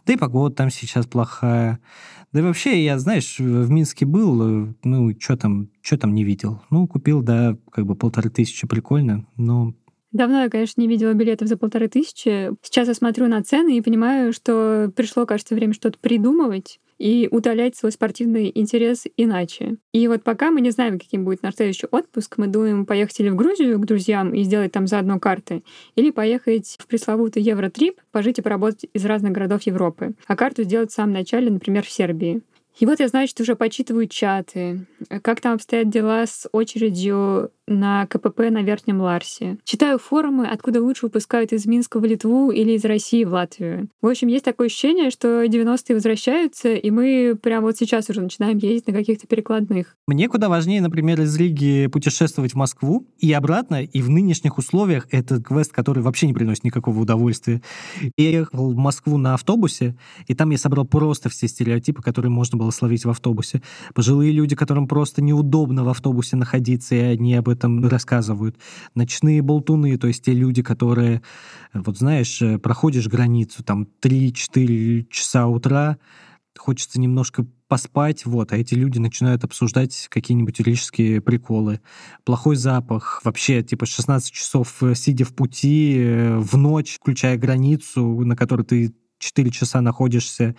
Да 0.07 0.15
и 0.15 0.17
погода 0.17 0.55
там 0.55 0.71
сейчас 0.71 1.07
плохая. 1.07 1.79
Да 2.33 2.41
и 2.41 2.43
вообще, 2.43 2.85
я, 2.85 2.99
знаешь, 2.99 3.39
в 3.39 3.71
Минске 3.71 4.07
был, 4.07 4.75
ну, 4.85 5.15
что 5.19 5.37
там, 5.37 5.69
что 5.83 5.99
там 5.99 6.15
не 6.15 6.23
видел. 6.23 6.63
Ну, 6.71 6.87
купил, 6.87 7.23
да, 7.23 7.57
как 7.73 7.87
бы 7.87 7.97
полторы 7.97 8.31
тысячи, 8.31 8.69
прикольно, 8.69 9.27
но 9.37 9.75
Давно 10.13 10.43
я, 10.43 10.51
конечно, 10.51 10.81
не 10.81 10.89
видела 10.89 11.13
билетов 11.13 11.49
за 11.49 11.57
полторы 11.57 11.89
тысячи. 11.89 12.51
Сейчас 12.63 12.89
я 12.89 12.95
смотрю 12.95 13.29
на 13.29 13.43
цены 13.43 13.77
и 13.77 13.81
понимаю, 13.81 14.33
что 14.33 14.91
пришло, 14.97 15.25
кажется, 15.25 15.55
время 15.55 15.73
что-то 15.73 15.99
придумывать 15.99 16.81
и 16.99 17.29
утолять 17.31 17.77
свой 17.77 17.93
спортивный 17.93 18.53
интерес 18.55 19.05
иначе. 19.17 19.77
И 19.93 20.07
вот 20.07 20.23
пока 20.23 20.51
мы 20.51 20.61
не 20.61 20.71
знаем, 20.71 20.99
каким 20.99 21.25
будет 21.25 21.43
наш 21.43 21.55
следующий 21.55 21.87
отпуск, 21.91 22.37
мы 22.37 22.47
думаем 22.47 22.85
поехать 22.85 23.21
или 23.21 23.31
в 23.31 23.37
Грузию 23.37 23.79
к 23.79 23.87
друзьям 23.87 24.35
и 24.35 24.43
сделать 24.43 24.73
там 24.73 24.87
заодно 24.87 25.19
карты, 25.19 25.63
или 25.95 26.11
поехать 26.11 26.77
в 26.79 26.87
пресловутый 26.87 27.43
Евротрип, 27.43 28.01
пожить 28.13 28.39
и 28.39 28.43
поработать 28.43 28.87
из 28.93 29.05
разных 29.07 29.33
городов 29.33 29.63
Европы, 29.63 30.13
а 30.27 30.37
карту 30.37 30.65
сделать 30.65 30.91
в 30.91 30.95
самом 30.95 31.15
начале, 31.15 31.51
например, 31.51 31.85
в 31.85 31.91
Сербии. 31.91 32.43
И 32.79 32.87
вот 32.87 33.01
я, 33.01 33.09
значит, 33.09 33.39
уже 33.41 33.57
почитываю 33.57 34.07
чаты, 34.07 34.87
как 35.23 35.41
там 35.41 35.55
обстоят 35.55 35.91
дела 35.91 36.27
с 36.27 36.49
очередью 36.53 37.51
на 37.71 38.07
КПП 38.07 38.51
на 38.51 38.63
Верхнем 38.63 39.01
Ларсе. 39.01 39.59
Читаю 39.65 39.99
форумы, 39.99 40.47
откуда 40.47 40.83
лучше 40.83 41.07
выпускают 41.07 41.53
из 41.53 41.67
Минска 41.67 42.01
в 42.01 42.05
Литву 42.05 42.51
или 42.51 42.73
из 42.73 42.85
России 42.85 43.25
в 43.25 43.33
Латвию. 43.33 43.89
В 44.03 44.09
общем, 44.09 44.29
есть 44.29 44.45
такое 44.45 44.67
ощущение, 44.67 45.11
что 45.11 45.45
90-е 45.45 45.95
возвращаются, 45.95 46.75
и 46.75 46.91
мы 46.91 47.39
прямо 47.41 47.67
вот 47.67 47.77
сейчас 47.77 48.11
уже 48.11 48.21
начинаем 48.21 48.59
ездить 48.59 48.89
на 48.89 48.93
каких-то 48.93 49.27
перекладных. 49.27 49.97
Мне 50.07 50.29
куда 50.29 50.49
важнее, 50.49 50.81
например, 50.81 51.21
из 51.21 51.37
Риги 51.37 51.87
путешествовать 51.87 52.53
в 52.53 52.57
Москву 52.57 53.07
и 53.19 53.33
обратно, 53.33 53.83
и 53.83 54.03
в 54.03 54.11
нынешних 54.11 54.59
условиях 54.59 55.07
это 55.13 55.41
квест, 55.41 55.73
который 55.73 56.03
вообще 56.03 56.27
не 56.27 56.35
приносит 56.35 56.65
никакого 56.65 56.99
удовольствия. 56.99 57.63
Я 58.17 58.31
ехал 58.31 58.73
в 58.73 58.77
Москву 58.77 59.17
на 59.17 59.35
автобусе, 59.35 59.97
и 60.27 60.35
там 60.35 60.51
я 60.51 60.59
собрал 60.59 60.85
просто 60.87 61.29
все 61.29 61.47
стереотипы, 61.47 62.03
которые 62.03 62.31
можно 62.31 62.59
было 62.59 62.71
словить 62.71 63.05
в 63.05 63.11
автобусе. 63.11 63.63
Пожилые 63.95 64.33
люди, 64.33 64.57
которым 64.57 64.89
просто 64.89 65.23
неудобно 65.23 65.85
в 65.85 65.89
автобусе 65.89 66.37
находиться, 66.37 66.97
и 66.97 66.99
они 66.99 67.35
об 67.37 67.49
этом 67.49 67.60
этом 67.61 67.87
рассказывают. 67.87 68.57
Ночные 68.95 69.43
болтуны, 69.43 69.97
то 69.99 70.07
есть 70.07 70.25
те 70.25 70.33
люди, 70.33 70.63
которые, 70.63 71.23
вот 71.73 71.99
знаешь, 71.99 72.41
э, 72.43 72.59
проходишь 72.59 73.07
границу, 73.07 73.63
там 73.63 73.87
3-4 74.01 75.07
часа 75.11 75.47
утра, 75.47 75.99
хочется 76.59 77.01
немножко 77.01 77.47
поспать, 77.69 78.27
вот, 78.27 78.53
а 78.53 78.57
эти 78.57 78.75
люди 78.75 78.99
начинают 78.99 79.45
обсуждать 79.45 80.09
какие-нибудь 80.11 80.59
юридические 80.59 81.21
приколы. 81.21 81.81
Плохой 82.25 82.57
запах, 82.57 83.21
вообще, 83.25 83.63
типа, 83.63 83.87
16 83.87 84.33
часов 84.33 84.83
э, 84.83 84.95
сидя 84.95 85.25
в 85.25 85.35
пути, 85.35 85.97
э, 85.99 86.39
в 86.39 86.57
ночь, 86.57 86.97
включая 87.01 87.37
границу, 87.37 88.03
на 88.25 88.37
которой 88.37 88.63
ты 88.63 88.95
4 89.19 89.51
часа 89.51 89.81
находишься, 89.83 90.57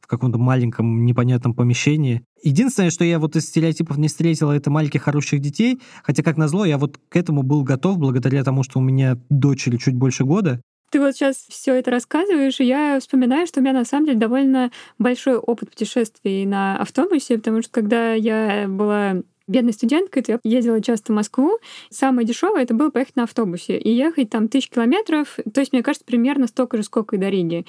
в 0.00 0.06
каком-то 0.06 0.38
маленьком 0.38 1.04
непонятном 1.04 1.54
помещении. 1.54 2.22
Единственное, 2.42 2.90
что 2.90 3.04
я 3.04 3.18
вот 3.18 3.36
из 3.36 3.46
стереотипов 3.46 3.96
не 3.98 4.08
встретила, 4.08 4.52
это 4.52 4.70
маленьких 4.70 5.02
хороших 5.02 5.40
детей. 5.40 5.80
Хотя, 6.02 6.22
как 6.22 6.36
назло, 6.36 6.64
я 6.64 6.78
вот 6.78 6.98
к 7.08 7.16
этому 7.16 7.42
был 7.42 7.62
готов 7.62 7.98
благодаря 7.98 8.44
тому, 8.44 8.62
что 8.62 8.78
у 8.78 8.82
меня 8.82 9.18
дочери 9.28 9.76
чуть 9.76 9.94
больше 9.94 10.24
года. 10.24 10.60
Ты 10.90 11.00
вот 11.00 11.16
сейчас 11.16 11.36
все 11.48 11.74
это 11.74 11.90
рассказываешь, 11.90 12.60
и 12.60 12.64
я 12.64 13.00
вспоминаю, 13.00 13.46
что 13.46 13.58
у 13.58 13.62
меня 13.62 13.72
на 13.72 13.84
самом 13.84 14.06
деле 14.06 14.18
довольно 14.18 14.70
большой 14.98 15.36
опыт 15.36 15.70
путешествий 15.70 16.46
на 16.46 16.78
автобусе, 16.78 17.38
потому 17.38 17.62
что 17.62 17.72
когда 17.72 18.12
я 18.12 18.66
была 18.68 19.22
бедной 19.46 19.72
студенткой, 19.72 20.22
то 20.22 20.32
я 20.32 20.40
ездила 20.42 20.80
часто 20.82 21.12
в 21.12 21.16
Москву. 21.16 21.58
Самое 21.90 22.26
дешевое 22.26 22.62
это 22.62 22.74
было 22.74 22.90
поехать 22.90 23.16
на 23.16 23.24
автобусе 23.24 23.78
и 23.78 23.90
ехать 23.90 24.30
там 24.30 24.48
тысяч 24.48 24.70
километров. 24.70 25.38
То 25.52 25.60
есть, 25.60 25.72
мне 25.72 25.82
кажется, 25.82 26.04
примерно 26.04 26.46
столько 26.46 26.76
же, 26.76 26.82
сколько 26.82 27.16
и 27.16 27.18
до 27.18 27.28
Риги. 27.28 27.64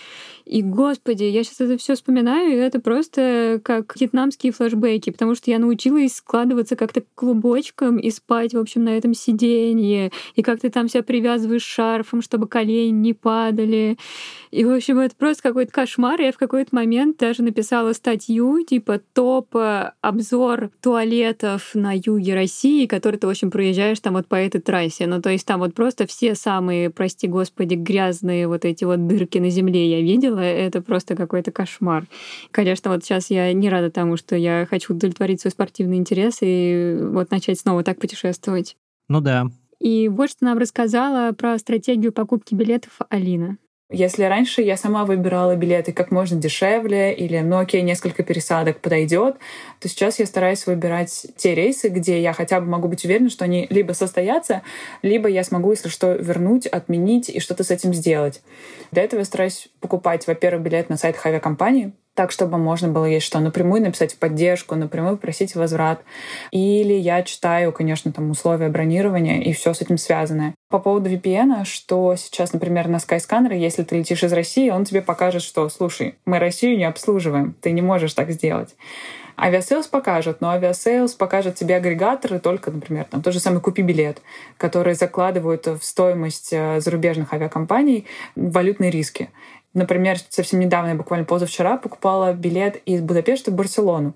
И, 0.45 0.61
господи, 0.61 1.23
я 1.23 1.43
сейчас 1.43 1.61
это 1.61 1.77
все 1.77 1.95
вспоминаю, 1.95 2.51
и 2.51 2.55
это 2.55 2.79
просто 2.79 3.61
как 3.63 3.99
вьетнамские 3.99 4.51
флешбеки, 4.51 5.11
потому 5.11 5.35
что 5.35 5.51
я 5.51 5.59
научилась 5.59 6.15
складываться 6.15 6.75
как-то 6.75 7.03
клубочком 7.15 7.97
и 7.97 8.09
спать, 8.09 8.53
в 8.53 8.59
общем, 8.59 8.83
на 8.83 8.97
этом 8.97 9.13
сиденье, 9.13 10.11
и 10.35 10.41
как 10.41 10.61
ты 10.61 10.69
там 10.69 10.87
себя 10.89 11.03
привязываешь 11.03 11.63
шарфом, 11.63 12.21
чтобы 12.21 12.47
колени 12.47 12.91
не 12.91 13.13
падали. 13.13 13.97
И, 14.51 14.63
в 14.63 14.71
общем, 14.71 14.99
это 14.99 15.15
просто 15.15 15.43
какой-то 15.43 15.71
кошмар. 15.71 16.19
Я 16.21 16.31
в 16.31 16.37
какой-то 16.37 16.73
момент 16.73 17.17
даже 17.17 17.43
написала 17.43 17.93
статью, 17.93 18.63
типа 18.63 19.01
топ-обзор 19.13 20.71
туалетов 20.81 21.66
на 21.73 21.93
юге 21.93 22.33
России, 22.33 22.85
который 22.85 23.17
ты, 23.17 23.27
в 23.27 23.29
общем, 23.29 23.51
проезжаешь 23.51 23.99
там 23.99 24.13
вот 24.13 24.27
по 24.27 24.35
этой 24.35 24.61
трассе. 24.61 25.07
Ну, 25.07 25.21
то 25.21 25.29
есть 25.29 25.45
там 25.45 25.59
вот 25.59 25.73
просто 25.73 26.07
все 26.07 26.35
самые, 26.35 26.89
прости 26.89 27.27
господи, 27.27 27.75
грязные 27.75 28.47
вот 28.47 28.65
эти 28.65 28.83
вот 28.83 29.07
дырки 29.07 29.37
на 29.37 29.49
земле 29.49 29.89
я 29.89 30.01
видела. 30.01 30.39
Это 30.39 30.81
просто 30.81 31.15
какой-то 31.15 31.51
кошмар. 31.51 32.05
Конечно, 32.51 32.91
вот 32.91 33.03
сейчас 33.03 33.29
я 33.29 33.51
не 33.53 33.69
рада 33.69 33.91
тому, 33.91 34.17
что 34.17 34.35
я 34.35 34.67
хочу 34.69 34.93
удовлетворить 34.93 35.41
свой 35.41 35.51
спортивный 35.51 35.97
интерес 35.97 36.37
и 36.41 36.97
вот 36.99 37.31
начать 37.31 37.59
снова 37.59 37.83
так 37.83 37.99
путешествовать. 37.99 38.75
Ну 39.09 39.21
да. 39.21 39.47
И 39.79 40.07
вот 40.09 40.29
что 40.29 40.45
нам 40.45 40.57
рассказала 40.57 41.31
про 41.33 41.57
стратегию 41.59 42.11
покупки 42.11 42.55
билетов 42.55 42.99
Алина. 43.09 43.57
Если 43.89 44.23
раньше 44.23 44.61
я 44.61 44.75
сама 44.75 45.05
выбирала 45.05 45.55
билеты 45.55 45.93
как 45.93 46.11
можно 46.11 46.37
дешевле 46.37 47.13
или, 47.13 47.39
ну 47.39 47.57
окей, 47.57 47.81
несколько 47.83 48.21
пересадок 48.21 48.81
подойдет, 48.81 49.37
то 49.79 49.87
сейчас 49.87 50.19
я 50.19 50.25
стараюсь 50.25 50.67
выбирать 50.67 51.27
те 51.37 51.55
рейсы, 51.55 51.87
где 51.87 52.21
я 52.21 52.33
хотя 52.33 52.59
бы 52.59 52.67
могу 52.67 52.89
быть 52.89 53.05
уверена, 53.05 53.29
что 53.29 53.45
они 53.45 53.65
либо 53.69 53.93
состоятся, 53.93 54.61
либо 55.03 55.29
я 55.29 55.45
смогу, 55.45 55.71
если 55.71 55.87
что, 55.87 56.11
вернуть, 56.15 56.67
отменить 56.67 57.29
и 57.29 57.39
что-то 57.39 57.63
с 57.63 57.71
этим 57.71 57.93
сделать. 57.93 58.41
Для 58.91 59.03
этого 59.03 59.19
я 59.19 59.25
стараюсь 59.25 59.69
покупать, 59.79 60.27
во-первых, 60.27 60.63
билет 60.63 60.89
на 60.89 60.97
сайте 60.97 61.15
авиакомпании, 61.25 61.93
так, 62.17 62.31
чтобы 62.31 62.57
можно 62.57 62.87
было 62.87 63.05
есть 63.05 63.27
что 63.27 63.39
напрямую 63.39 63.83
написать 63.83 64.15
в 64.15 64.17
поддержку, 64.17 64.73
напрямую 64.73 65.17
просить 65.17 65.53
возврат. 65.53 66.01
Или 66.49 66.93
я 66.93 67.21
читаю, 67.21 67.71
конечно, 67.71 68.11
там 68.11 68.31
условия 68.31 68.69
бронирования 68.69 69.39
и 69.41 69.53
все 69.53 69.71
с 69.75 69.81
этим 69.81 69.99
связанное. 69.99 70.55
По 70.69 70.79
поводу 70.79 71.11
VPN, 71.11 71.63
что 71.63 72.15
сейчас, 72.15 72.53
например, 72.53 72.87
на 72.87 72.97
Skyscanner, 72.97 73.55
если 73.55 73.83
ты 73.83 73.99
летишь 73.99 74.23
из 74.23 74.33
России, 74.33 74.71
он 74.71 74.83
тебе 74.83 75.03
покажет, 75.03 75.43
что, 75.43 75.69
слушай, 75.69 76.15
мы 76.25 76.39
Россию 76.39 76.77
не 76.77 76.85
обслуживаем, 76.85 77.55
ты 77.61 77.69
не 77.69 77.83
можешь 77.83 78.15
так 78.15 78.31
сделать. 78.31 78.75
Aviasales 79.39 79.85
покажет, 79.85 80.41
но 80.41 80.49
Aviasales 80.49 81.13
покажет 81.13 81.53
тебе 81.53 81.75
агрегаторы 81.75 82.39
только, 82.39 82.71
например, 82.71 83.05
там 83.05 83.21
тот 83.21 83.33
же 83.33 83.39
самый 83.39 83.61
«Купи 83.61 83.83
билет», 83.83 84.19
которые 84.57 84.95
закладывают 84.95 85.67
в 85.67 85.83
стоимость 85.83 86.49
э, 86.51 86.81
зарубежных 86.81 87.31
авиакомпаний 87.33 88.07
валютные 88.35 88.89
риски. 88.89 89.29
Например, 89.73 90.17
совсем 90.29 90.59
недавно, 90.59 90.89
я 90.89 90.95
буквально 90.95 91.25
позавчера, 91.25 91.77
покупала 91.77 92.33
билет 92.33 92.81
из 92.85 93.01
Будапешта 93.01 93.51
в 93.51 93.53
Барселону. 93.53 94.15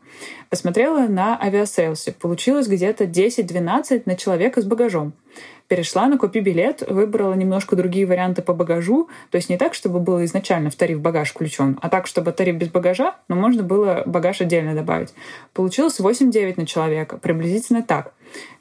Посмотрела 0.50 1.08
на 1.08 1.40
Aviasales 1.40 2.00
е. 2.00 2.14
Получилось 2.14 2.68
где-то 2.68 3.04
10-12 3.04 4.04
на 4.06 4.16
человека 4.16 4.62
с 4.62 4.66
багажом. 4.66 5.14
Перешла 5.68 6.08
на 6.08 6.18
«Купи 6.18 6.42
билет», 6.42 6.84
выбрала 6.86 7.34
немножко 7.34 7.76
другие 7.78 8.06
варианты 8.06 8.42
по 8.42 8.54
багажу. 8.54 9.08
То 9.30 9.38
есть 9.38 9.50
не 9.50 9.58
так, 9.58 9.74
чтобы 9.74 10.00
было 10.00 10.26
изначально 10.26 10.70
в 10.70 10.76
тариф 10.76 11.00
багаж 11.00 11.30
включен, 11.30 11.80
а 11.82 11.90
так, 11.90 12.08
чтобы 12.08 12.34
тариф 12.34 12.56
без 12.56 12.68
багажа, 12.68 13.16
но 13.30 13.36
можно 13.36 13.64
было 13.64 14.04
багаж 14.06 14.42
отдельно 14.42 14.76
добавить. 14.76 15.14
Получилось 15.54 16.00
8-9 16.00 16.56
на 16.58 16.66
человека. 16.66 17.18
Приблизительно 17.18 17.84
так. 17.84 18.14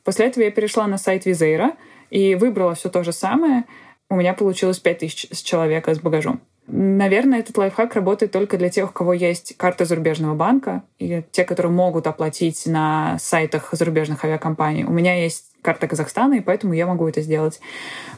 После 0.05 0.27
этого 0.27 0.45
я 0.45 0.51
перешла 0.51 0.87
на 0.87 0.99
сайт 0.99 1.27
Визейра 1.27 1.73
и 2.11 2.35
выбрала 2.35 2.75
все 2.75 2.91
то 2.91 3.03
же 3.03 3.13
самое. 3.13 3.65
У 4.09 4.17
меня 4.17 4.35
получилось 4.35 4.79
5000 4.79 5.29
с 5.33 5.43
человека 5.43 5.95
с 5.95 5.99
багажом. 5.99 6.41
Наверное, 6.67 7.41
этот 7.41 7.57
лайфхак 7.57 7.95
работает 7.95 8.33
только 8.33 8.57
для 8.57 8.69
тех, 8.69 8.91
у 8.91 8.93
кого 8.93 9.13
есть 9.13 9.57
карта 9.57 9.85
зарубежного 9.85 10.35
банка 10.35 10.85
и 10.99 11.23
те, 11.33 11.45
которые 11.45 11.73
могут 11.73 12.07
оплатить 12.07 12.65
на 12.67 13.19
сайтах 13.19 13.71
зарубежных 13.73 14.25
авиакомпаний. 14.25 14.85
У 14.85 14.93
меня 14.93 15.21
есть 15.21 15.47
карта 15.63 15.89
Казахстана, 15.89 16.35
и 16.35 16.41
поэтому 16.41 16.73
я 16.73 16.87
могу 16.87 17.09
это 17.09 17.23
сделать. 17.23 17.61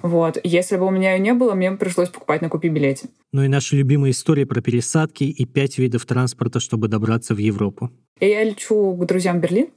Вот. 0.02 0.38
Если 0.44 0.76
бы 0.76 0.86
у 0.86 0.90
меня 0.90 1.14
ее 1.14 1.20
не 1.20 1.32
было, 1.32 1.54
мне 1.54 1.70
бы 1.70 1.76
пришлось 1.76 2.08
покупать 2.08 2.42
на 2.42 2.48
купи 2.48 2.68
билете. 2.68 3.08
Ну 3.32 3.42
и 3.42 3.48
наши 3.48 3.76
любимые 3.76 4.12
истории 4.12 4.44
про 4.44 4.60
пересадки 4.60 5.24
и 5.24 5.44
пять 5.46 5.78
видов 5.78 6.04
транспорта, 6.04 6.60
чтобы 6.60 6.88
добраться 6.88 7.34
в 7.34 7.38
Европу. 7.38 7.90
И 8.20 8.26
я 8.26 8.44
лечу 8.44 8.94
к 8.94 9.06
друзьям 9.06 9.38
в 9.38 9.40
Берлин, 9.40 9.68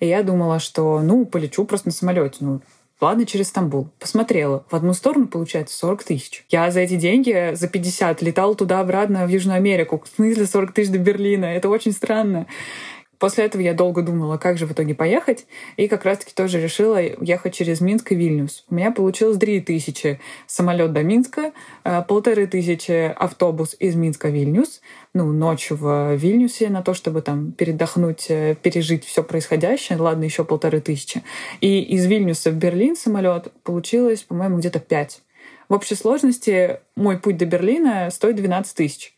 и 0.00 0.08
я 0.08 0.22
думала, 0.22 0.58
что, 0.58 1.00
ну, 1.02 1.24
полечу 1.24 1.64
просто 1.64 1.88
на 1.88 1.92
самолете. 1.92 2.38
Ну, 2.40 2.60
Ладно, 3.02 3.26
через 3.26 3.48
Стамбул. 3.48 3.88
Посмотрела. 3.98 4.64
В 4.70 4.76
одну 4.76 4.94
сторону 4.94 5.26
получается 5.26 5.76
40 5.76 6.04
тысяч. 6.04 6.44
Я 6.50 6.70
за 6.70 6.78
эти 6.80 6.94
деньги, 6.94 7.52
за 7.52 7.66
50, 7.66 8.22
летала 8.22 8.54
туда-обратно 8.54 9.26
в 9.26 9.28
Южную 9.28 9.56
Америку. 9.56 10.00
В 10.04 10.14
смысле 10.14 10.46
40 10.46 10.72
тысяч 10.72 10.92
до 10.92 10.98
Берлина? 10.98 11.46
Это 11.46 11.68
очень 11.68 11.90
странно. 11.90 12.46
После 13.22 13.44
этого 13.44 13.62
я 13.62 13.72
долго 13.72 14.02
думала, 14.02 14.36
как 14.36 14.58
же 14.58 14.66
в 14.66 14.72
итоге 14.72 14.96
поехать, 14.96 15.46
и 15.76 15.86
как 15.86 16.04
раз-таки 16.04 16.34
тоже 16.34 16.60
решила 16.60 16.98
ехать 17.00 17.54
через 17.54 17.80
Минск 17.80 18.10
и 18.10 18.16
Вильнюс. 18.16 18.64
У 18.68 18.74
меня 18.74 18.90
получилось 18.90 19.38
3000 19.38 20.18
самолет 20.48 20.92
до 20.92 21.04
Минска, 21.04 21.52
э, 21.84 22.02
полторы 22.02 22.48
тысячи 22.48 23.14
автобус 23.16 23.76
из 23.78 23.94
Минска 23.94 24.26
в 24.26 24.32
Вильнюс, 24.32 24.80
ну, 25.14 25.30
ночью 25.30 25.76
в 25.76 26.16
Вильнюсе 26.16 26.68
на 26.68 26.82
то, 26.82 26.94
чтобы 26.94 27.22
там 27.22 27.52
передохнуть, 27.52 28.26
э, 28.28 28.56
пережить 28.60 29.04
все 29.04 29.22
происходящее, 29.22 30.00
ладно, 30.00 30.24
еще 30.24 30.44
полторы 30.44 30.80
тысячи. 30.80 31.22
И 31.60 31.80
из 31.80 32.06
Вильнюса 32.06 32.50
в 32.50 32.54
Берлин 32.54 32.96
самолет 32.96 33.52
получилось, 33.62 34.22
по-моему, 34.22 34.58
где-то 34.58 34.80
5. 34.80 35.22
В 35.68 35.74
общей 35.74 35.94
сложности 35.94 36.80
мой 36.96 37.18
путь 37.18 37.36
до 37.36 37.46
Берлина 37.46 38.10
стоит 38.10 38.34
12 38.34 38.74
тысяч. 38.74 39.14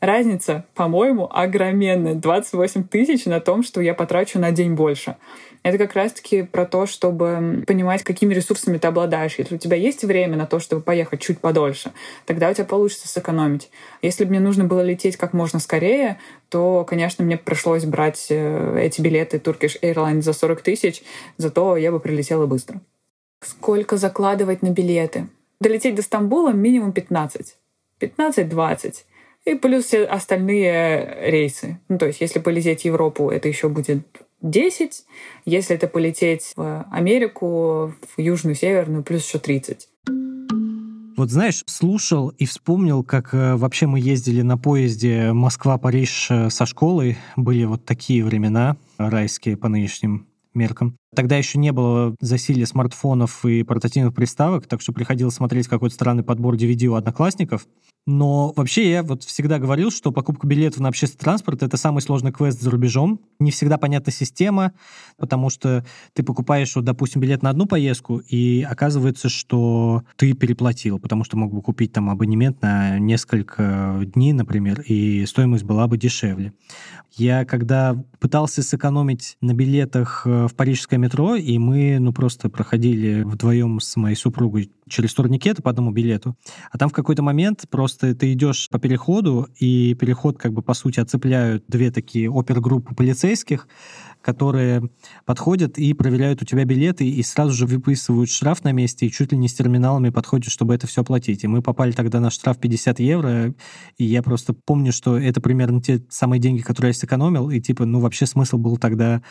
Разница, 0.00 0.64
по-моему, 0.74 1.28
огроменная. 1.30 2.14
28 2.14 2.84
тысяч 2.84 3.26
на 3.26 3.40
том, 3.40 3.64
что 3.64 3.80
я 3.80 3.94
потрачу 3.94 4.38
на 4.38 4.52
день 4.52 4.74
больше. 4.74 5.16
Это 5.64 5.76
как 5.76 5.94
раз-таки 5.94 6.42
про 6.42 6.64
то, 6.66 6.86
чтобы 6.86 7.64
понимать, 7.66 8.04
какими 8.04 8.32
ресурсами 8.32 8.78
ты 8.78 8.86
обладаешь. 8.86 9.34
Если 9.38 9.56
у 9.56 9.58
тебя 9.58 9.76
есть 9.76 10.04
время 10.04 10.36
на 10.36 10.46
то, 10.46 10.60
чтобы 10.60 10.82
поехать 10.82 11.20
чуть 11.20 11.40
подольше, 11.40 11.92
тогда 12.26 12.48
у 12.48 12.54
тебя 12.54 12.64
получится 12.64 13.08
сэкономить. 13.08 13.70
Если 14.00 14.24
бы 14.24 14.30
мне 14.30 14.40
нужно 14.40 14.64
было 14.64 14.82
лететь 14.82 15.16
как 15.16 15.32
можно 15.32 15.58
скорее, 15.58 16.18
то, 16.48 16.84
конечно, 16.84 17.24
мне 17.24 17.36
пришлось 17.36 17.84
брать 17.84 18.28
э, 18.30 18.80
эти 18.80 19.00
билеты 19.00 19.38
Turkish 19.38 19.80
Airlines 19.82 20.22
за 20.22 20.32
40 20.32 20.62
тысяч, 20.62 21.02
зато 21.38 21.76
я 21.76 21.90
бы 21.90 21.98
прилетела 21.98 22.46
быстро. 22.46 22.80
Сколько 23.40 23.96
закладывать 23.96 24.62
на 24.62 24.70
билеты? 24.70 25.26
Долететь 25.60 25.96
до 25.96 26.02
Стамбула 26.02 26.52
минимум 26.52 26.92
15. 26.92 27.56
15-20. 28.00 28.94
И 29.48 29.54
плюс 29.54 29.86
все 29.86 30.04
остальные 30.04 31.16
рейсы. 31.22 31.80
Ну, 31.88 31.96
то 31.96 32.06
есть, 32.06 32.20
если 32.20 32.38
полететь 32.38 32.82
в 32.82 32.84
Европу, 32.84 33.30
это 33.30 33.48
еще 33.48 33.70
будет 33.70 34.06
10. 34.42 35.04
Если 35.46 35.74
это 35.74 35.88
полететь 35.88 36.52
в 36.54 36.86
Америку, 36.90 37.94
в 38.14 38.20
Южную, 38.20 38.54
Северную, 38.54 39.02
плюс 39.02 39.26
еще 39.26 39.38
30. 39.38 39.88
Вот 41.16 41.30
знаешь, 41.30 41.64
слушал 41.66 42.28
и 42.28 42.44
вспомнил, 42.44 43.02
как 43.02 43.32
э, 43.32 43.56
вообще 43.56 43.86
мы 43.86 43.98
ездили 43.98 44.42
на 44.42 44.58
поезде 44.58 45.32
Москва-Париж 45.32 46.28
э, 46.30 46.50
со 46.50 46.66
школой. 46.66 47.16
Были 47.34 47.64
вот 47.64 47.86
такие 47.86 48.22
времена 48.22 48.76
райские 48.98 49.56
по 49.56 49.68
нынешним 49.68 50.28
меркам. 50.52 50.96
Тогда 51.14 51.36
еще 51.36 51.58
не 51.58 51.72
было 51.72 52.14
засилия 52.20 52.66
смартфонов 52.66 53.44
и 53.44 53.62
портативных 53.62 54.14
приставок, 54.14 54.66
так 54.66 54.82
что 54.82 54.92
приходилось 54.92 55.34
смотреть 55.34 55.66
какой-то 55.66 55.94
странный 55.94 56.22
подбор 56.22 56.56
DVD 56.56 56.86
у 56.86 56.94
одноклассников. 56.94 57.66
Но 58.06 58.54
вообще 58.56 58.90
я 58.90 59.02
вот 59.02 59.22
всегда 59.22 59.58
говорил, 59.58 59.90
что 59.90 60.12
покупка 60.12 60.46
билетов 60.46 60.80
на 60.80 60.88
общественный 60.88 61.20
транспорт— 61.20 61.62
это 61.64 61.76
самый 61.76 62.00
сложный 62.00 62.32
квест 62.32 62.58
за 62.58 62.70
рубежом. 62.70 63.20
Не 63.38 63.50
всегда 63.50 63.76
понятна 63.76 64.10
система, 64.12 64.72
потому 65.18 65.50
что 65.50 65.84
ты 66.14 66.22
покупаешь, 66.22 66.74
вот, 66.74 66.86
допустим, 66.86 67.20
билет 67.20 67.42
на 67.42 67.50
одну 67.50 67.66
поездку, 67.66 68.16
и 68.18 68.62
оказывается, 68.62 69.28
что 69.28 70.04
ты 70.16 70.32
переплатил, 70.32 70.98
потому 70.98 71.22
что 71.22 71.36
мог 71.36 71.52
бы 71.52 71.60
купить 71.60 71.92
там 71.92 72.08
абонемент 72.08 72.62
на 72.62 72.98
несколько 72.98 74.00
дней, 74.04 74.32
например, 74.32 74.80
и 74.80 75.26
стоимость 75.26 75.64
была 75.64 75.86
бы 75.86 75.98
дешевле. 75.98 76.54
Я 77.12 77.44
когда 77.44 77.96
пытался 78.20 78.62
сэкономить 78.62 79.36
на 79.40 79.52
билетах 79.52 80.22
э, 80.24 80.46
в 80.46 80.54
парижское 80.54 80.97
метро, 80.98 81.36
и 81.36 81.58
мы, 81.58 81.98
ну, 81.98 82.12
просто 82.12 82.48
проходили 82.48 83.22
вдвоем 83.22 83.80
с 83.80 83.96
моей 83.96 84.16
супругой 84.16 84.72
через 84.88 85.14
турникеты 85.14 85.62
по 85.62 85.70
одному 85.70 85.90
билету, 85.90 86.36
а 86.70 86.78
там 86.78 86.88
в 86.88 86.92
какой-то 86.92 87.22
момент 87.22 87.64
просто 87.70 88.14
ты 88.14 88.32
идешь 88.32 88.68
по 88.70 88.78
переходу, 88.78 89.48
и 89.58 89.94
переход 89.94 90.38
как 90.38 90.52
бы 90.52 90.62
по 90.62 90.74
сути 90.74 91.00
оцепляют 91.00 91.64
две 91.68 91.90
такие 91.90 92.30
опергруппы 92.30 92.94
полицейских, 92.94 93.68
которые 94.28 94.90
подходят 95.24 95.78
и 95.78 95.94
проверяют 95.94 96.42
у 96.42 96.44
тебя 96.44 96.66
билеты 96.66 97.08
и 97.08 97.22
сразу 97.22 97.54
же 97.54 97.64
выписывают 97.64 98.28
штраф 98.28 98.62
на 98.62 98.72
месте 98.72 99.06
и 99.06 99.10
чуть 99.10 99.32
ли 99.32 99.38
не 99.38 99.48
с 99.48 99.54
терминалами 99.54 100.10
подходят, 100.10 100.52
чтобы 100.52 100.74
это 100.74 100.86
все 100.86 101.00
оплатить. 101.00 101.44
И 101.44 101.46
мы 101.46 101.62
попали 101.62 101.92
тогда 101.92 102.20
на 102.20 102.28
штраф 102.28 102.58
50 102.58 103.00
евро, 103.00 103.54
и 103.96 104.04
я 104.04 104.22
просто 104.22 104.52
помню, 104.52 104.92
что 104.92 105.16
это 105.16 105.40
примерно 105.40 105.80
те 105.80 106.04
самые 106.10 106.40
деньги, 106.40 106.60
которые 106.60 106.90
я 106.90 106.94
сэкономил, 106.94 107.48
и 107.48 107.58
типа, 107.58 107.86
ну 107.86 108.00
вообще 108.00 108.26
смысл 108.26 108.58
был 108.58 108.76
тогда 108.76 109.22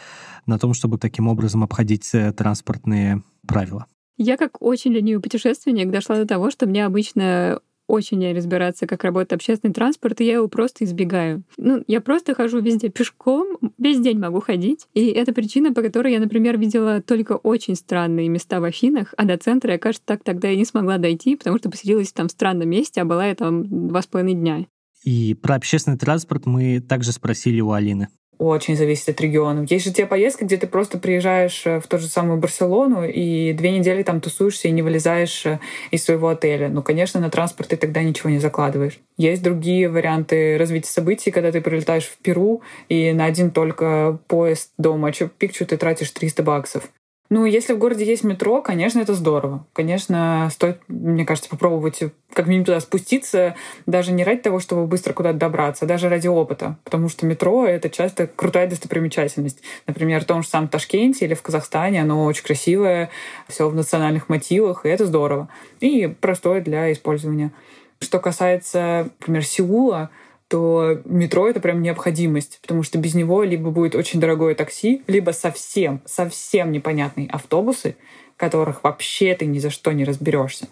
на 0.48 0.58
том, 0.58 0.74
чтобы 0.74 0.98
таким 0.98 1.28
образом 1.28 1.64
обходить 1.64 2.10
э, 2.16 2.32
транспортные 2.32 3.22
правила. 3.48 3.86
Я 4.18 4.36
как 4.36 4.64
очень 4.64 4.94
ленивый 4.94 5.22
путешественник 5.22 5.92
дошла 5.92 6.16
до 6.16 6.26
того, 6.26 6.50
что 6.50 6.66
мне 6.66 6.88
обычно 6.88 7.60
очень 7.88 8.20
не 8.20 8.34
разбираться, 8.34 8.86
как 8.86 9.04
работает 9.04 9.34
общественный 9.34 9.74
транспорт, 9.74 10.22
и 10.22 10.26
я 10.26 10.36
его 10.36 10.48
просто 10.48 10.84
избегаю. 10.84 11.44
Ну, 11.58 11.84
я 11.88 12.02
просто 12.02 12.36
хожу 12.36 12.60
везде 12.60 12.90
пешком, 12.90 13.58
весь 13.78 14.00
день 14.00 14.20
могу 14.20 14.42
ходить. 14.42 14.88
И 14.94 15.08
это 15.08 15.34
причина, 15.34 15.74
по 15.74 15.82
которой 15.82 16.14
я, 16.14 16.20
например, 16.20 16.58
видела 16.58 17.02
только 17.02 17.34
очень 17.34 17.76
странные 17.76 18.30
места 18.30 18.60
в 18.60 18.64
Афинах, 18.64 19.14
а 19.18 19.26
до 19.26 19.38
центра 19.38 19.74
я, 19.74 19.80
кажется, 19.80 20.06
так 20.06 20.24
тогда 20.24 20.52
и 20.52 20.58
не 20.58 20.66
смогла 20.66 20.98
дойти, 20.98 21.36
потому 21.36 21.58
что 21.58 21.70
поселилась 21.70 22.12
там 22.12 22.28
в 22.28 22.32
странном 22.32 22.70
месте, 22.70 23.02
а 23.02 23.06
была 23.06 23.28
я 23.28 23.36
там 23.36 23.88
два 23.88 24.02
с 24.02 24.08
половиной 24.08 24.36
дня. 24.36 24.66
И 25.04 25.36
про 25.36 25.56
общественный 25.56 25.98
транспорт 25.98 26.46
мы 26.46 26.82
также 26.82 27.12
спросили 27.12 27.62
у 27.62 27.72
Алины 27.72 28.10
очень 28.38 28.76
зависит 28.76 29.10
от 29.10 29.22
региона. 29.22 29.66
Есть 29.70 29.86
же 29.86 29.94
те 29.94 30.06
поездки, 30.06 30.44
где 30.44 30.58
ты 30.58 30.68
просто 30.68 30.98
приезжаешь 30.98 31.64
э, 31.66 31.80
в 31.80 31.88
ту 31.88 31.98
же 31.98 32.08
самую 32.08 32.40
Барселону 32.40 33.04
и 33.04 33.54
две 33.54 33.72
недели 33.72 34.04
там 34.04 34.22
тусуешься 34.22 34.68
и 34.68 34.72
не 34.72 34.82
вылезаешь 34.82 35.46
э, 35.46 35.60
из 35.92 36.04
своего 36.04 36.30
отеля. 36.30 36.70
Ну, 36.70 36.82
конечно, 36.82 37.20
на 37.20 37.30
транспорт 37.30 37.70
ты 37.70 37.78
тогда 37.78 38.04
ничего 38.04 38.30
не 38.30 38.40
закладываешь. 38.40 39.00
Есть 39.18 39.44
другие 39.44 39.90
варианты 39.90 40.58
развития 40.58 40.90
событий, 40.90 41.32
когда 41.32 41.52
ты 41.52 41.62
прилетаешь 41.62 42.06
в 42.06 42.18
Перу 42.18 42.62
и 42.90 43.14
на 43.14 43.26
один 43.26 43.52
только 43.52 44.20
поезд 44.28 44.72
до 44.78 44.96
Мачу-Пикчу 44.96 45.66
ты 45.66 45.78
тратишь 45.78 46.12
300 46.12 46.44
баксов. 46.44 46.90
Ну, 47.30 47.44
если 47.44 47.74
в 47.74 47.78
городе 47.78 48.06
есть 48.06 48.24
метро, 48.24 48.62
конечно, 48.62 49.00
это 49.00 49.14
здорово. 49.14 49.66
Конечно, 49.74 50.50
стоит, 50.52 50.80
мне 50.88 51.26
кажется, 51.26 51.50
попробовать 51.50 52.02
как 52.32 52.48
минимум 52.48 52.66
туда 52.66 52.80
спуститься, 52.80 53.56
даже 53.86 54.14
не 54.14 54.24
ради 54.24 54.42
того, 54.42 54.60
чтобы 54.60 54.88
быстро 54.88 55.14
куда-то 55.14 55.38
добраться, 55.38 55.86
а 55.86 55.88
даже 55.88 56.08
ради 56.08 56.28
опыта. 56.28 56.78
Потому 56.86 57.10
что 57.10 57.26
метро— 57.26 57.66
это 57.68 57.90
часто 57.90 58.28
крутая 58.28 58.70
достопримечательность. 58.70 59.62
Например, 59.88 60.22
в 60.22 60.26
том 60.26 60.42
же 60.42 60.48
самом 60.48 60.70
Ташкенте 60.70 61.26
или 61.26 61.34
в 61.34 61.42
Казахстане 61.42 62.02
оно 62.02 62.24
очень 62.24 62.46
красивое, 62.46 63.10
все 63.50 63.68
в 63.70 63.76
национальных 63.76 64.30
мотивах, 64.30 64.86
и 64.86 64.90
это 64.90 65.06
здорово. 65.06 65.50
И 65.82 66.08
простое 66.08 66.62
для 66.62 66.92
использования. 66.94 67.52
Что 68.00 68.20
касается, 68.20 69.10
например, 69.20 69.44
Сеула, 69.44 70.12
то 70.48 71.02
метро— 71.06 71.48
это 71.50 71.60
прям 71.60 71.82
необходимость, 71.82 72.60
потому 72.62 72.84
что 72.84 72.98
без 72.98 73.16
него 73.16 73.44
либо 73.44 73.70
будет 73.70 73.96
очень 73.96 74.20
дорогое 74.20 74.56
такси, 74.56 75.04
либо 75.08 75.32
совсем, 75.32 76.02
совсем 76.06 76.72
непонятные 76.72 77.28
автобусы, 77.30 77.96
которых 78.38 78.84
вообще 78.84 79.36
ты 79.36 79.46
ни 79.46 79.60
за 79.60 79.70
что 79.70 79.92
не 79.92 80.06
разберешься. 80.06 80.68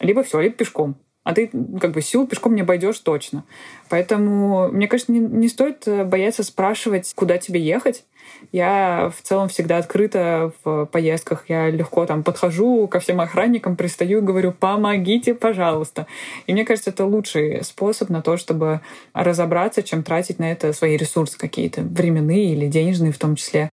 Либо 0.00 0.22
все, 0.22 0.40
либо 0.40 0.54
пешком. 0.54 0.96
А 1.22 1.32
ты 1.32 1.50
как 1.80 1.92
бы 1.92 2.02
сил 2.02 2.26
пешком 2.26 2.54
не 2.54 2.60
обойдешь 2.60 2.98
точно. 2.98 3.44
Поэтому, 3.88 4.68
мне 4.68 4.86
кажется, 4.86 5.10
не, 5.10 5.20
не 5.20 5.48
стоит 5.48 5.88
бояться 6.06 6.42
спрашивать, 6.42 7.12
куда 7.14 7.38
тебе 7.38 7.60
ехать. 7.60 8.04
Я 8.52 9.12
в 9.16 9.22
целом 9.22 9.48
всегда 9.48 9.78
открыта 9.78 10.52
в 10.62 10.86
поездках. 10.86 11.44
Я 11.48 11.70
легко 11.70 12.06
там 12.06 12.22
подхожу 12.22 12.86
ко 12.88 13.00
всем 13.00 13.20
охранникам, 13.20 13.76
пристаю 13.76 14.18
и 14.18 14.22
говорю, 14.22 14.52
помогите, 14.52 15.34
пожалуйста. 15.34 16.06
И 16.46 16.52
мне 16.52 16.64
кажется, 16.64 16.90
это 16.90 17.04
лучший 17.04 17.64
способ 17.64 18.10
на 18.10 18.22
то, 18.22 18.36
чтобы 18.36 18.80
разобраться, 19.12 19.82
чем 19.82 20.02
тратить 20.02 20.38
на 20.38 20.52
это 20.52 20.72
свои 20.72 20.96
ресурсы 20.96 21.38
какие-то, 21.38 21.82
временные 21.82 22.52
или 22.52 22.66
денежные 22.66 23.12
в 23.12 23.18
том 23.18 23.36
числе. 23.36 23.70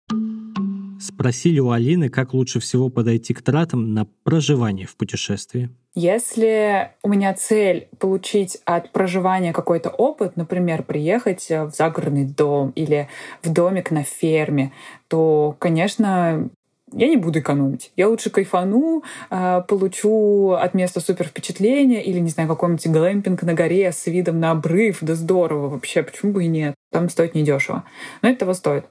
Спросили 1.04 1.60
у 1.60 1.70
Алины, 1.70 2.08
как 2.08 2.32
лучше 2.32 2.60
всего 2.60 2.88
подойти 2.88 3.34
к 3.34 3.42
тратам 3.42 3.92
на 3.92 4.06
проживание 4.22 4.86
в 4.86 4.96
путешествии. 4.96 5.68
Если 5.94 6.92
у 7.02 7.10
меня 7.10 7.34
цель 7.34 7.88
получить 7.98 8.56
от 8.64 8.90
проживания 8.90 9.52
какой-то 9.52 9.90
опыт, 9.90 10.38
например, 10.38 10.82
приехать 10.82 11.46
в 11.50 11.72
загородный 11.76 12.24
дом 12.24 12.70
или 12.70 13.08
в 13.42 13.52
домик 13.52 13.90
на 13.90 14.02
ферме, 14.02 14.72
то, 15.08 15.54
конечно, 15.58 16.48
я 16.90 17.08
не 17.08 17.18
буду 17.18 17.40
экономить. 17.40 17.92
Я 17.96 18.08
лучше 18.08 18.30
кайфану, 18.30 19.02
а, 19.28 19.60
получу 19.60 20.52
от 20.52 20.72
места 20.72 21.00
супер 21.00 21.26
впечатление 21.26 22.02
или, 22.02 22.18
не 22.18 22.30
знаю, 22.30 22.48
какой-нибудь 22.48 22.86
глэмпинг 22.86 23.42
на 23.42 23.52
горе 23.52 23.92
с 23.92 24.06
видом 24.06 24.40
на 24.40 24.52
обрыв. 24.52 24.98
Да 25.02 25.14
здорово 25.14 25.68
вообще, 25.68 26.02
почему 26.02 26.32
бы 26.32 26.44
и 26.44 26.48
нет. 26.48 26.74
Там 26.90 27.10
стоит 27.10 27.34
недешево. 27.34 27.84
Но 28.22 28.30
это 28.30 28.40
того 28.40 28.54
стоит. 28.54 28.86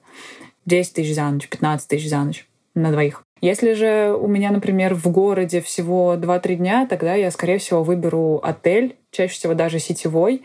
10 0.65 0.93
тысяч 0.93 1.15
за 1.15 1.29
ночь, 1.29 1.47
15 1.47 1.87
тысяч 1.87 2.09
за 2.09 2.23
ночь 2.23 2.47
на 2.75 2.91
двоих. 2.91 3.23
Если 3.41 3.73
же 3.73 4.15
у 4.17 4.27
меня, 4.27 4.51
например, 4.51 4.95
в 4.95 5.05
городе 5.11 5.61
всего 5.61 6.15
2-3 6.15 6.55
дня, 6.55 6.87
тогда 6.89 7.13
я, 7.15 7.29
скорее 7.29 7.57
всего, 7.57 7.83
выберу 7.83 8.39
отель, 8.41 8.95
чаще 9.11 9.33
всего 9.33 9.53
даже 9.53 9.79
сетевой, 9.79 10.43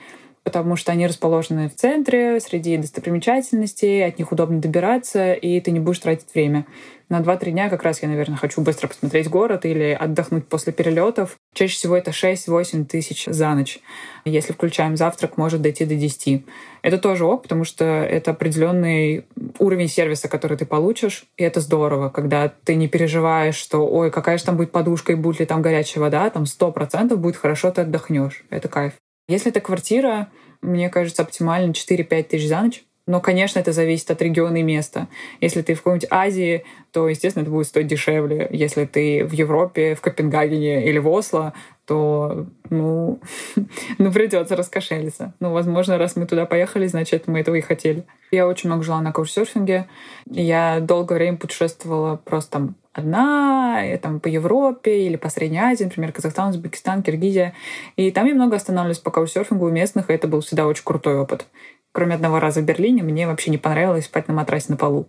потому 0.48 0.76
что 0.76 0.92
они 0.92 1.06
расположены 1.06 1.68
в 1.68 1.74
центре, 1.74 2.40
среди 2.40 2.78
достопримечательностей, 2.78 4.02
от 4.02 4.18
них 4.18 4.32
удобно 4.32 4.62
добираться, 4.62 5.34
и 5.34 5.60
ты 5.60 5.72
не 5.72 5.78
будешь 5.78 5.98
тратить 5.98 6.32
время. 6.34 6.64
На 7.10 7.20
2-3 7.20 7.50
дня 7.50 7.68
как 7.68 7.82
раз 7.82 8.02
я, 8.02 8.08
наверное, 8.08 8.38
хочу 8.38 8.62
быстро 8.62 8.88
посмотреть 8.88 9.28
город 9.28 9.66
или 9.66 9.94
отдохнуть 9.98 10.46
после 10.46 10.72
перелетов. 10.72 11.36
Чаще 11.52 11.74
всего 11.74 11.96
это 11.98 12.12
6-8 12.12 12.86
тысяч 12.86 13.26
за 13.26 13.54
ночь. 13.54 13.80
Если 14.24 14.54
включаем 14.54 14.96
завтрак, 14.96 15.36
может 15.36 15.60
дойти 15.60 15.84
до 15.84 15.96
10. 15.96 16.44
Это 16.80 16.96
тоже 16.96 17.26
ок, 17.26 17.42
потому 17.42 17.64
что 17.64 17.84
это 17.84 18.30
определенный 18.30 19.26
уровень 19.58 19.88
сервиса, 19.88 20.28
который 20.28 20.56
ты 20.56 20.64
получишь, 20.64 21.26
и 21.36 21.44
это 21.44 21.60
здорово, 21.60 22.08
когда 22.08 22.50
ты 22.64 22.74
не 22.74 22.88
переживаешь, 22.88 23.56
что 23.56 23.86
ой, 23.86 24.10
какая 24.10 24.38
же 24.38 24.44
там 24.44 24.56
будет 24.56 24.72
подушка 24.72 25.12
и 25.12 25.14
будет 25.14 25.40
ли 25.40 25.46
там 25.46 25.60
горячая 25.60 26.00
вода, 26.00 26.30
там 26.30 26.44
100% 26.44 27.14
будет 27.16 27.36
хорошо, 27.36 27.70
ты 27.70 27.82
отдохнешь. 27.82 28.44
Это 28.48 28.68
кайф. 28.68 28.94
Если 29.28 29.50
это 29.50 29.60
квартира, 29.60 30.32
мне 30.62 30.88
кажется, 30.88 31.22
оптимально 31.22 31.72
4-5 31.72 32.22
тысяч 32.24 32.48
за 32.48 32.62
ночь. 32.62 32.84
Но, 33.08 33.22
конечно, 33.22 33.58
это 33.58 33.72
зависит 33.72 34.10
от 34.10 34.20
региона 34.20 34.58
и 34.58 34.62
места. 34.62 35.08
Если 35.40 35.62
ты 35.62 35.72
в 35.72 35.78
какой-нибудь 35.78 36.08
Азии, 36.10 36.64
то, 36.92 37.08
естественно, 37.08 37.42
это 37.42 37.50
будет 37.50 37.66
стоить 37.66 37.86
дешевле. 37.86 38.46
Если 38.50 38.84
ты 38.84 39.24
в 39.24 39.32
Европе, 39.32 39.94
в 39.94 40.02
Копенгагене 40.02 40.86
или 40.86 40.98
в 40.98 41.08
Осло, 41.08 41.54
то, 41.86 42.46
ну, 42.68 43.18
ну 43.98 44.12
придется 44.12 44.56
раскошелиться. 44.56 45.32
Ну, 45.40 45.52
возможно, 45.52 45.96
раз 45.96 46.16
мы 46.16 46.26
туда 46.26 46.44
поехали, 46.44 46.86
значит, 46.86 47.28
мы 47.28 47.40
этого 47.40 47.54
и 47.54 47.62
хотели. 47.62 48.04
Я 48.30 48.46
очень 48.46 48.68
много 48.68 48.84
жила 48.84 49.00
на 49.00 49.10
каучсерфинге. 49.10 49.88
Я 50.26 50.80
долгое 50.80 51.14
время 51.14 51.38
путешествовала 51.38 52.16
просто 52.16 52.50
там 52.52 52.74
одна, 52.92 53.86
и, 53.86 53.96
там 53.96 54.20
по 54.20 54.28
Европе 54.28 55.06
или 55.06 55.16
по 55.16 55.30
Средней 55.30 55.60
Азии, 55.60 55.84
например, 55.84 56.12
Казахстан, 56.12 56.50
Узбекистан, 56.50 57.02
Киргизия. 57.02 57.54
И 57.96 58.10
там 58.10 58.26
я 58.26 58.34
много 58.34 58.56
останавливалась 58.56 58.98
по 58.98 59.10
каучсерфингу 59.10 59.64
у 59.64 59.70
местных, 59.70 60.10
и 60.10 60.12
это 60.12 60.28
был 60.28 60.42
всегда 60.42 60.66
очень 60.66 60.84
крутой 60.84 61.18
опыт. 61.18 61.46
Кроме 61.92 62.14
одного 62.14 62.38
раза 62.38 62.60
в 62.60 62.64
Берлине, 62.64 63.02
мне 63.02 63.26
вообще 63.26 63.50
не 63.50 63.58
понравилось 63.58 64.06
спать 64.06 64.28
на 64.28 64.34
матрасе 64.34 64.66
на 64.70 64.76
полу. 64.76 65.08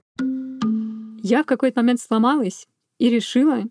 Я 1.21 1.43
в 1.43 1.45
какой-то 1.45 1.81
момент 1.81 1.99
сломалась 1.99 2.67
и 2.97 3.09
решила, 3.09 3.63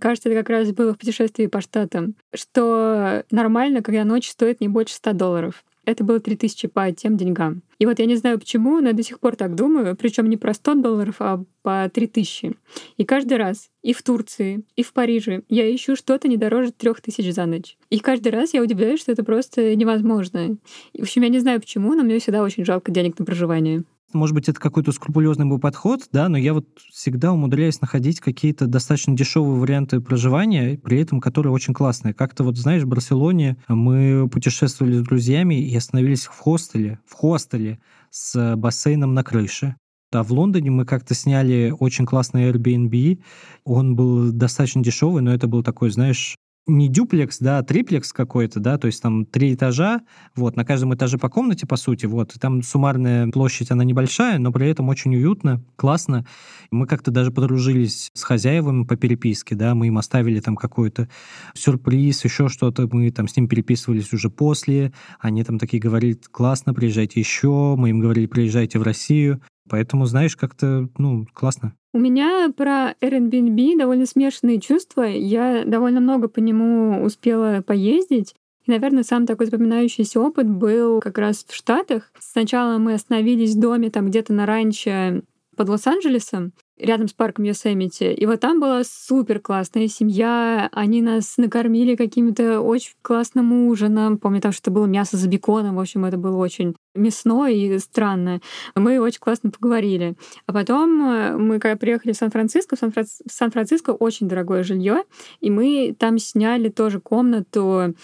кажется, 0.00 0.28
это 0.28 0.38
как 0.38 0.48
раз 0.50 0.72
было 0.72 0.94
в 0.94 0.98
путешествии 0.98 1.46
по 1.46 1.60
Штатам, 1.60 2.14
что 2.32 3.24
нормально, 3.30 3.82
когда 3.82 4.04
ночь 4.04 4.30
стоит 4.30 4.60
не 4.60 4.68
больше 4.68 4.94
100 4.94 5.12
долларов. 5.12 5.64
Это 5.84 6.04
было 6.04 6.20
3000 6.20 6.68
по 6.68 6.90
тем 6.92 7.16
деньгам. 7.16 7.62
И 7.82 7.84
вот 7.84 7.98
я 7.98 8.06
не 8.06 8.14
знаю 8.14 8.38
почему, 8.38 8.80
но 8.80 8.90
я 8.90 8.92
до 8.92 9.02
сих 9.02 9.18
пор 9.18 9.34
так 9.34 9.56
думаю, 9.56 9.96
причем 9.96 10.30
не 10.30 10.36
про 10.36 10.54
100 10.54 10.74
долларов, 10.76 11.16
а 11.18 11.42
по 11.62 11.90
3000. 11.92 12.52
И 12.96 13.04
каждый 13.04 13.38
раз, 13.38 13.70
и 13.82 13.92
в 13.92 14.04
Турции, 14.04 14.62
и 14.76 14.84
в 14.84 14.92
Париже, 14.92 15.42
я 15.48 15.74
ищу 15.74 15.96
что-то 15.96 16.28
не 16.28 16.36
дороже 16.36 16.70
3000 16.70 17.30
за 17.32 17.44
ночь. 17.44 17.76
И 17.90 17.98
каждый 17.98 18.28
раз 18.28 18.54
я 18.54 18.62
удивляюсь, 18.62 19.00
что 19.00 19.10
это 19.10 19.24
просто 19.24 19.74
невозможно. 19.74 20.58
В 20.96 21.02
общем, 21.02 21.22
я 21.22 21.28
не 21.28 21.40
знаю 21.40 21.60
почему, 21.60 21.92
но 21.94 22.04
мне 22.04 22.20
всегда 22.20 22.44
очень 22.44 22.64
жалко 22.64 22.92
денег 22.92 23.18
на 23.18 23.24
проживание. 23.24 23.82
Может 24.14 24.34
быть, 24.34 24.48
это 24.48 24.60
какой-то 24.60 24.92
скрупулезный 24.92 25.46
был 25.46 25.58
подход, 25.58 26.08
да, 26.12 26.28
но 26.28 26.36
я 26.36 26.54
вот 26.54 26.66
всегда 26.90 27.32
умудряюсь 27.32 27.80
находить 27.80 28.20
какие-то 28.20 28.66
достаточно 28.66 29.14
дешевые 29.14 29.58
варианты 29.58 30.00
проживания, 30.00 30.78
при 30.78 31.00
этом 31.00 31.20
которые 31.20 31.52
очень 31.52 31.74
классные. 31.74 32.14
Как-то 32.14 32.44
вот, 32.44 32.56
знаешь, 32.56 32.82
в 32.82 32.88
Барселоне 32.88 33.56
мы 33.68 34.28
путешествовали 34.28 34.98
с 34.98 35.02
друзьями 35.02 35.54
и 35.54 35.76
остановились 35.76 36.26
в 36.26 36.38
хостеле, 36.38 37.00
в 37.06 37.14
хостеле 37.14 37.80
с 38.10 38.56
бассейном 38.56 39.14
на 39.14 39.24
крыше. 39.24 39.76
А 40.12 40.22
в 40.22 40.30
Лондоне 40.30 40.70
мы 40.70 40.84
как-то 40.84 41.14
сняли 41.14 41.74
очень 41.78 42.04
классный 42.04 42.50
Airbnb. 42.50 43.22
Он 43.64 43.96
был 43.96 44.30
достаточно 44.30 44.82
дешевый, 44.82 45.22
но 45.22 45.32
это 45.32 45.46
был 45.46 45.62
такой, 45.62 45.90
знаешь, 45.90 46.36
не 46.66 46.88
дюплекс, 46.88 47.38
да, 47.40 47.58
а 47.58 47.62
триплекс 47.62 48.12
какой-то, 48.12 48.60
да, 48.60 48.78
то 48.78 48.86
есть 48.86 49.02
там 49.02 49.26
три 49.26 49.54
этажа, 49.54 50.02
вот, 50.36 50.56
на 50.56 50.64
каждом 50.64 50.94
этаже 50.94 51.18
по 51.18 51.28
комнате, 51.28 51.66
по 51.66 51.76
сути, 51.76 52.06
вот, 52.06 52.34
там 52.40 52.62
суммарная 52.62 53.28
площадь, 53.28 53.70
она 53.70 53.82
небольшая, 53.84 54.38
но 54.38 54.52
при 54.52 54.68
этом 54.68 54.88
очень 54.88 55.14
уютно, 55.16 55.62
классно. 55.76 56.24
Мы 56.70 56.86
как-то 56.86 57.10
даже 57.10 57.32
подружились 57.32 58.10
с 58.14 58.22
хозяевами 58.22 58.84
по 58.84 58.96
переписке, 58.96 59.56
да, 59.56 59.74
мы 59.74 59.88
им 59.88 59.98
оставили 59.98 60.38
там 60.40 60.54
какой-то 60.54 61.08
сюрприз, 61.54 62.24
еще 62.24 62.48
что-то, 62.48 62.88
мы 62.92 63.10
там 63.10 63.26
с 63.26 63.36
ним 63.36 63.48
переписывались 63.48 64.12
уже 64.12 64.30
после, 64.30 64.92
они 65.18 65.42
там 65.42 65.58
такие 65.58 65.80
говорили, 65.80 66.18
классно, 66.30 66.74
приезжайте 66.74 67.18
еще, 67.18 67.74
мы 67.76 67.90
им 67.90 67.98
говорили, 67.98 68.26
приезжайте 68.26 68.78
в 68.78 68.82
Россию, 68.82 69.40
Поэтому, 69.72 70.04
знаешь, 70.04 70.36
как-то, 70.36 70.90
ну, 70.98 71.26
классно. 71.32 71.72
У 71.94 71.98
меня 71.98 72.52
про 72.54 72.92
Airbnb 73.00 73.78
довольно 73.78 74.04
смешанные 74.04 74.60
чувства. 74.60 75.04
Я 75.04 75.64
довольно 75.64 76.00
много 76.00 76.28
по 76.28 76.40
нему 76.40 77.02
успела 77.02 77.62
поездить. 77.66 78.34
И, 78.66 78.70
наверное, 78.70 79.02
сам 79.02 79.24
такой 79.24 79.46
запоминающийся 79.46 80.20
опыт 80.20 80.46
был 80.46 81.00
как 81.00 81.16
раз 81.16 81.46
в 81.48 81.54
Штатах. 81.54 82.12
Сначала 82.18 82.76
мы 82.76 82.92
остановились 82.92 83.54
в 83.54 83.60
доме 83.60 83.88
там 83.88 84.08
где-то 84.08 84.34
на 84.34 84.44
ранче 84.44 85.22
под 85.56 85.70
Лос-Анджелесом, 85.70 86.52
рядом 86.82 87.08
с 87.08 87.12
парком 87.12 87.44
Йосемити. 87.44 88.12
И 88.12 88.26
вот 88.26 88.40
там 88.40 88.60
была 88.60 88.82
супер 88.84 89.40
классная 89.40 89.88
семья. 89.88 90.68
Они 90.72 91.00
нас 91.00 91.36
накормили 91.38 91.94
каким-то 91.94 92.60
очень 92.60 92.92
классным 93.02 93.66
ужином. 93.66 94.18
Помню, 94.18 94.40
там 94.40 94.52
что 94.52 94.70
было 94.70 94.86
мясо 94.86 95.16
с 95.16 95.26
беконом. 95.26 95.76
В 95.76 95.80
общем, 95.80 96.04
это 96.04 96.16
было 96.16 96.36
очень 96.36 96.74
мясное 96.94 97.52
и 97.52 97.78
странное. 97.78 98.40
Мы 98.74 99.00
очень 99.00 99.20
классно 99.20 99.50
поговорили. 99.50 100.14
А 100.46 100.52
потом 100.52 101.02
э, 101.02 101.36
мы, 101.36 101.58
когда 101.58 101.76
приехали 101.76 102.12
в 102.12 102.16
Сан-Франциско, 102.16 102.76
в 102.76 103.30
Сан-Франциско 103.30 103.90
очень 103.90 104.28
дорогое 104.28 104.62
жилье, 104.62 105.04
и 105.40 105.50
мы 105.50 105.96
там 105.98 106.18
сняли 106.18 106.68
тоже 106.68 107.00
комнату 107.00 107.94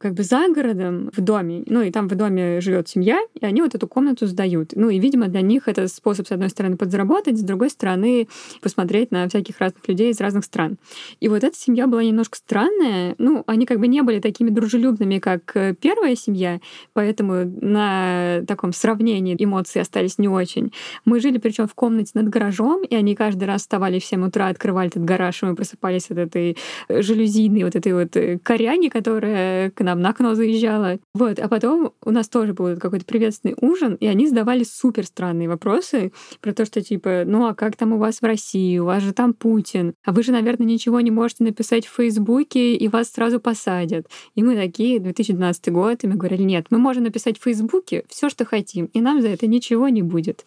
как 0.00 0.14
бы 0.14 0.22
за 0.22 0.48
городом 0.48 1.10
в 1.14 1.20
доме, 1.20 1.62
ну 1.66 1.82
и 1.82 1.90
там 1.90 2.08
в 2.08 2.14
доме 2.14 2.62
живет 2.62 2.88
семья, 2.88 3.20
и 3.38 3.44
они 3.44 3.60
вот 3.60 3.74
эту 3.74 3.86
комнату 3.86 4.26
сдают. 4.26 4.70
Ну 4.74 4.88
и, 4.88 4.98
видимо, 4.98 5.28
для 5.28 5.42
них 5.42 5.68
это 5.68 5.88
способ, 5.88 6.26
с 6.26 6.32
одной 6.32 6.48
стороны, 6.48 6.78
подзаработать, 6.78 7.38
с 7.38 7.42
другой 7.42 7.68
стороны, 7.68 8.26
посмотреть 8.62 9.10
на 9.10 9.28
всяких 9.28 9.58
разных 9.58 9.86
людей 9.86 10.10
из 10.10 10.18
разных 10.18 10.46
стран. 10.46 10.78
И 11.20 11.28
вот 11.28 11.44
эта 11.44 11.54
семья 11.54 11.86
была 11.86 12.02
немножко 12.02 12.38
странная. 12.38 13.14
Ну, 13.18 13.44
они 13.46 13.66
как 13.66 13.78
бы 13.78 13.88
не 13.88 14.00
были 14.00 14.20
такими 14.20 14.48
дружелюбными, 14.48 15.18
как 15.18 15.54
э, 15.54 15.74
первая 15.78 16.16
семья, 16.16 16.60
поэтому 16.94 17.44
на 17.44 18.42
таком 18.48 18.72
сравнении 18.72 19.36
эмоции 19.38 19.80
остались 19.80 20.16
не 20.16 20.28
очень. 20.28 20.72
Мы 21.04 21.20
жили 21.20 21.36
причем 21.36 21.68
в 21.68 21.74
комнате 21.74 22.12
над 22.14 22.30
гаражом, 22.30 22.84
и 22.84 22.94
они 22.94 23.14
каждый 23.14 23.44
раз 23.44 23.60
вставали 23.60 23.98
в 23.98 24.04
7 24.06 24.26
утра, 24.26 24.48
открывали 24.48 24.88
этот 24.88 25.04
гараж, 25.04 25.42
и 25.42 25.46
мы 25.46 25.54
просыпались 25.54 26.10
от 26.10 26.16
этой 26.16 26.56
э, 26.88 27.02
жалюзийной 27.02 27.64
вот 27.64 27.76
этой 27.76 27.92
вот 27.92 28.16
э, 28.16 28.38
коряги, 28.38 28.88
которая 28.88 29.70
к 29.72 29.80
нам 29.82 29.89
нам 29.90 30.00
на 30.00 30.10
окно 30.10 30.34
заезжала. 30.34 30.98
Вот, 31.14 31.38
а 31.38 31.48
потом 31.48 31.92
у 32.04 32.10
нас 32.10 32.28
тоже 32.28 32.54
был 32.54 32.76
какой-то 32.76 33.04
приветственный 33.04 33.56
ужин, 33.60 33.94
и 33.94 34.06
они 34.06 34.28
задавали 34.28 34.64
супер 34.64 35.04
странные 35.04 35.48
вопросы 35.48 36.12
про 36.40 36.52
то, 36.52 36.64
что 36.64 36.80
типа, 36.80 37.24
ну 37.26 37.46
а 37.46 37.54
как 37.54 37.76
там 37.76 37.92
у 37.92 37.98
вас 37.98 38.20
в 38.20 38.24
России, 38.24 38.78
у 38.78 38.84
вас 38.84 39.02
же 39.02 39.12
там 39.12 39.34
Путин, 39.34 39.94
а 40.04 40.12
вы 40.12 40.22
же, 40.22 40.32
наверное, 40.32 40.66
ничего 40.66 41.00
не 41.00 41.10
можете 41.10 41.44
написать 41.44 41.86
в 41.86 41.94
Фейсбуке, 41.94 42.74
и 42.74 42.88
вас 42.88 43.10
сразу 43.10 43.40
посадят. 43.40 44.06
И 44.34 44.42
мы 44.42 44.54
такие, 44.54 45.00
2012 45.00 45.72
год, 45.72 46.04
и 46.04 46.06
мы 46.06 46.14
говорили, 46.14 46.42
нет, 46.42 46.66
мы 46.70 46.78
можем 46.78 47.04
написать 47.04 47.38
в 47.38 47.42
Фейсбуке 47.42 48.04
все, 48.08 48.28
что 48.28 48.44
хотим, 48.44 48.86
и 48.86 49.00
нам 49.00 49.20
за 49.20 49.28
это 49.28 49.46
ничего 49.46 49.88
не 49.88 50.02
будет. 50.02 50.46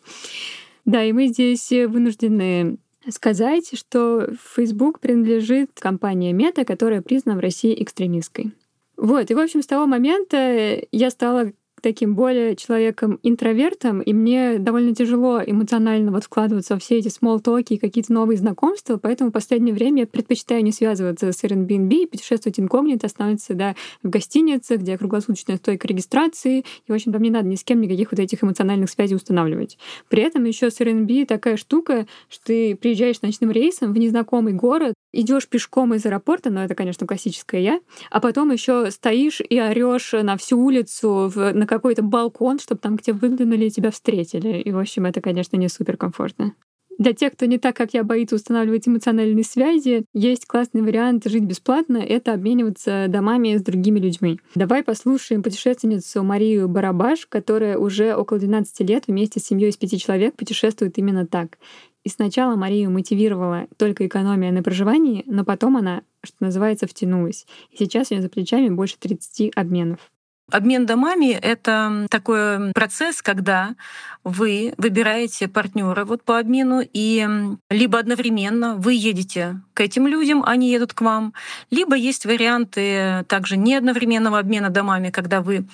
Да, 0.85 1.03
и 1.03 1.11
мы 1.11 1.27
здесь 1.27 1.69
вынуждены 1.69 2.77
сказать, 3.09 3.77
что 3.77 4.29
Facebook 4.55 4.99
принадлежит 4.99 5.71
компании 5.79 6.31
Мета, 6.31 6.65
которая 6.65 7.01
признана 7.01 7.37
в 7.37 7.41
России 7.41 7.81
экстремистской. 7.81 8.51
Вот, 8.97 9.31
и, 9.31 9.33
в 9.33 9.39
общем, 9.39 9.61
с 9.61 9.67
того 9.67 9.85
момента 9.87 10.81
я 10.91 11.09
стала 11.09 11.51
таким 11.83 12.15
более 12.15 12.55
человеком-интровертом, 12.55 14.01
и 14.01 14.13
мне 14.13 14.57
довольно 14.57 14.95
тяжело 14.95 15.41
эмоционально 15.45 16.11
вот 16.11 16.23
вкладываться 16.23 16.75
во 16.75 16.79
все 16.79 16.97
эти 16.97 17.09
смолтоки 17.09 17.73
и 17.73 17.77
какие-то 17.77 18.13
новые 18.13 18.37
знакомства, 18.37 18.97
поэтому 18.97 19.29
в 19.29 19.33
последнее 19.33 19.75
время 19.75 20.01
я 20.01 20.07
предпочитаю 20.07 20.63
не 20.63 20.71
связываться 20.71 21.31
с 21.31 21.43
Airbnb, 21.43 22.07
путешествовать 22.07 22.59
инкогнито, 22.59 23.07
оставаться 23.07 23.45
всегда 23.45 23.75
в 24.01 24.09
гостинице, 24.09 24.77
где 24.77 24.97
круглосуточная 24.97 25.57
стойка 25.57 25.87
регистрации, 25.87 26.59
и, 26.59 26.91
в 26.91 26.95
общем, 26.95 27.11
там 27.11 27.21
не 27.21 27.29
надо 27.29 27.47
ни 27.47 27.55
с 27.55 27.63
кем 27.65 27.81
никаких 27.81 28.11
вот 28.11 28.19
этих 28.19 28.43
эмоциональных 28.43 28.89
связей 28.89 29.15
устанавливать. 29.15 29.77
При 30.07 30.23
этом 30.23 30.45
еще 30.45 30.71
с 30.71 30.79
Airbnb 30.79 31.25
такая 31.25 31.57
штука, 31.57 32.07
что 32.29 32.45
ты 32.45 32.77
приезжаешь 32.77 33.21
ночным 33.21 33.51
рейсом 33.51 33.91
в 33.91 33.97
незнакомый 33.97 34.53
город, 34.53 34.93
идешь 35.11 35.47
пешком 35.49 35.93
из 35.93 36.05
аэропорта, 36.05 36.49
но 36.49 36.63
это, 36.63 36.75
конечно, 36.75 37.05
классическая 37.05 37.61
я, 37.61 37.79
а 38.09 38.21
потом 38.21 38.51
еще 38.51 38.89
стоишь 38.89 39.41
и 39.47 39.59
орешь 39.59 40.13
на 40.13 40.37
всю 40.37 40.57
улицу, 40.57 41.31
в, 41.33 41.53
на 41.53 41.67
какой-то 41.73 42.03
балкон, 42.03 42.59
чтобы 42.59 42.79
там 42.79 42.97
к 42.97 43.01
тебе 43.01 43.15
выглянули 43.15 43.65
и 43.65 43.71
тебя 43.71 43.89
встретили. 43.89 44.59
И, 44.59 44.71
в 44.71 44.77
общем, 44.77 45.05
это, 45.05 45.21
конечно, 45.21 45.57
не 45.57 45.69
супер 45.69 45.97
комфортно. 45.97 46.53
Для 46.99 47.13
тех, 47.13 47.33
кто 47.33 47.47
не 47.47 47.57
так, 47.57 47.75
как 47.75 47.95
я, 47.95 48.03
боится 48.03 48.35
устанавливать 48.35 48.87
эмоциональные 48.87 49.43
связи, 49.43 50.05
есть 50.13 50.45
классный 50.45 50.83
вариант 50.83 51.25
жить 51.25 51.45
бесплатно— 51.45 51.97
это 51.97 52.33
обмениваться 52.33 53.07
домами 53.09 53.57
с 53.57 53.63
другими 53.63 53.99
людьми. 53.99 54.39
Давай 54.53 54.83
послушаем 54.83 55.41
путешественницу 55.41 56.23
Марию 56.23 56.69
Барабаш, 56.69 57.25
которая 57.25 57.79
уже 57.79 58.15
около 58.15 58.39
12 58.39 58.81
лет 58.81 59.05
вместе 59.07 59.39
с 59.39 59.45
семьей 59.45 59.71
из 59.71 59.77
пяти 59.77 59.97
человек 59.97 60.35
путешествует 60.35 60.99
именно 60.99 61.25
так. 61.25 61.57
И 62.03 62.09
сначала 62.09 62.55
Марию 62.55 62.91
мотивировала 62.91 63.65
только 63.77 64.05
экономия 64.05 64.51
на 64.51 64.61
проживании, 64.61 65.23
но 65.25 65.43
потом 65.43 65.77
она, 65.77 66.03
что 66.23 66.35
называется, 66.41 66.85
втянулась. 66.85 67.47
И 67.71 67.77
сейчас 67.77 68.11
у 68.11 68.13
нее 68.13 68.21
за 68.21 68.29
плечами 68.29 68.69
больше 68.69 68.97
30 68.99 69.53
обменов. 69.55 70.11
Обмен 70.51 70.85
домами— 70.85 71.31
это 71.41 72.05
такой 72.09 72.71
процесс, 72.73 73.21
когда 73.21 73.75
вы 74.23 74.73
выбираете 74.77 75.47
партнера 75.47 76.05
вот 76.05 76.23
по 76.23 76.37
обмену, 76.37 76.81
и 76.81 77.27
либо 77.69 77.99
одновременно 77.99 78.75
вы 78.75 78.93
едете 78.93 79.61
к 79.73 79.81
этим 79.81 80.07
людям, 80.07 80.43
они 80.45 80.71
едут 80.71 80.93
к 80.93 81.01
вам, 81.01 81.33
либо 81.71 81.95
есть 81.95 82.25
варианты 82.25 83.25
также 83.27 83.57
не 83.57 83.75
одновременного 83.75 84.39
обмена 84.39 84.69
домами, 84.69 85.09
когда 85.09 85.41
вы 85.41 85.65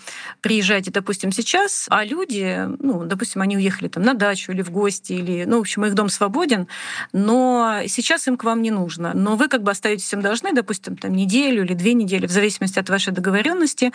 приезжаете, 0.42 0.92
допустим, 0.92 1.32
сейчас, 1.32 1.88
а 1.90 2.04
люди, 2.04 2.66
ну, 2.80 3.04
допустим, 3.06 3.42
они 3.42 3.58
уехали 3.58 3.88
там 3.88 4.04
на 4.04 4.14
дачу 4.14 4.52
или 4.52 4.62
в 4.62 4.72
гости, 4.72 5.14
или, 5.14 5.46
ну, 5.46 5.58
в 5.58 5.62
общем, 5.62 5.86
их 5.86 5.94
дом 5.94 6.10
свободен, 6.10 6.68
но 7.12 7.82
сейчас 7.88 8.28
им 8.28 8.38
к 8.38 8.44
вам 8.44 8.62
не 8.62 8.72
нужно. 8.72 9.12
Но 9.14 9.36
вы 9.36 9.48
как 9.48 9.64
бы 9.64 9.72
остаетесь 9.72 10.12
им 10.14 10.22
должны, 10.22 10.54
допустим, 10.54 10.96
там 10.96 11.14
неделю 11.14 11.66
или 11.66 11.74
две 11.74 11.94
недели, 11.94 12.26
в 12.26 12.32
зависимости 12.32 12.80
от 12.80 12.90
вашей 12.90 13.14
договоренности, 13.14 13.92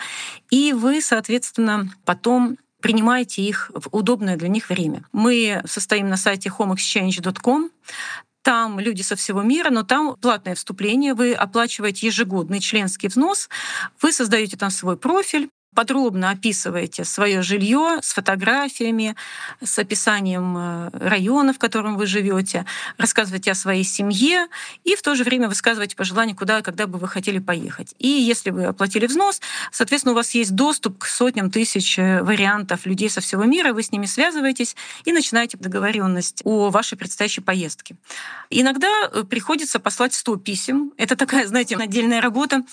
и 0.49 0.64
вы, 0.73 1.01
соответственно, 1.01 1.93
потом 2.05 2.57
принимаете 2.81 3.41
их 3.41 3.71
в 3.73 3.87
удобное 3.91 4.37
для 4.37 4.47
них 4.47 4.69
время. 4.69 5.03
Мы 5.11 5.61
состоим 5.65 6.07
на 6.07 6.17
сайте 6.17 6.49
homeexchange.com. 6.49 7.71
Там 8.43 8.79
люди 8.79 9.01
со 9.01 9.15
всего 9.15 9.41
мира, 9.41 9.71
но 9.71 9.81
там 9.81 10.15
платное 10.21 10.53
вступление. 10.53 11.15
Вы 11.15 11.33
оплачиваете 11.33 12.05
ежегодный 12.05 12.59
членский 12.59 13.07
взнос, 13.07 13.49
вы 14.01 14.11
создаете 14.11 14.55
там 14.55 14.69
свой 14.69 14.97
профиль, 14.97 15.49
подробно 15.75 16.31
описываете 16.31 17.03
свое 17.03 17.41
жилье 17.41 17.99
с 18.01 18.13
фотографиями, 18.13 19.15
с 19.61 19.77
описанием 19.77 20.57
э, 20.57 20.89
района, 20.93 21.53
в 21.53 21.59
котором 21.59 21.97
вы 21.97 22.07
живете, 22.07 22.65
рассказываете 22.97 23.51
о 23.51 23.55
своей 23.55 23.83
семье 23.83 24.47
и 24.83 24.95
в 24.95 25.01
то 25.01 25.13
же 25.15 25.23
время 25.23 25.47
высказываете 25.49 25.95
пожелания, 25.95 26.33
куда 26.33 26.59
и 26.59 26.61
когда 26.63 26.87
бы 26.87 26.97
вы 26.97 27.07
хотели 27.07 27.39
поехать. 27.39 27.93
И 27.99 28.07
если 28.07 28.49
вы 28.49 28.65
оплатили 28.65 29.05
взнос, 29.05 29.41
соответственно, 29.71 30.13
у 30.13 30.15
вас 30.15 30.31
есть 30.31 30.55
доступ 30.55 30.99
к 30.99 31.05
сотням 31.05 31.51
тысяч 31.51 31.99
э, 31.99 32.23
вариантов 32.23 32.85
людей 32.85 33.09
со 33.09 33.21
всего 33.21 33.43
мира, 33.43 33.73
вы 33.73 33.83
с 33.83 33.91
ними 33.91 34.05
связываетесь 34.05 34.75
и 35.03 35.11
начинаете 35.11 35.57
договоренность 35.57 36.41
о 36.45 36.69
вашей 36.69 36.97
предстоящей 36.97 37.41
поездке. 37.41 37.95
Иногда 38.49 38.87
э, 39.11 39.23
приходится 39.23 39.79
послать 39.79 40.13
100 40.13 40.37
писем. 40.37 40.93
Это 40.97 41.15
такая, 41.15 41.45
знаете, 41.47 41.75
отдельная 41.75 42.21
работа. 42.21 42.63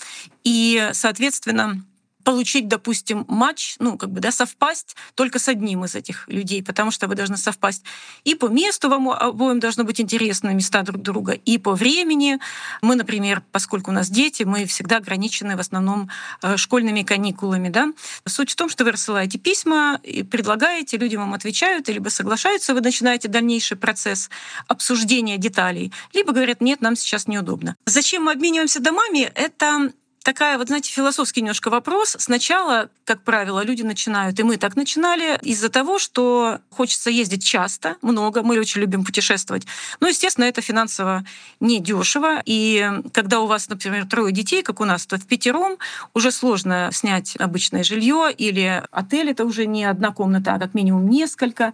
И, 0.43 0.89
соответственно, 0.93 1.83
получить, 2.23 2.67
допустим, 2.67 3.25
матч, 3.27 3.75
ну, 3.79 3.97
как 3.97 4.11
бы, 4.11 4.19
да, 4.19 4.31
совпасть 4.31 4.95
только 5.15 5.39
с 5.39 5.47
одним 5.47 5.85
из 5.85 5.95
этих 5.95 6.27
людей, 6.27 6.63
потому 6.63 6.91
что 6.91 7.07
вы 7.07 7.15
должны 7.15 7.37
совпасть 7.37 7.83
и 8.23 8.35
по 8.35 8.47
месту 8.47 8.89
вам 8.89 9.09
обоим 9.09 9.59
должно 9.59 9.83
быть 9.83 9.99
интересны 10.01 10.53
места 10.53 10.81
друг 10.83 11.01
друга, 11.01 11.33
и 11.33 11.57
по 11.57 11.73
времени. 11.73 12.39
Мы, 12.81 12.95
например, 12.95 13.43
поскольку 13.51 13.91
у 13.91 13.93
нас 13.93 14.09
дети, 14.09 14.43
мы 14.43 14.65
всегда 14.65 14.97
ограничены 14.97 15.55
в 15.55 15.59
основном 15.59 16.09
э, 16.41 16.57
школьными 16.57 17.03
каникулами, 17.03 17.69
да. 17.69 17.91
Суть 18.25 18.51
в 18.51 18.55
том, 18.55 18.69
что 18.69 18.83
вы 18.83 18.91
рассылаете 18.91 19.37
письма, 19.37 19.99
и 20.03 20.23
предлагаете, 20.23 20.97
люди 20.97 21.15
вам 21.15 21.33
отвечают, 21.33 21.87
либо 21.89 22.09
соглашаются, 22.09 22.73
вы 22.73 22.81
начинаете 22.81 23.27
дальнейший 23.27 23.77
процесс 23.77 24.29
обсуждения 24.67 25.37
деталей, 25.37 25.91
либо 26.13 26.33
говорят, 26.33 26.61
нет, 26.61 26.81
нам 26.81 26.95
сейчас 26.95 27.27
неудобно. 27.27 27.75
Зачем 27.85 28.23
мы 28.23 28.31
обмениваемся 28.31 28.79
домами? 28.79 29.31
Это 29.35 29.91
такая, 30.23 30.57
вот 30.57 30.67
знаете, 30.67 30.91
философский 30.91 31.41
немножко 31.41 31.69
вопрос. 31.69 32.15
Сначала, 32.17 32.89
как 33.05 33.21
правило, 33.21 33.63
люди 33.63 33.83
начинают, 33.83 34.39
и 34.39 34.43
мы 34.43 34.57
так 34.57 34.75
начинали, 34.75 35.37
из-за 35.41 35.69
того, 35.69 35.99
что 35.99 36.59
хочется 36.71 37.09
ездить 37.09 37.45
часто, 37.45 37.97
много, 38.01 38.41
мы 38.41 38.59
очень 38.59 38.81
любим 38.81 39.03
путешествовать. 39.03 39.67
Но, 39.99 40.07
естественно, 40.07 40.45
это 40.45 40.61
финансово 40.61 41.23
недешево. 41.59 42.41
И 42.45 42.89
когда 43.11 43.41
у 43.41 43.47
вас, 43.47 43.69
например, 43.69 44.07
трое 44.07 44.33
детей, 44.33 44.63
как 44.63 44.79
у 44.79 44.85
нас, 44.85 45.05
то 45.05 45.17
в 45.17 45.27
пятером 45.27 45.77
уже 46.13 46.31
сложно 46.31 46.89
снять 46.93 47.35
обычное 47.37 47.83
жилье 47.83 48.31
или 48.35 48.83
отель, 48.91 49.29
это 49.29 49.45
уже 49.45 49.65
не 49.65 49.85
одна 49.85 50.11
комната, 50.11 50.53
а 50.53 50.59
как 50.59 50.73
минимум 50.73 51.09
несколько. 51.09 51.73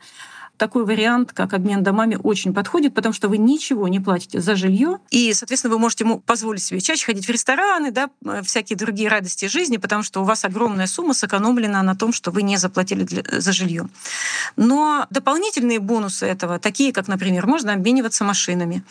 Такой 0.59 0.85
вариант, 0.85 1.31
как 1.33 1.53
обмен 1.53 1.81
домами, 1.81 2.19
очень 2.21 2.53
подходит, 2.53 2.93
потому 2.93 3.13
что 3.13 3.29
вы 3.29 3.37
ничего 3.37 3.87
не 3.87 3.99
платите 3.99 4.41
за 4.41 4.55
жилье, 4.55 4.99
и, 5.09 5.33
соответственно, 5.33 5.73
вы 5.73 5.79
можете 5.79 6.03
ему 6.03 6.19
позволить 6.19 6.61
себе 6.61 6.81
чаще 6.81 7.05
ходить 7.05 7.25
в 7.25 7.29
рестораны, 7.31 7.91
да, 7.91 8.09
э, 8.25 8.41
всякие 8.43 8.77
другие 8.77 9.09
радости 9.09 9.45
жизни, 9.45 9.77
потому 9.77 10.03
что 10.03 10.21
у 10.21 10.25
вас 10.25 10.45
огромная 10.45 10.85
сумма 10.85 11.13
сэкономлена 11.13 11.81
на 11.81 11.95
том, 11.95 12.13
что 12.13 12.29
вы 12.29 12.43
не 12.43 12.57
заплатили 12.57 13.03
для, 13.03 13.23
за 13.39 13.51
жилье. 13.53 13.87
Но 14.57 15.07
дополнительные 15.09 15.79
бонусы 15.79 16.25
этого, 16.25 16.59
такие 16.59 16.91
как, 16.93 17.07
например, 17.07 17.47
можно 17.47 17.73
обмениваться 17.73 18.23
машинами. 18.23 18.83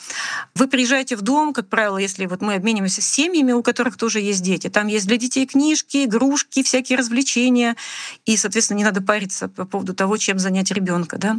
Вы 0.54 0.66
приезжаете 0.68 1.16
в 1.16 1.22
дом, 1.22 1.52
как 1.52 1.68
правило, 1.68 1.98
если 1.98 2.26
вот 2.26 2.40
мы 2.40 2.54
обмениваемся 2.54 3.02
с 3.02 3.06
семьями, 3.06 3.52
у 3.52 3.62
которых 3.62 3.96
тоже 3.96 4.20
есть 4.20 4.42
дети, 4.42 4.68
там 4.70 4.86
есть 4.86 5.06
для 5.06 5.18
детей 5.18 5.46
книжки, 5.46 6.06
игрушки, 6.06 6.62
всякие 6.62 6.96
развлечения, 6.96 7.76
и, 8.24 8.36
соответственно, 8.36 8.78
не 8.78 8.84
надо 8.84 9.02
париться 9.02 9.48
по 9.48 9.66
поводу 9.66 9.94
того, 9.94 10.16
чем 10.16 10.38
занять 10.38 10.70
ребенка. 10.70 11.18
Да? 11.18 11.38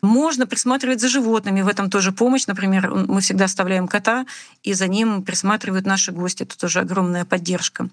Можно 0.00 0.46
присматривать 0.46 1.00
за 1.00 1.08
животными, 1.08 1.62
в 1.62 1.68
этом 1.68 1.90
тоже 1.90 2.12
помощь. 2.12 2.46
Например, 2.46 2.90
мы 2.90 3.20
всегда 3.20 3.44
оставляем 3.46 3.88
кота, 3.88 4.26
и 4.62 4.72
за 4.74 4.88
ним 4.88 5.22
присматривают 5.22 5.86
наши 5.86 6.12
гости. 6.12 6.42
Это 6.42 6.58
тоже 6.58 6.80
огромная 6.80 7.24
поддержка. 7.24 7.88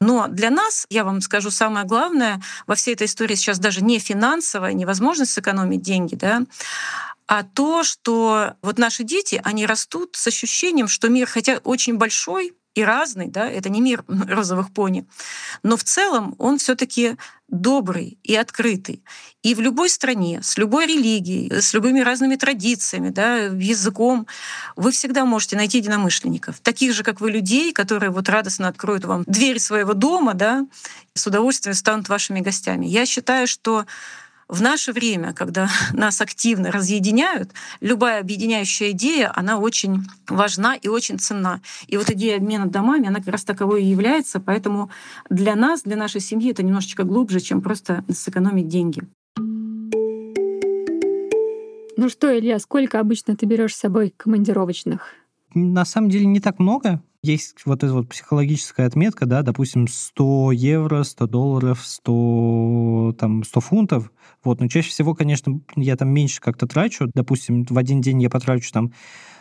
Но 0.00 0.28
для 0.28 0.50
нас, 0.50 0.86
я 0.90 1.04
вам 1.04 1.20
скажу, 1.20 1.50
самое 1.50 1.86
главное 1.86 2.40
во 2.66 2.74
всей 2.74 2.94
этой 2.94 3.06
истории 3.06 3.34
сейчас 3.34 3.58
даже 3.58 3.82
не 3.82 3.98
финансовая, 3.98 4.72
не 4.72 4.86
возможность 4.86 5.32
сэкономить 5.32 5.82
деньги, 5.82 6.14
да, 6.14 6.42
а 7.26 7.42
то, 7.42 7.84
что 7.84 8.54
вот 8.60 8.78
наши 8.78 9.02
дети, 9.02 9.40
они 9.44 9.66
растут 9.66 10.16
с 10.16 10.26
ощущением, 10.26 10.88
что 10.88 11.08
мир, 11.08 11.26
хотя 11.26 11.58
очень 11.64 11.96
большой, 11.96 12.54
и 12.74 12.82
разный, 12.82 13.28
да, 13.28 13.48
это 13.48 13.68
не 13.68 13.80
мир 13.80 14.04
розовых 14.08 14.72
пони, 14.72 15.06
но 15.62 15.76
в 15.76 15.84
целом 15.84 16.34
он 16.38 16.58
все 16.58 16.74
таки 16.74 17.16
добрый 17.48 18.18
и 18.22 18.34
открытый. 18.34 19.04
И 19.42 19.54
в 19.54 19.60
любой 19.60 19.88
стране, 19.90 20.40
с 20.42 20.56
любой 20.56 20.86
религией, 20.86 21.52
с 21.52 21.74
любыми 21.74 22.00
разными 22.00 22.36
традициями, 22.36 23.10
да, 23.10 23.36
языком, 23.36 24.26
вы 24.76 24.90
всегда 24.90 25.24
можете 25.24 25.56
найти 25.56 25.78
единомышленников, 25.78 26.60
таких 26.60 26.94
же, 26.94 27.02
как 27.02 27.20
вы, 27.20 27.30
людей, 27.30 27.72
которые 27.72 28.10
вот 28.10 28.28
радостно 28.28 28.68
откроют 28.68 29.04
вам 29.04 29.24
дверь 29.26 29.60
своего 29.60 29.94
дома, 29.94 30.34
да, 30.34 30.66
с 31.14 31.26
удовольствием 31.26 31.74
станут 31.74 32.08
вашими 32.08 32.40
гостями. 32.40 32.86
Я 32.86 33.06
считаю, 33.06 33.46
что 33.46 33.86
в 34.48 34.62
наше 34.62 34.92
время, 34.92 35.32
когда 35.32 35.68
нас 35.92 36.20
активно 36.20 36.70
разъединяют, 36.70 37.52
любая 37.80 38.20
объединяющая 38.20 38.90
идея, 38.90 39.32
она 39.34 39.58
очень 39.58 40.04
важна 40.28 40.74
и 40.76 40.88
очень 40.88 41.18
ценна. 41.18 41.60
И 41.86 41.96
вот 41.96 42.10
идея 42.10 42.36
обмена 42.36 42.66
домами, 42.66 43.08
она 43.08 43.18
как 43.18 43.28
раз 43.28 43.44
таковой 43.44 43.82
и 43.82 43.86
является. 43.86 44.40
Поэтому 44.40 44.90
для 45.30 45.54
нас, 45.54 45.82
для 45.82 45.96
нашей 45.96 46.20
семьи 46.20 46.50
это 46.50 46.62
немножечко 46.62 47.04
глубже, 47.04 47.40
чем 47.40 47.60
просто 47.62 48.04
сэкономить 48.10 48.68
деньги. 48.68 49.02
Ну 51.96 52.08
что, 52.08 52.36
Илья, 52.36 52.58
сколько 52.58 52.98
обычно 52.98 53.36
ты 53.36 53.46
берешь 53.46 53.74
с 53.74 53.78
собой 53.78 54.12
командировочных? 54.16 55.14
На 55.54 55.84
самом 55.84 56.10
деле 56.10 56.26
не 56.26 56.40
так 56.40 56.58
много. 56.58 57.00
Есть 57.24 57.62
вот 57.64 57.82
эта 57.82 57.94
вот 57.94 58.10
психологическая 58.10 58.86
отметка, 58.86 59.24
да, 59.24 59.40
допустим, 59.40 59.88
100 59.88 60.52
евро, 60.52 61.04
100 61.04 61.26
долларов, 61.26 61.80
100, 61.82 63.14
там, 63.18 63.44
100 63.44 63.60
фунтов. 63.60 64.12
Вот, 64.44 64.60
но 64.60 64.68
чаще 64.68 64.90
всего, 64.90 65.14
конечно, 65.14 65.58
я 65.74 65.96
там 65.96 66.10
меньше 66.10 66.42
как-то 66.42 66.66
трачу. 66.66 67.10
Допустим, 67.14 67.64
в 67.64 67.78
один 67.78 68.02
день 68.02 68.20
я 68.20 68.28
потрачу 68.28 68.70
там 68.74 68.92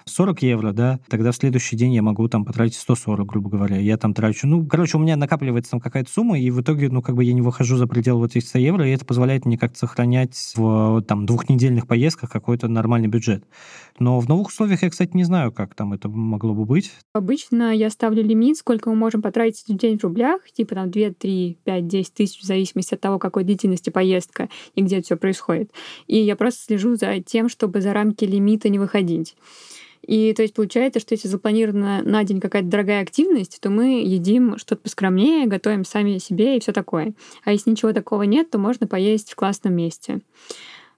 40 0.06 0.42
евро, 0.44 0.72
да, 0.72 1.00
тогда 1.08 1.32
в 1.32 1.36
следующий 1.36 1.76
день 1.76 1.94
я 1.94 2.02
могу 2.02 2.28
там 2.28 2.46
потратить 2.46 2.78
140, 2.78 3.28
грубо 3.28 3.50
говоря. 3.50 3.78
Я 3.78 3.98
там 3.98 4.14
трачу, 4.14 4.48
ну, 4.48 4.66
короче, 4.66 4.98
у 4.98 5.00
меня 5.00 5.16
накапливается 5.16 5.72
там 5.72 5.80
какая-то 5.80 6.12
сумма, 6.12 6.40
и 6.40 6.50
в 6.50 6.62
итоге, 6.62 6.90
ну, 6.90 7.02
как 7.02 7.16
бы 7.16 7.24
я 7.24 7.34
не 7.34 7.42
выхожу 7.42 7.78
за 7.78 7.88
пределы 7.88 8.20
вот 8.20 8.36
этих 8.36 8.48
100 8.48 8.60
евро, 8.60 8.88
и 8.88 8.92
это 8.92 9.06
позволяет 9.06 9.46
мне 9.46 9.58
как-то 9.58 9.80
сохранять 9.80 10.54
в 10.56 11.02
там 11.04 11.26
двухнедельных 11.26 11.88
поездках 11.88 12.30
какой-то 12.30 12.68
нормальный 12.68 13.08
бюджет. 13.08 13.46
Но 14.00 14.20
в 14.20 14.28
новых 14.28 14.48
условиях 14.48 14.84
я, 14.84 14.90
кстати, 14.90 15.12
не 15.14 15.24
знаю, 15.24 15.52
как 15.52 15.76
там 15.76 15.94
это 15.94 16.10
могло 16.10 16.54
бы 16.54 16.66
быть. 16.66 16.92
Обычно 17.14 17.74
я 17.76 17.90
ставлю 17.90 18.24
лимит, 18.24 18.58
сколько 18.58 18.90
мы 18.90 18.96
можем 18.96 19.22
потратить 19.22 19.68
в 19.68 19.78
день 19.78 19.98
в 19.98 20.04
рублях, 20.04 20.42
типа 20.52 20.76
там 20.76 20.92
2, 20.92 21.12
3, 21.12 21.58
5, 21.64 21.88
10 21.88 22.14
тысяч, 22.14 22.40
в 22.42 22.44
зависимости 22.44 22.94
от 22.94 23.02
того, 23.02 23.20
какой 23.20 23.44
длительности 23.44 23.90
поездка 23.90 24.50
и 24.76 24.82
где 24.82 24.98
это 24.98 25.06
все 25.06 25.18
происходит. 25.18 25.72
И 26.08 26.18
я 26.18 26.36
просто 26.36 26.66
слежу 26.66 26.96
за 26.96 27.20
тем, 27.20 27.50
чтобы 27.50 27.82
за 27.82 27.94
рамки 27.94 28.26
лимита 28.26 28.70
не 28.70 28.80
выходить. 28.80 29.36
И 30.06 30.34
то 30.34 30.42
есть 30.42 30.54
получается, 30.54 31.00
что 31.00 31.14
если 31.14 31.28
запланирована 31.28 32.02
на 32.04 32.24
день 32.24 32.40
какая-то 32.40 32.68
дорогая 32.68 33.02
активность, 33.02 33.60
то 33.62 33.70
мы 33.70 34.02
едим 34.02 34.58
что-то 34.58 34.82
поскромнее, 34.82 35.48
готовим 35.48 35.86
сами 35.86 36.18
себе 36.18 36.58
и 36.58 36.60
все 36.60 36.74
такое. 36.74 37.14
А 37.44 37.52
если 37.52 37.72
ничего 37.72 37.94
такого 37.94 38.24
нет, 38.24 38.52
то 38.52 38.58
можно 38.58 38.86
поесть 38.88 39.32
в 39.32 39.36
классном 39.36 39.76
месте. 39.76 40.22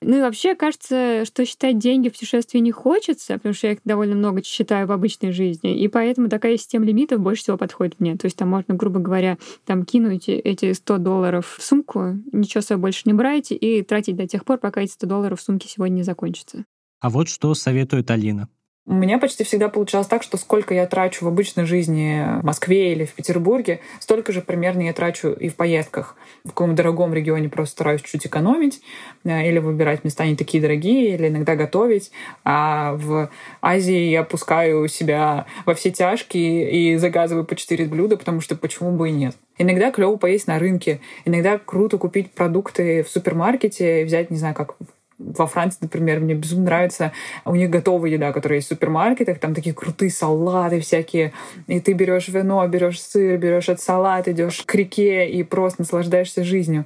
Ну 0.01 0.17
и 0.17 0.21
вообще, 0.21 0.55
кажется, 0.55 1.23
что 1.25 1.45
считать 1.45 1.79
деньги 1.79 2.09
в 2.09 2.13
путешествии 2.13 2.59
не 2.59 2.71
хочется, 2.71 3.35
потому 3.35 3.53
что 3.53 3.67
я 3.67 3.73
их 3.73 3.79
довольно 3.85 4.15
много 4.15 4.43
считаю 4.43 4.87
в 4.87 4.91
обычной 4.91 5.31
жизни, 5.31 5.79
и 5.79 5.87
поэтому 5.87 6.29
такая 6.29 6.57
система 6.57 6.85
лимитов 6.85 7.21
больше 7.21 7.43
всего 7.43 7.57
подходит 7.57 7.99
мне. 7.99 8.17
То 8.17 8.25
есть 8.25 8.37
там 8.37 8.49
можно, 8.49 8.75
грубо 8.75 8.99
говоря, 8.99 9.37
там 9.65 9.85
кинуть 9.85 10.27
эти 10.27 10.73
100 10.73 10.97
долларов 10.97 11.55
в 11.57 11.63
сумку, 11.63 12.19
ничего 12.31 12.61
с 12.61 12.65
собой 12.65 12.81
больше 12.81 13.03
не 13.05 13.13
брать 13.13 13.51
и 13.51 13.81
тратить 13.83 14.15
до 14.15 14.27
тех 14.27 14.45
пор, 14.45 14.59
пока 14.59 14.81
эти 14.81 14.91
100 14.91 15.07
долларов 15.07 15.39
в 15.39 15.43
сумке 15.43 15.67
сегодня 15.67 15.95
не 15.95 16.03
закончатся. 16.03 16.65
А 16.99 17.09
вот 17.09 17.29
что 17.29 17.53
советует 17.53 18.11
Алина. 18.11 18.49
У 18.87 18.93
меня 18.93 19.17
почти 19.17 19.43
всегда 19.43 19.67
получалось 19.67 20.05
так, 20.05 20.21
что 20.21 20.37
сколько 20.37 20.75
я 20.75 20.85
трачу 20.85 21.25
в 21.25 21.27
обычной 21.27 21.65
жизни 21.65 22.23
в 22.39 22.45
Москве 22.45 22.91
или 22.91 23.05
в 23.05 23.13
Петербурге, 23.13 23.79
столько 23.99 24.31
же 24.31 24.41
примерно 24.41 24.83
я 24.83 24.93
трачу 24.93 25.29
и 25.29 25.49
в 25.49 25.55
поездках. 25.55 26.15
В 26.43 26.49
каком 26.49 26.75
дорогом 26.75 27.11
регионе 27.11 27.49
просто 27.49 27.71
стараюсь 27.73 28.03
чуть 28.03 28.27
экономить 28.27 28.81
э, 29.23 29.49
или 29.49 29.57
выбирать 29.57 30.03
места 30.03 30.27
не 30.27 30.35
такие 30.35 30.61
дорогие, 30.61 31.15
или 31.15 31.29
иногда 31.29 31.55
готовить. 31.55 32.11
А 32.43 32.93
в 32.93 33.31
Азии 33.59 34.11
я 34.11 34.23
пускаю 34.23 34.87
себя 34.87 35.47
во 35.65 35.73
все 35.73 35.89
тяжкие 35.89 36.69
и 36.71 36.97
заказываю 36.97 37.43
по 37.43 37.55
4 37.55 37.85
блюда, 37.85 38.17
потому 38.17 38.39
что 38.39 38.55
почему 38.55 38.91
бы 38.91 39.09
и 39.09 39.13
нет. 39.13 39.35
Иногда 39.57 39.89
клево 39.89 40.17
поесть 40.17 40.45
на 40.45 40.59
рынке, 40.59 40.99
иногда 41.23 41.57
круто 41.57 41.97
купить 41.97 42.31
продукты 42.33 43.01
в 43.01 43.09
супермаркете 43.09 44.01
и 44.01 44.03
взять, 44.03 44.29
не 44.29 44.37
знаю, 44.37 44.53
как 44.53 44.75
во 45.17 45.47
Франции, 45.47 45.79
например, 45.81 46.19
мне 46.19 46.33
безумно 46.33 46.65
нравится, 46.65 47.11
у 47.45 47.55
них 47.55 47.69
готовая 47.69 48.11
еда, 48.11 48.31
которая 48.33 48.57
есть 48.57 48.67
в 48.67 48.73
супермаркетах, 48.73 49.39
там 49.39 49.53
такие 49.53 49.73
крутые 49.73 50.11
салаты 50.11 50.79
всякие, 50.79 51.33
и 51.67 51.79
ты 51.79 51.93
берешь 51.93 52.27
вино, 52.27 52.65
берешь 52.67 53.01
сыр, 53.01 53.37
берешь 53.37 53.69
этот 53.69 53.81
салат, 53.81 54.27
идешь 54.27 54.63
к 54.65 54.75
реке 54.75 55.29
и 55.29 55.43
просто 55.43 55.81
наслаждаешься 55.81 56.43
жизнью. 56.43 56.85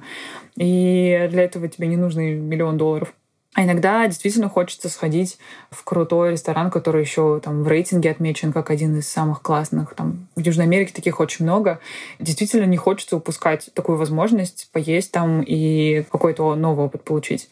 И 0.56 1.28
для 1.30 1.44
этого 1.44 1.68
тебе 1.68 1.88
не 1.88 1.96
нужно 1.96 2.20
миллион 2.20 2.76
долларов. 2.76 3.12
А 3.54 3.64
иногда 3.64 4.06
действительно 4.06 4.48
хочется 4.48 4.88
сходить 4.88 5.36
в 5.72 5.82
крутой 5.82 6.32
ресторан, 6.32 6.70
который 6.70 7.02
еще 7.02 7.40
там 7.40 7.64
в 7.64 7.68
рейтинге 7.68 8.12
отмечен 8.12 8.52
как 8.52 8.70
один 8.70 8.96
из 8.96 9.08
самых 9.08 9.42
классных. 9.42 9.94
Там 9.94 10.28
в 10.36 10.40
Южной 10.40 10.66
Америке 10.66 10.92
таких 10.94 11.18
очень 11.18 11.44
много. 11.44 11.80
Действительно 12.20 12.64
не 12.64 12.76
хочется 12.76 13.16
упускать 13.16 13.70
такую 13.74 13.98
возможность 13.98 14.68
поесть 14.72 15.10
там 15.10 15.42
и 15.42 16.04
какой-то 16.12 16.54
новый 16.54 16.86
опыт 16.86 17.02
получить. 17.02 17.50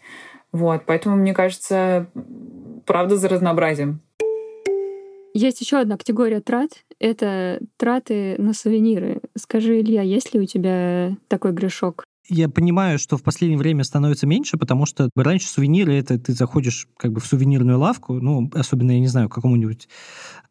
Вот, 0.53 0.83
поэтому, 0.87 1.17
мне 1.17 1.35
кажется, 1.35 2.09
правда 2.87 3.17
за 3.17 3.29
разнообразием. 3.29 4.01
Есть 5.35 5.61
еще 5.61 5.79
одна 5.79 5.97
категория 5.97 6.41
трат. 6.41 6.71
Это 6.99 7.61
траты 7.77 8.35
на 8.39 8.55
сувениры. 8.55 9.21
Скажи, 9.37 9.81
Илья, 9.81 10.03
есть 10.03 10.35
ли 10.35 10.41
у 10.41 10.47
тебя 10.47 11.17
такой 11.29 11.53
грешок? 11.53 12.08
Я 12.29 12.49
понимаю, 12.49 12.99
что 12.99 13.17
в 13.17 13.23
последнее 13.23 13.59
время 13.59 13.85
становится 13.85 14.27
меньше, 14.27 14.59
потому 14.59 14.87
что 14.87 15.11
раньше 15.17 15.49
сувениры 15.49 15.95
это 15.95 16.19
ты 16.19 16.33
заходишь 16.33 16.89
как 16.97 17.13
бы 17.13 17.21
в 17.21 17.27
сувенирную 17.27 17.79
лавку, 17.79 18.15
ну, 18.15 18.51
особенно, 18.55 18.93
я 18.93 19.01
не 19.01 19.09
знаю, 19.09 19.29
в 19.29 19.33
каком-нибудь 19.33 19.89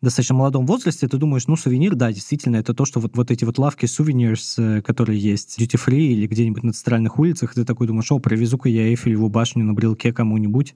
достаточно 0.02 0.36
молодом 0.36 0.66
возрасте, 0.66 1.08
ты 1.08 1.18
думаешь, 1.18 1.48
ну, 1.48 1.56
сувенир, 1.56 1.96
да, 1.96 2.12
действительно, 2.12 2.58
это 2.58 2.74
то, 2.74 2.86
что 2.86 3.00
вот, 3.00 3.16
вот 3.16 3.32
эти 3.32 3.46
вот 3.46 3.58
лавки 3.58 3.86
сувенирс, 3.86 4.60
э, 4.60 4.82
которые 4.82 5.20
есть 5.20 5.60
duty 5.60 5.80
free 5.84 6.08
или 6.08 6.28
где-нибудь 6.28 6.64
на 6.64 6.74
центральных 6.74 7.20
улицах, 7.20 7.54
ты 7.54 7.66
такой 7.66 7.88
думаешь, 7.88 8.12
о, 8.12 8.20
привезу-ка 8.20 8.70
я 8.70 8.88
Эйфелеву 8.88 9.30
башню 9.30 9.64
на 9.64 9.74
брелке 9.74 10.14
кому-нибудь. 10.14 10.76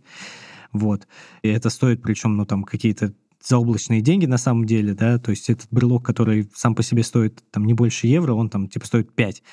Вот. 0.72 1.08
И 1.42 1.50
это 1.50 1.70
стоит, 1.70 2.02
причем, 2.02 2.38
ну, 2.38 2.46
там, 2.46 2.64
какие-то 2.64 3.14
заоблачные 3.44 4.02
деньги 4.02 4.26
на 4.26 4.38
самом 4.38 4.66
деле, 4.66 4.94
да, 4.94 5.18
то 5.18 5.32
есть 5.32 5.50
этот 5.50 5.68
брелок, 5.72 6.06
который 6.06 6.50
сам 6.56 6.76
по 6.76 6.84
себе 6.84 7.04
стоит 7.04 7.44
там 7.52 7.66
не 7.66 7.74
больше 7.74 8.08
евро, 8.08 8.34
он 8.34 8.50
там 8.50 8.68
типа 8.68 8.86
стоит 8.86 9.14
5 9.14 9.44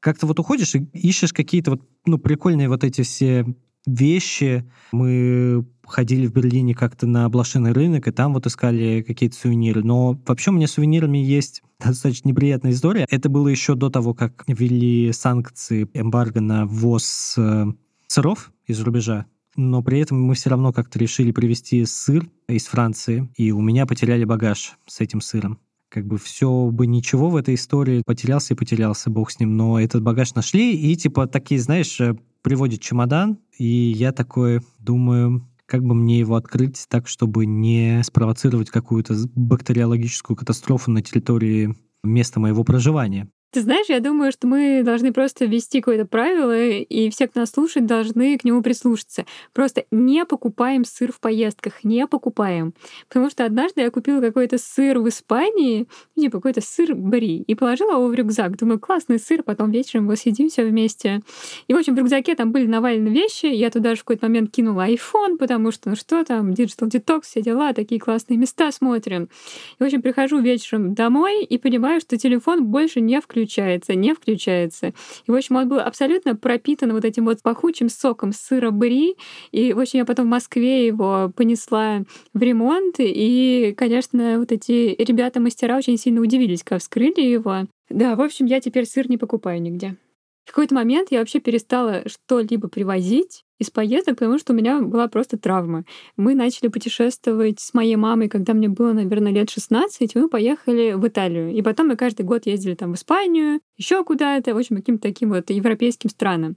как-то 0.00 0.26
вот 0.26 0.38
уходишь 0.38 0.74
и 0.76 0.86
ищешь 0.92 1.32
какие-то 1.32 1.72
вот, 1.72 1.82
ну, 2.04 2.18
прикольные 2.18 2.68
вот 2.68 2.84
эти 2.84 3.02
все 3.02 3.44
вещи. 3.86 4.64
Мы 4.92 5.66
ходили 5.84 6.26
в 6.26 6.32
Берлине 6.32 6.74
как-то 6.74 7.06
на 7.06 7.28
блошиный 7.28 7.72
рынок, 7.72 8.06
и 8.06 8.12
там 8.12 8.34
вот 8.34 8.46
искали 8.46 9.02
какие-то 9.06 9.36
сувениры. 9.36 9.82
Но 9.82 10.20
вообще 10.26 10.50
у 10.50 10.54
меня 10.54 10.66
с 10.66 10.72
сувенирами 10.72 11.18
есть 11.18 11.62
достаточно 11.80 12.28
неприятная 12.28 12.72
история. 12.72 13.06
Это 13.10 13.28
было 13.28 13.48
еще 13.48 13.74
до 13.74 13.90
того, 13.90 14.14
как 14.14 14.44
ввели 14.46 15.12
санкции, 15.12 15.88
эмбарго 15.94 16.40
на 16.40 16.66
ввоз 16.66 17.34
э, 17.36 17.66
сыров 18.06 18.52
из 18.66 18.80
рубежа. 18.80 19.26
Но 19.56 19.82
при 19.82 20.00
этом 20.00 20.22
мы 20.22 20.34
все 20.34 20.50
равно 20.50 20.72
как-то 20.72 20.98
решили 20.98 21.32
привезти 21.32 21.84
сыр 21.84 22.28
из 22.48 22.66
Франции, 22.66 23.28
и 23.36 23.52
у 23.52 23.60
меня 23.60 23.86
потеряли 23.86 24.24
багаж 24.24 24.74
с 24.86 25.00
этим 25.00 25.20
сыром 25.20 25.58
как 25.88 26.06
бы 26.06 26.18
все 26.18 26.68
бы 26.70 26.86
ничего 26.86 27.30
в 27.30 27.36
этой 27.36 27.54
истории, 27.54 28.02
потерялся 28.04 28.52
и 28.52 28.56
потерялся, 28.56 29.08
бог 29.08 29.30
с 29.30 29.38
ним, 29.40 29.56
но 29.56 29.80
этот 29.80 30.02
багаж 30.02 30.34
нашли, 30.34 30.76
и 30.76 30.94
типа 30.96 31.26
такие, 31.26 31.60
знаешь, 31.60 31.98
э, 32.00 32.16
приводит 32.42 32.80
чемодан, 32.80 33.38
и 33.56 33.64
я 33.64 34.12
такой 34.12 34.60
думаю, 34.78 35.48
как 35.64 35.82
бы 35.82 35.94
мне 35.94 36.18
его 36.18 36.36
открыть 36.36 36.86
так, 36.88 37.08
чтобы 37.08 37.46
не 37.46 38.02
спровоцировать 38.04 38.70
какую-то 38.70 39.14
бактериологическую 39.34 40.36
катастрофу 40.36 40.90
на 40.90 41.02
территории 41.02 41.74
места 42.04 42.40
моего 42.40 42.62
проживания. 42.62 43.28
Ты 43.52 43.62
знаешь, 43.62 43.86
я 43.88 44.00
думаю, 44.00 44.32
что 44.32 44.46
мы 44.46 44.82
должны 44.84 45.12
просто 45.12 45.46
ввести 45.46 45.80
какое-то 45.80 46.04
правило, 46.04 46.58
и 46.58 47.08
все, 47.10 47.26
кто 47.26 47.40
нас 47.40 47.50
слушает, 47.50 47.86
должны 47.86 48.36
к 48.36 48.44
нему 48.44 48.60
прислушаться. 48.60 49.24
Просто 49.54 49.84
не 49.90 50.26
покупаем 50.26 50.84
сыр 50.84 51.12
в 51.12 51.20
поездках, 51.20 51.84
не 51.84 52.06
покупаем. 52.06 52.74
Потому 53.08 53.30
что 53.30 53.44
однажды 53.44 53.80
я 53.80 53.90
купила 53.90 54.20
какой-то 54.20 54.58
сыр 54.58 54.98
в 54.98 55.08
Испании, 55.08 55.86
типа 56.18 56.38
какой-то 56.38 56.60
сыр 56.60 56.94
бри, 56.94 57.44
и 57.46 57.54
положила 57.54 57.92
его 57.92 58.08
в 58.08 58.14
рюкзак. 58.14 58.58
Думаю, 58.58 58.80
классный 58.80 59.18
сыр, 59.18 59.42
потом 59.42 59.70
вечером 59.70 60.04
его 60.04 60.16
съедим 60.16 60.48
все 60.50 60.64
вместе. 60.64 61.22
И, 61.68 61.72
в 61.72 61.78
общем, 61.78 61.94
в 61.94 61.98
рюкзаке 61.98 62.34
там 62.34 62.52
были 62.52 62.66
навалены 62.66 63.08
вещи, 63.08 63.46
я 63.46 63.70
туда 63.70 63.94
же 63.94 64.00
в 64.00 64.04
какой-то 64.04 64.26
момент 64.26 64.50
кинула 64.50 64.88
iPhone, 64.88 65.38
потому 65.38 65.70
что, 65.70 65.90
ну 65.90 65.96
что 65.96 66.24
там, 66.24 66.50
Digital 66.50 66.90
Detox, 66.90 67.22
все 67.22 67.42
дела, 67.42 67.72
такие 67.72 68.00
классные 68.00 68.36
места 68.36 68.70
смотрим. 68.70 69.30
И, 69.78 69.82
в 69.82 69.86
общем, 69.86 70.02
прихожу 70.02 70.40
вечером 70.40 70.94
домой 70.94 71.44
и 71.44 71.56
понимаю, 71.58 72.00
что 72.00 72.18
телефон 72.18 72.66
больше 72.66 73.00
не 73.00 73.18
включен 73.20 73.35
включается, 73.36 73.94
не 73.94 74.14
включается. 74.14 74.94
И, 75.26 75.30
в 75.30 75.34
общем, 75.34 75.56
он 75.56 75.68
был 75.68 75.78
абсолютно 75.78 76.34
пропитан 76.34 76.92
вот 76.92 77.04
этим 77.04 77.26
вот 77.26 77.42
пахучим 77.42 77.90
соком 77.90 78.32
сыра 78.32 78.70
бри. 78.70 79.16
И, 79.52 79.74
в 79.74 79.80
общем, 79.80 79.98
я 79.98 80.04
потом 80.06 80.26
в 80.26 80.30
Москве 80.30 80.86
его 80.86 81.30
понесла 81.36 82.04
в 82.32 82.40
ремонт. 82.40 82.96
И, 82.98 83.74
конечно, 83.76 84.38
вот 84.38 84.52
эти 84.52 84.96
ребята-мастера 84.98 85.76
очень 85.76 85.98
сильно 85.98 86.22
удивились, 86.22 86.62
когда 86.62 86.78
вскрыли 86.78 87.20
его. 87.20 87.66
Да, 87.90 88.16
в 88.16 88.22
общем, 88.22 88.46
я 88.46 88.60
теперь 88.60 88.86
сыр 88.86 89.08
не 89.10 89.18
покупаю 89.18 89.60
нигде. 89.60 89.96
В 90.44 90.50
какой-то 90.50 90.74
момент 90.74 91.08
я 91.10 91.18
вообще 91.18 91.40
перестала 91.40 92.04
что-либо 92.06 92.68
привозить 92.68 93.44
из 93.58 93.70
поездок, 93.70 94.18
потому 94.18 94.38
что 94.38 94.52
у 94.52 94.56
меня 94.56 94.80
была 94.80 95.08
просто 95.08 95.38
травма. 95.38 95.84
Мы 96.16 96.34
начали 96.34 96.68
путешествовать 96.68 97.60
с 97.60 97.74
моей 97.74 97.96
мамой, 97.96 98.28
когда 98.28 98.54
мне 98.54 98.68
было, 98.68 98.92
наверное, 98.92 99.32
лет 99.32 99.50
16, 99.50 100.14
и 100.14 100.18
мы 100.18 100.28
поехали 100.28 100.92
в 100.92 101.06
Италию. 101.06 101.52
И 101.52 101.62
потом 101.62 101.88
мы 101.88 101.96
каждый 101.96 102.22
год 102.22 102.46
ездили 102.46 102.74
там 102.74 102.92
в 102.92 102.96
Испанию, 102.96 103.60
еще 103.76 104.04
куда-то, 104.04 104.54
в 104.54 104.58
общем, 104.58 104.76
каким-то 104.76 105.02
таким 105.02 105.30
вот 105.30 105.50
европейским 105.50 106.10
странам. 106.10 106.56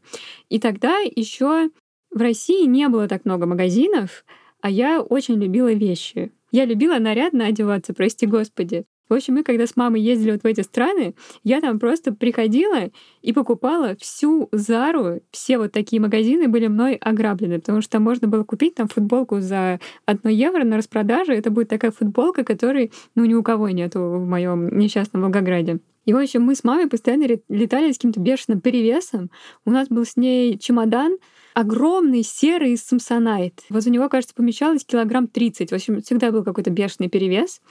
И 0.50 0.60
тогда 0.60 0.98
еще 1.00 1.70
в 2.12 2.20
России 2.20 2.66
не 2.66 2.88
было 2.90 3.08
так 3.08 3.26
много 3.26 3.46
магазинов, 3.46 4.26
а 4.62 4.70
я 4.70 5.02
очень 5.02 5.36
любила 5.36 5.72
вещи. 5.72 6.32
Я 6.52 6.66
любила 6.66 6.98
нарядно 6.98 7.46
одеваться, 7.46 7.94
прости 7.94 8.26
господи. 8.26 8.86
В 9.10 9.14
общем, 9.14 9.34
мы 9.34 9.44
когда 9.44 9.66
с 9.66 9.76
мамой 9.76 10.02
ездили 10.02 10.32
вот 10.32 10.44
в 10.44 10.46
эти 10.46 10.62
страны, 10.62 11.16
я 11.44 11.62
там 11.62 11.80
просто 11.80 12.14
приходила 12.14 12.92
и 13.22 13.34
покупала 13.34 13.96
всю 14.00 14.48
Зару. 14.52 15.22
Все 15.32 15.58
вот 15.58 15.72
такие 15.72 16.02
магазины 16.02 16.48
были 16.48 16.68
мной 16.68 16.96
ограблены, 16.96 17.60
потому 17.60 17.82
что 17.82 18.00
можно 18.00 18.28
было 18.28 18.44
купить 18.44 18.76
там 18.76 18.88
футболку 18.88 19.40
за 19.42 19.80
1 20.06 20.30
евро 20.30 20.64
на 20.64 20.78
распродаже. 20.78 21.34
Это 21.34 21.50
будет 21.50 21.70
такая 21.70 21.92
футболка, 21.92 22.44
которой 22.44 22.92
ну, 23.16 23.26
ни 23.26 23.34
у 23.34 23.44
кого 23.44 23.70
нету 23.70 24.00
в 24.00 24.28
моем 24.28 24.78
несчастном 24.78 25.24
Волгограде. 25.24 25.80
И, 26.06 26.14
в 26.14 26.18
общем, 26.18 26.42
мы 26.44 26.56
с 26.56 26.64
мамой 26.64 26.88
постоянно 26.88 27.28
летали 27.50 27.92
с 27.92 27.98
каким-то 27.98 28.20
бешеным 28.20 28.62
перевесом. 28.62 29.30
У 29.66 29.72
нас 29.72 29.90
был 29.90 30.06
с 30.06 30.18
ней 30.18 30.58
чемодан, 30.58 31.18
огромный 31.54 32.24
серый 32.24 32.78
самсонайт. 32.78 33.62
Вот 33.70 33.86
у 33.86 33.90
него, 33.90 34.10
кажется, 34.10 34.34
помещалось 34.34 34.86
килограмм 34.86 35.28
30. 35.28 35.72
В 35.72 35.76
общем, 35.76 36.02
всегда 36.02 36.32
был 36.32 36.44
какой-то 36.44 36.70
бешеный 36.70 37.10
перевес. 37.10 37.62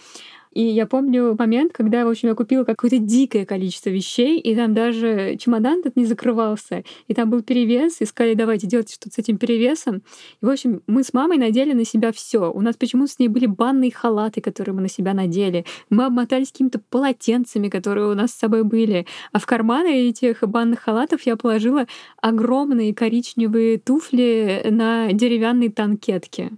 И 0.59 0.63
я 0.63 0.89
помню 0.89 1.37
момент, 1.39 1.73
когда, 1.73 2.05
в 2.05 2.09
общем, 2.09 2.31
я 2.31 2.35
купила 2.35 2.65
какое-то 2.65 2.99
дикое 2.99 3.47
количество 3.47 3.91
вещей, 3.91 4.41
и 4.41 4.57
там 4.57 4.75
даже 4.75 5.37
чемодан 5.39 5.79
этот 5.79 5.95
не 5.95 6.05
закрывался, 6.05 6.83
и 7.07 7.15
там 7.15 7.31
был 7.31 7.43
перевес, 7.43 8.01
и 8.01 8.05
сказали, 8.05 8.35
давайте 8.35 8.67
делать 8.67 8.93
что-то 8.93 9.15
с 9.15 9.19
этим 9.19 9.39
перевесом. 9.39 10.03
И, 10.43 10.45
в 10.45 10.51
общем, 10.51 10.83
мы 10.89 11.05
с 11.05 11.15
мамой 11.15 11.39
надели 11.39 11.75
на 11.75 11.85
себя 11.85 12.11
все. 12.11 12.51
У 12.51 12.61
нас 12.61 12.75
почему-то 12.75 13.13
с 13.13 13.21
ней 13.21 13.29
были 13.29 13.47
банные 13.47 13.93
халаты, 13.93 14.41
которые 14.41 14.75
мы 14.75 14.81
на 14.81 14.89
себя 14.89 15.15
надели. 15.15 15.65
Мы 15.91 16.07
обмотались 16.07 16.51
какими-то 16.51 16.81
полотенцами, 16.91 17.69
которые 17.69 18.09
у 18.09 18.15
нас 18.15 18.33
с 18.33 18.39
собой 18.39 18.65
были. 18.65 19.07
А 19.31 19.39
в 19.39 19.47
карманы 19.47 20.09
этих 20.09 20.41
банных 20.43 20.81
халатов 20.81 21.23
я 21.23 21.37
положила 21.37 21.87
огромные 22.21 22.93
коричневые 22.93 23.79
туфли 23.79 24.67
на 24.69 25.13
деревянной 25.13 25.69
танкетке. 25.69 26.51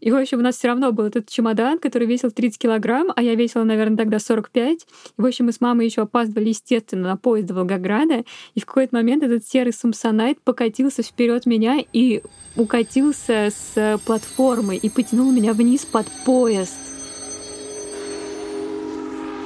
И, 0.00 0.10
в 0.10 0.16
общем, 0.16 0.38
у 0.38 0.42
нас 0.42 0.56
все 0.56 0.68
равно 0.68 0.92
был 0.92 1.04
этот 1.04 1.28
чемодан, 1.28 1.78
который 1.78 2.06
весил 2.06 2.30
30 2.30 2.58
килограмм, 2.58 3.12
а 3.14 3.22
я 3.22 3.34
весила, 3.34 3.64
наверное, 3.64 3.96
тогда 3.96 4.18
45. 4.18 4.78
И, 4.80 5.20
в 5.20 5.26
общем, 5.26 5.46
мы 5.46 5.52
с 5.52 5.60
мамой 5.60 5.86
еще 5.86 6.02
опаздывали, 6.02 6.48
естественно, 6.48 7.10
на 7.10 7.16
поезд 7.16 7.48
до 7.48 7.54
Волгограда. 7.54 8.24
И 8.54 8.60
в 8.60 8.66
какой-то 8.66 8.96
момент 8.96 9.22
этот 9.22 9.46
серый 9.46 9.72
самсонайт 9.72 10.40
покатился 10.42 11.02
вперед 11.02 11.46
меня 11.46 11.78
и 11.92 12.22
укатился 12.56 13.50
с 13.50 13.98
платформы 14.04 14.76
и 14.76 14.88
потянул 14.88 15.30
меня 15.30 15.52
вниз 15.52 15.84
под 15.84 16.06
поезд. 16.24 16.78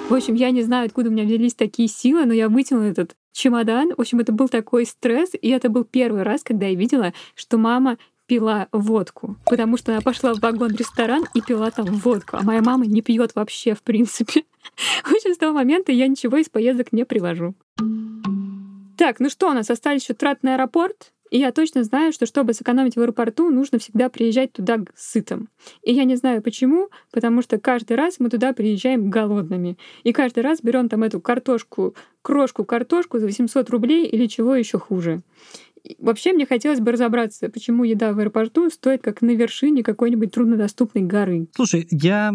В 0.08 0.12
общем, 0.12 0.34
я 0.34 0.50
не 0.50 0.62
знаю, 0.62 0.86
откуда 0.86 1.08
у 1.08 1.12
меня 1.12 1.24
взялись 1.24 1.54
такие 1.54 1.88
силы, 1.88 2.26
но 2.26 2.34
я 2.34 2.50
вытянула 2.50 2.84
этот 2.84 3.16
чемодан. 3.32 3.92
В 3.96 4.00
общем, 4.00 4.20
это 4.20 4.32
был 4.32 4.50
такой 4.50 4.84
стресс, 4.84 5.30
и 5.40 5.48
это 5.48 5.70
был 5.70 5.84
первый 5.84 6.22
раз, 6.24 6.42
когда 6.42 6.66
я 6.66 6.74
видела, 6.74 7.14
что 7.34 7.56
мама 7.56 7.96
пила 8.26 8.68
водку, 8.72 9.36
потому 9.46 9.76
что 9.76 9.92
она 9.92 10.00
пошла 10.00 10.34
в 10.34 10.40
вагон-ресторан 10.40 11.24
и 11.34 11.40
пила 11.40 11.70
там 11.70 11.86
водку, 11.86 12.36
а 12.36 12.42
моя 12.42 12.62
мама 12.62 12.86
не 12.86 13.02
пьет 13.02 13.34
вообще 13.34 13.74
в 13.74 13.82
принципе. 13.82 14.44
В 15.04 15.12
с 15.12 15.36
того 15.36 15.52
момента 15.52 15.92
я 15.92 16.06
ничего 16.06 16.38
из 16.38 16.48
поездок 16.48 16.92
не 16.92 17.04
привожу. 17.04 17.54
Так, 18.96 19.20
ну 19.20 19.28
что, 19.28 19.50
у 19.50 19.52
нас 19.52 19.70
остались 19.70 20.04
еще 20.04 20.14
трат 20.14 20.42
на 20.42 20.54
аэропорт, 20.54 21.12
и 21.30 21.38
я 21.38 21.50
точно 21.50 21.82
знаю, 21.82 22.12
что 22.12 22.26
чтобы 22.26 22.54
сэкономить 22.54 22.94
в 22.94 23.00
аэропорту, 23.00 23.50
нужно 23.50 23.80
всегда 23.80 24.08
приезжать 24.08 24.52
туда 24.52 24.78
сытым. 24.94 25.48
И 25.82 25.92
я 25.92 26.04
не 26.04 26.14
знаю 26.14 26.42
почему, 26.42 26.90
потому 27.10 27.42
что 27.42 27.58
каждый 27.58 27.96
раз 27.96 28.20
мы 28.20 28.30
туда 28.30 28.52
приезжаем 28.52 29.10
голодными. 29.10 29.76
И 30.04 30.12
каждый 30.12 30.44
раз 30.44 30.60
берем 30.62 30.88
там 30.88 31.02
эту 31.02 31.20
картошку, 31.20 31.96
крошку 32.22 32.64
картошку 32.64 33.18
за 33.18 33.26
800 33.26 33.68
рублей 33.70 34.06
или 34.06 34.26
чего 34.26 34.54
еще 34.54 34.78
хуже. 34.78 35.22
Вообще 35.99 36.32
мне 36.32 36.47
хотелось 36.47 36.80
бы 36.80 36.93
разобраться, 36.93 37.49
почему 37.49 37.85
еда 37.85 38.12
в 38.12 38.18
аэропорту 38.18 38.70
стоит 38.70 39.03
как 39.03 39.20
на 39.22 39.32
вершине 39.32 39.82
какой-нибудь 39.82 40.32
труднодоступной 40.32 41.05
горы. 41.05 41.49
Слушай, 41.55 41.87
я 41.91 42.32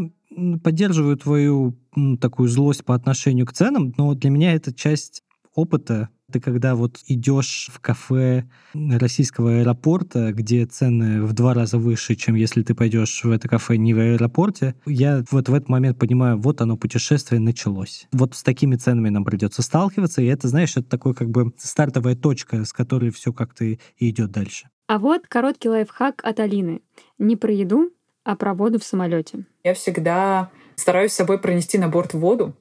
поддерживаю 0.63 1.17
твою 1.17 1.75
такую 2.21 2.49
злость 2.49 2.85
по 2.85 2.93
отношению 2.93 3.45
к 3.47 3.53
ценам, 3.53 3.93
но 3.97 4.13
для 4.13 4.29
меня 4.29 4.53
это 4.53 4.73
часть 4.73 5.23
опыта 5.59 6.09
ты 6.31 6.39
когда 6.39 6.75
вот 6.75 6.99
идешь 7.07 7.69
в 7.73 7.79
кафе 7.79 8.45
российского 8.73 9.59
аэропорта, 9.59 10.31
где 10.31 10.65
цены 10.65 11.23
в 11.23 11.33
два 11.33 11.53
раза 11.53 11.77
выше, 11.77 12.15
чем 12.15 12.35
если 12.35 12.61
ты 12.61 12.75
пойдешь 12.75 13.23
в 13.23 13.31
это 13.31 13.47
кафе 13.47 13.77
не 13.77 13.93
в 13.93 13.99
аэропорте, 13.99 14.75
я 14.85 15.23
вот 15.31 15.49
в 15.49 15.53
этот 15.53 15.69
момент 15.69 15.97
понимаю, 15.97 16.39
вот 16.39 16.61
оно, 16.61 16.77
путешествие 16.77 17.39
началось. 17.39 18.07
Вот 18.11 18.35
с 18.35 18.43
такими 18.43 18.75
ценами 18.75 19.09
нам 19.09 19.25
придется 19.25 19.61
сталкиваться, 19.61 20.21
и 20.21 20.27
это, 20.27 20.47
знаешь, 20.47 20.77
это 20.77 20.87
такой 20.87 21.13
как 21.13 21.29
бы 21.29 21.51
стартовая 21.57 22.15
точка, 22.15 22.63
с 22.65 22.73
которой 22.73 23.11
все 23.11 23.33
как-то 23.33 23.65
и 23.65 23.79
идет 23.97 24.31
дальше. 24.31 24.69
А 24.87 24.97
вот 24.97 25.27
короткий 25.27 25.69
лайфхак 25.69 26.21
от 26.23 26.39
Алины. 26.39 26.81
Не 27.17 27.35
про 27.35 27.51
еду, 27.51 27.91
а 28.23 28.35
про 28.35 28.53
воду 28.53 28.79
в 28.79 28.83
самолете. 28.83 29.45
Я 29.63 29.73
всегда 29.73 30.51
стараюсь 30.75 31.11
с 31.11 31.15
собой 31.15 31.39
пронести 31.39 31.77
на 31.77 31.89
борт 31.89 32.13
воду, 32.13 32.55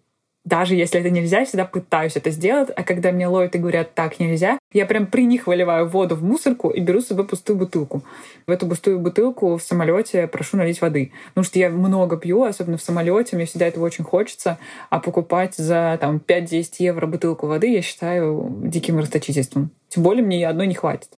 даже 0.49 0.75
если 0.75 1.01
это 1.01 1.11
нельзя, 1.11 1.41
я 1.41 1.45
всегда 1.45 1.65
пытаюсь 1.67 2.17
это 2.17 2.31
сделать, 2.31 2.71
а 2.75 2.83
когда 2.83 3.13
мне 3.13 3.27
ловят 3.29 3.55
и 3.55 3.59
говорят, 3.59 3.95
так 3.95 4.19
нельзя, 4.19 4.59
я 4.73 4.87
прям 4.87 5.07
при 5.07 5.27
них 5.27 5.47
выливаю 5.47 5.87
воду 5.87 6.15
в 6.15 6.23
мусорку 6.25 6.71
и 6.71 6.81
беру 6.81 7.01
с 7.01 7.09
собой 7.09 7.27
пустую 7.27 7.59
бутылку. 7.59 8.03
В 8.47 8.51
эту 8.51 8.67
пустую 8.67 8.99
бутылку 8.99 9.57
в 9.57 9.63
самолете 9.63 10.27
прошу 10.27 10.57
налить 10.57 10.81
воды. 10.81 11.13
Потому 11.29 11.45
что 11.45 11.59
я 11.59 11.69
много 11.69 12.17
пью, 12.17 12.43
особенно 12.45 12.79
в 12.79 12.83
самолете, 12.83 13.37
мне 13.37 13.45
всегда 13.45 13.67
этого 13.67 13.85
очень 13.85 14.05
хочется, 14.05 14.59
а 14.89 15.01
покупать 15.01 15.55
за 15.57 15.99
там, 16.01 16.21
5-10 16.27 16.67
евро 16.79 17.07
бутылку 17.07 17.47
воды 17.47 17.69
я 17.69 17.83
считаю 17.83 18.51
диким 18.65 18.99
расточительством. 18.99 19.71
Тем 19.89 20.03
более 20.03 20.25
мне 20.25 20.49
одной 20.49 20.67
не 20.67 20.75
хватит. 20.75 21.11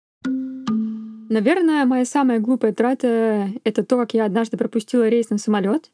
Наверное, 1.29 1.85
моя 1.85 2.05
самая 2.05 2.39
глупая 2.39 2.73
трата— 2.73 3.49
это 3.63 3.83
то, 3.83 3.97
как 3.97 4.15
я 4.15 4.25
однажды 4.25 4.57
пропустила 4.57 5.07
рейс 5.07 5.29
на 5.29 5.37
самолет. 5.37 5.91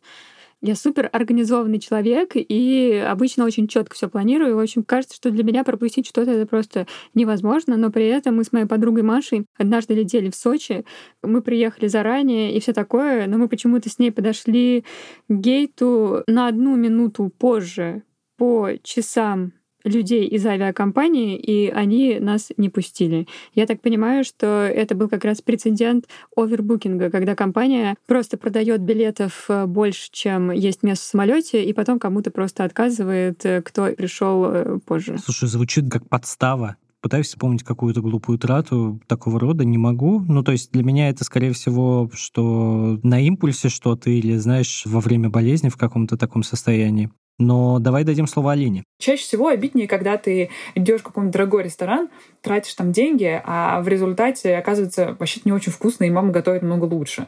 Я 0.66 0.76
супер 0.76 1.12
организованный 1.14 1.78
человек 1.78 2.32
и 2.34 2.96
обычно 3.08 3.46
очень 3.46 3.68
четко 3.68 3.94
все 3.94 4.10
планирую. 4.10 4.56
В 4.56 4.60
общем, 4.60 4.84
кажется, 4.84 5.16
что 5.16 5.30
для 5.30 5.44
меня 5.44 5.64
пропустить 5.64 6.08
что-то 6.08 6.32
это 6.32 6.48
просто 6.48 6.88
невозможно. 7.14 7.78
Но 7.78 7.92
при 7.92 8.08
этом 8.08 8.38
мы 8.38 8.44
с 8.44 8.52
моей 8.52 8.66
подругой 8.66 9.04
Машей 9.04 9.46
однажды 9.60 9.94
летели 9.94 10.32
в 10.32 10.36
Сочи. 10.36 10.84
Мы 11.22 11.44
приехали 11.44 11.88
заранее 11.88 12.52
и 12.52 12.60
все 12.60 12.74
такое, 12.74 13.28
но 13.28 13.38
мы 13.38 13.48
почему-то 13.48 13.92
с 13.92 14.00
ней 14.00 14.12
подошли 14.12 14.86
к 15.28 15.34
гейту 15.34 16.24
на 16.26 16.48
одну 16.48 16.76
минуту 16.76 17.32
позже 17.38 18.02
по 18.36 18.72
часам 18.82 19.54
людей 19.86 20.26
из 20.28 20.46
авиакомпании, 20.46 21.38
и 21.38 21.70
они 21.70 22.18
нас 22.20 22.52
не 22.58 22.70
пустили. 22.70 23.28
Я 23.54 23.66
так 23.66 23.82
понимаю, 23.82 24.24
что 24.26 24.46
это 24.46 24.96
был 24.96 25.08
как 25.08 25.24
раз 25.24 25.42
прецедент 25.42 26.06
овербукинга, 26.36 27.10
когда 27.10 27.36
компания 27.36 27.96
просто 28.08 28.38
продает 28.38 28.82
билетов 28.82 29.46
э, 29.48 29.66
больше, 29.66 30.10
чем 30.12 30.52
есть 30.52 30.84
мест 30.84 31.04
в 31.04 31.06
самолете, 31.06 31.64
и 31.64 31.72
потом 31.72 32.00
кому-то 32.00 32.32
просто 32.32 32.64
отказывает, 32.64 33.46
э, 33.46 33.62
кто 33.62 33.92
пришел 33.92 34.46
э, 34.46 34.80
позже. 34.86 35.18
Слушай, 35.24 35.48
звучит 35.48 35.90
как 35.90 36.08
подстава 36.10 36.76
пытаюсь 37.06 37.28
вспомнить 37.28 37.62
какую-то 37.62 38.02
глупую 38.02 38.40
трату 38.40 39.00
такого 39.06 39.40
рода, 39.40 39.64
не 39.64 39.78
могу. 39.78 40.22
Ну, 40.28 40.44
то 40.44 40.52
есть 40.52 40.72
для 40.72 40.82
меня 40.82 41.10
это, 41.10 41.24
скорее 41.24 41.54
всего, 41.54 42.10
что 42.16 43.00
на 43.04 43.24
импульсе 43.24 43.70
что-то 43.70 44.10
или, 44.10 44.36
знаешь, 44.38 44.82
во 44.88 45.02
время 45.02 45.30
болезни 45.30 45.70
в 45.70 45.78
каком-то 45.78 46.18
таком 46.18 46.42
состоянии. 46.42 47.12
Но 47.38 47.80
давай 47.80 48.04
дадим 48.04 48.28
слово 48.28 48.54
Алине. 48.54 48.84
Чаще 48.98 49.24
всего 49.24 49.48
обиднее, 49.48 49.88
когда 49.88 50.18
ты 50.18 50.50
идешь 50.74 51.02
в 51.02 51.04
какой-нибудь 51.04 51.34
дорогой 51.34 51.64
ресторан, 51.64 52.10
тратишь 52.42 52.74
там 52.76 52.92
деньги, 52.92 53.42
а 53.44 53.82
в 53.82 53.88
результате 53.88 54.56
оказывается 54.56 55.16
вообще 55.20 55.42
не 55.44 55.52
очень 55.52 55.72
вкусно, 55.72 56.06
и 56.06 56.10
мама 56.10 56.32
готовит 56.32 56.62
много 56.62 56.86
лучше. 56.86 57.28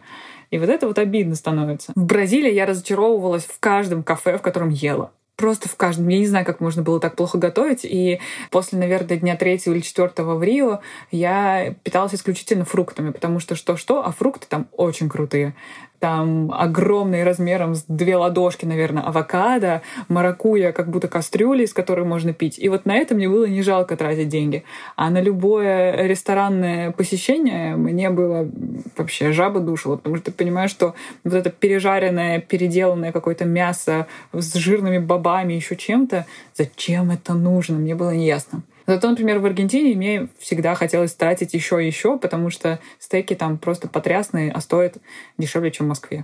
И 0.49 0.57
вот 0.57 0.69
это 0.69 0.87
вот 0.87 0.97
обидно 0.97 1.35
становится. 1.35 1.91
В 1.95 2.05
Бразилии 2.05 2.53
я 2.53 2.65
разочаровывалась 2.65 3.45
в 3.45 3.59
каждом 3.59 4.01
кафе, 4.01 4.37
в 4.37 4.41
котором 4.41 4.69
ела 4.69 5.11
просто 5.37 5.69
в 5.69 5.75
каждом. 5.75 6.07
Я 6.09 6.17
не 6.17 6.25
знаю, 6.25 6.45
как 6.45 6.59
можно 6.59 6.81
было 6.81 6.99
так 6.99 7.15
плохо 7.15 7.37
готовить. 7.37 7.85
И 7.85 8.19
после, 8.49 8.79
наверное, 8.79 9.17
дня 9.17 9.37
третьего 9.37 9.75
или 9.75 9.81
четвертого 9.81 10.35
в 10.35 10.43
Рио 10.43 10.81
я 11.11 11.75
питалась 11.83 12.15
исключительно 12.15 12.65
фруктами, 12.65 13.11
потому 13.11 13.39
что 13.39 13.55
что-что, 13.55 14.05
а 14.05 14.11
фрукты 14.11 14.47
там 14.49 14.67
очень 14.71 15.07
крутые 15.07 15.55
там 15.99 16.51
огромный 16.53 17.23
размером 17.23 17.75
с 17.75 17.83
две 17.87 18.15
ладошки, 18.15 18.65
наверное, 18.65 19.03
авокадо, 19.03 19.81
маракуя, 20.09 20.71
как 20.71 20.89
будто 20.89 21.07
кастрюли, 21.07 21.63
из 21.63 21.73
которой 21.73 22.05
можно 22.05 22.33
пить. 22.33 22.59
И 22.59 22.69
вот 22.69 22.85
на 22.85 22.95
это 22.95 23.15
мне 23.15 23.27
было 23.27 23.45
не 23.45 23.61
жалко 23.61 23.97
тратить 23.97 24.29
деньги. 24.29 24.63
А 24.95 25.09
на 25.09 25.21
любое 25.21 26.07
ресторанное 26.07 26.91
посещение 26.91 27.75
мне 27.75 28.09
было 28.09 28.47
вообще 28.95 29.31
жаба 29.31 29.59
душила, 29.59 29.97
потому 29.97 30.17
что 30.17 30.25
ты 30.25 30.31
понимаешь, 30.31 30.71
что 30.71 30.93
вот 31.23 31.33
это 31.33 31.49
пережаренное, 31.49 32.39
переделанное 32.39 33.11
какое-то 33.11 33.45
мясо 33.45 34.07
с 34.33 34.53
жирными 34.53 34.99
бобами, 34.99 35.53
еще 35.53 35.75
чем-то, 35.75 36.25
зачем 36.53 37.11
это 37.11 37.33
нужно, 37.33 37.77
мне 37.77 37.95
было 37.95 38.11
неясно. 38.11 38.61
Зато, 38.87 39.09
например, 39.09 39.39
в 39.39 39.45
Аргентине 39.45 39.95
мне 39.95 40.29
всегда 40.39 40.73
хотелось 40.73 41.13
тратить 41.13 41.53
еще 41.53 41.83
и 41.83 41.87
еще, 41.87 42.17
потому 42.17 42.49
что 42.49 42.79
стейки 42.99 43.35
там 43.35 43.57
просто 43.57 43.89
потрясные, 43.89 44.49
а 44.49 44.61
стоят 44.61 44.97
дешевле, 45.37 45.71
чем 45.71 45.87
в 45.87 45.89
Москве. 45.89 46.23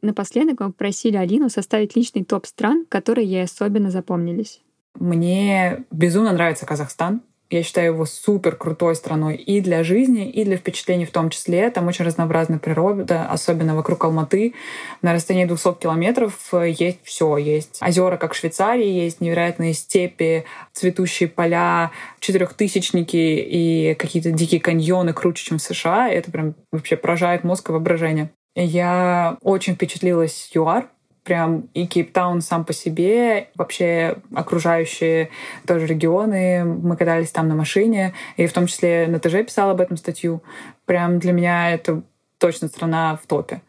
Напоследок 0.00 0.60
мы 0.60 0.66
попросили 0.68 1.16
Алину 1.16 1.50
составить 1.50 1.94
личный 1.94 2.24
топ 2.24 2.46
стран, 2.46 2.86
которые 2.88 3.26
ей 3.26 3.44
особенно 3.44 3.90
запомнились. 3.90 4.62
Мне 4.94 5.84
безумно 5.90 6.32
нравится 6.32 6.64
Казахстан. 6.64 7.20
Я 7.50 7.62
считаю 7.62 7.94
его 7.94 8.04
супер 8.04 8.56
крутой 8.56 8.94
страной 8.94 9.36
и 9.36 9.62
для 9.62 9.82
жизни, 9.82 10.28
и 10.28 10.44
для 10.44 10.58
впечатлений 10.58 11.06
в 11.06 11.10
том 11.10 11.30
числе. 11.30 11.70
Там 11.70 11.86
очень 11.86 12.04
разнообразная 12.04 12.58
природа, 12.58 13.26
особенно 13.30 13.74
вокруг 13.74 14.04
Алматы. 14.04 14.52
На 15.00 15.14
расстоянии 15.14 15.46
200 15.46 15.80
километров 15.80 16.34
есть 16.52 16.98
все. 17.04 17.38
Есть 17.38 17.80
озера, 17.82 18.18
как 18.18 18.34
в 18.34 18.36
Швейцарии, 18.36 18.86
есть 18.86 19.22
невероятные 19.22 19.72
степи, 19.72 20.44
цветущие 20.74 21.28
поля, 21.30 21.90
четырехтысячники 22.20 23.16
и 23.16 23.94
какие-то 23.98 24.30
дикие 24.30 24.60
каньоны 24.60 25.14
круче, 25.14 25.46
чем 25.46 25.56
в 25.58 25.62
США. 25.62 26.10
Это 26.10 26.30
прям 26.30 26.54
вообще 26.70 26.96
поражает 26.96 27.44
мозг 27.44 27.70
и 27.70 27.72
воображение. 27.72 28.30
Я 28.54 29.38
очень 29.40 29.74
впечатлилась 29.74 30.50
ЮАР, 30.52 30.88
прям 31.28 31.68
и 31.74 31.86
Кейптаун 31.86 32.40
сам 32.40 32.64
по 32.64 32.72
себе, 32.72 33.48
вообще 33.54 34.16
окружающие 34.34 35.28
тоже 35.66 35.84
регионы. 35.84 36.64
Мы 36.64 36.96
катались 36.96 37.30
там 37.30 37.48
на 37.48 37.54
машине, 37.54 38.14
и 38.38 38.46
в 38.46 38.52
том 38.54 38.66
числе 38.66 39.06
на 39.08 39.18
ТЖ 39.20 39.44
писала 39.44 39.72
об 39.72 39.82
этом 39.82 39.98
статью. 39.98 40.42
Прям 40.86 41.18
для 41.18 41.32
меня 41.32 41.70
это 41.70 42.00
точно 42.38 42.68
страна 42.68 43.18
в 43.22 43.26
топе. 43.26 43.60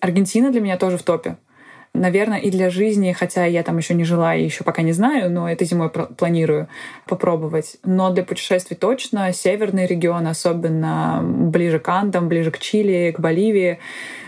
Аргентина 0.00 0.50
для 0.50 0.60
меня 0.60 0.76
тоже 0.76 0.98
в 0.98 1.04
топе. 1.04 1.36
Наверное, 1.94 2.38
и 2.38 2.50
для 2.50 2.68
жизни, 2.68 3.12
хотя 3.12 3.44
я 3.44 3.62
там 3.62 3.78
еще 3.78 3.94
не 3.94 4.02
жила 4.02 4.34
и 4.34 4.42
еще 4.42 4.64
пока 4.64 4.82
не 4.82 4.92
знаю, 4.92 5.30
но 5.30 5.48
этой 5.48 5.68
зимой 5.68 5.88
планирую 5.88 6.66
попробовать. 7.06 7.76
Но 7.84 8.10
для 8.10 8.24
путешествий 8.24 8.76
точно 8.76 9.32
северный 9.32 9.86
регион, 9.86 10.26
особенно 10.26 11.20
ближе 11.22 11.78
к 11.78 11.88
Андам, 11.88 12.26
ближе 12.26 12.50
к 12.50 12.58
Чили, 12.58 13.14
к 13.16 13.20
Боливии, 13.20 13.78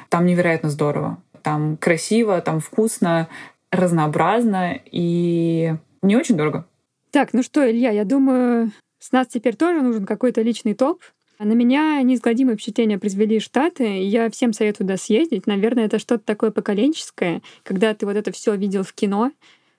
там 0.08 0.24
невероятно 0.24 0.70
здорово 0.70 1.18
там 1.44 1.76
красиво, 1.76 2.40
там 2.40 2.58
вкусно, 2.58 3.28
разнообразно 3.70 4.80
и 4.90 5.74
не 6.02 6.16
очень 6.16 6.36
дорого. 6.36 6.66
Так, 7.12 7.32
ну 7.32 7.44
что, 7.44 7.70
Илья, 7.70 7.90
я 7.90 8.04
думаю, 8.04 8.72
с 8.98 9.12
нас 9.12 9.28
теперь 9.28 9.54
тоже 9.54 9.82
нужен 9.82 10.06
какой-то 10.06 10.42
личный 10.42 10.74
топ. 10.74 11.02
На 11.38 11.52
меня 11.52 12.00
неизгладимое 12.02 12.54
впечатление 12.54 12.98
произвели 12.98 13.38
Штаты. 13.38 14.02
Я 14.02 14.30
всем 14.30 14.52
советую 14.52 14.86
туда 14.86 14.96
съездить. 14.96 15.46
Наверное, 15.46 15.84
это 15.84 15.98
что-то 15.98 16.24
такое 16.24 16.50
поколенческое, 16.50 17.42
когда 17.62 17.92
ты 17.94 18.06
вот 18.06 18.16
это 18.16 18.32
все 18.32 18.56
видел 18.56 18.82
в 18.82 18.92
кино 18.94 19.30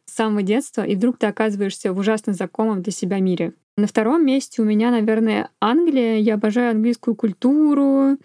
с 0.05 0.13
самого 0.13 0.43
детства, 0.43 0.84
и 0.84 0.95
вдруг 0.95 1.18
ты 1.18 1.26
оказываешься 1.26 1.91
в 1.91 1.97
ужасно 1.97 2.34
знакомом 2.34 2.84
для 2.84 2.91
себя 2.91 3.20
мире. 3.20 3.53
На 3.78 3.88
втором 3.88 4.26
месте 4.26 4.61
у 4.61 4.66
меня, 4.66 4.89
наверное, 4.89 5.49
Англия. 5.59 6.18
Я 6.20 6.36
обожаю 6.36 6.72
английскую 6.72 7.16
культуру, 7.16 8.18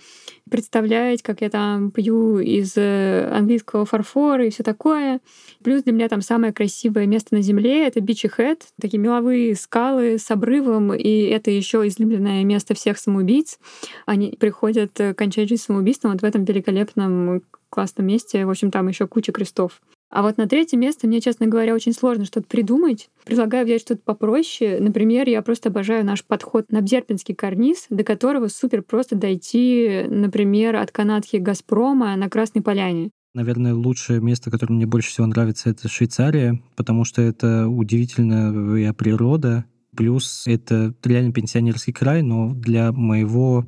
представлять, 0.50 1.22
как 1.22 1.40
я 1.40 1.48
там 1.48 1.90
пью 1.90 2.38
из 2.38 2.76
э, 2.76 3.30
английского 3.32 3.86
фарфора 3.86 4.46
и 4.46 4.50
все 4.50 4.62
такое. 4.62 5.20
Плюс 5.62 5.82
для 5.82 5.92
меня 5.92 6.08
там 6.08 6.20
самое 6.20 6.52
красивое 6.52 7.06
место 7.06 7.34
на 7.34 7.42
Земле— 7.42 7.86
это 7.88 8.00
Бичи 8.00 8.28
Хэт. 8.28 8.66
Такие 8.80 8.98
меловые 8.98 9.54
скалы 9.54 10.18
с 10.18 10.30
обрывом, 10.30 10.92
и 10.92 11.22
это 11.24 11.50
еще 11.50 11.86
излюбленное 11.86 12.44
место 12.44 12.74
всех 12.74 12.98
самоубийц. 12.98 13.58
Они 14.06 14.36
приходят 14.38 14.98
э, 15.00 15.14
кончать 15.14 15.48
жизнь 15.48 15.62
самоубийством 15.62 16.12
вот 16.12 16.20
в 16.20 16.24
этом 16.24 16.44
великолепном 16.44 17.42
классном 17.70 18.06
месте. 18.06 18.44
В 18.44 18.50
общем, 18.50 18.70
там 18.70 18.88
еще 18.88 19.06
куча 19.06 19.32
крестов. 19.32 19.80
А 20.10 20.22
вот 20.22 20.38
на 20.38 20.48
третье 20.48 20.76
место 20.76 21.06
мне, 21.06 21.20
честно 21.20 21.46
говоря, 21.46 21.72
очень 21.72 21.92
сложно 21.92 22.24
что-то 22.24 22.46
придумать. 22.48 23.08
Предлагаю 23.24 23.64
взять 23.64 23.80
что-то 23.80 24.02
попроще. 24.04 24.78
Например, 24.80 25.28
я 25.28 25.40
просто 25.40 25.68
обожаю 25.68 26.04
наш 26.04 26.24
подход 26.24 26.72
на 26.72 26.80
Бзерпинский 26.80 27.34
карниз, 27.34 27.86
до 27.90 28.02
которого 28.02 28.48
супер 28.48 28.82
просто 28.82 29.14
дойти, 29.14 30.04
например, 30.08 30.76
от 30.76 30.90
канатки 30.90 31.36
«Газпрома» 31.36 32.16
на 32.16 32.28
Красной 32.28 32.60
Поляне. 32.60 33.10
Наверное, 33.32 33.74
лучшее 33.74 34.20
место, 34.20 34.50
которое 34.50 34.74
мне 34.74 34.86
больше 34.86 35.10
всего 35.10 35.28
нравится, 35.28 35.70
это 35.70 35.88
Швейцария, 35.88 36.60
потому 36.74 37.04
что 37.04 37.22
это 37.22 37.68
удивительная 37.68 38.92
природа, 38.92 39.64
Плюс 39.96 40.44
это 40.46 40.94
реально 41.02 41.32
пенсионерский 41.32 41.92
край, 41.92 42.22
но 42.22 42.54
для 42.54 42.92
моего 42.92 43.66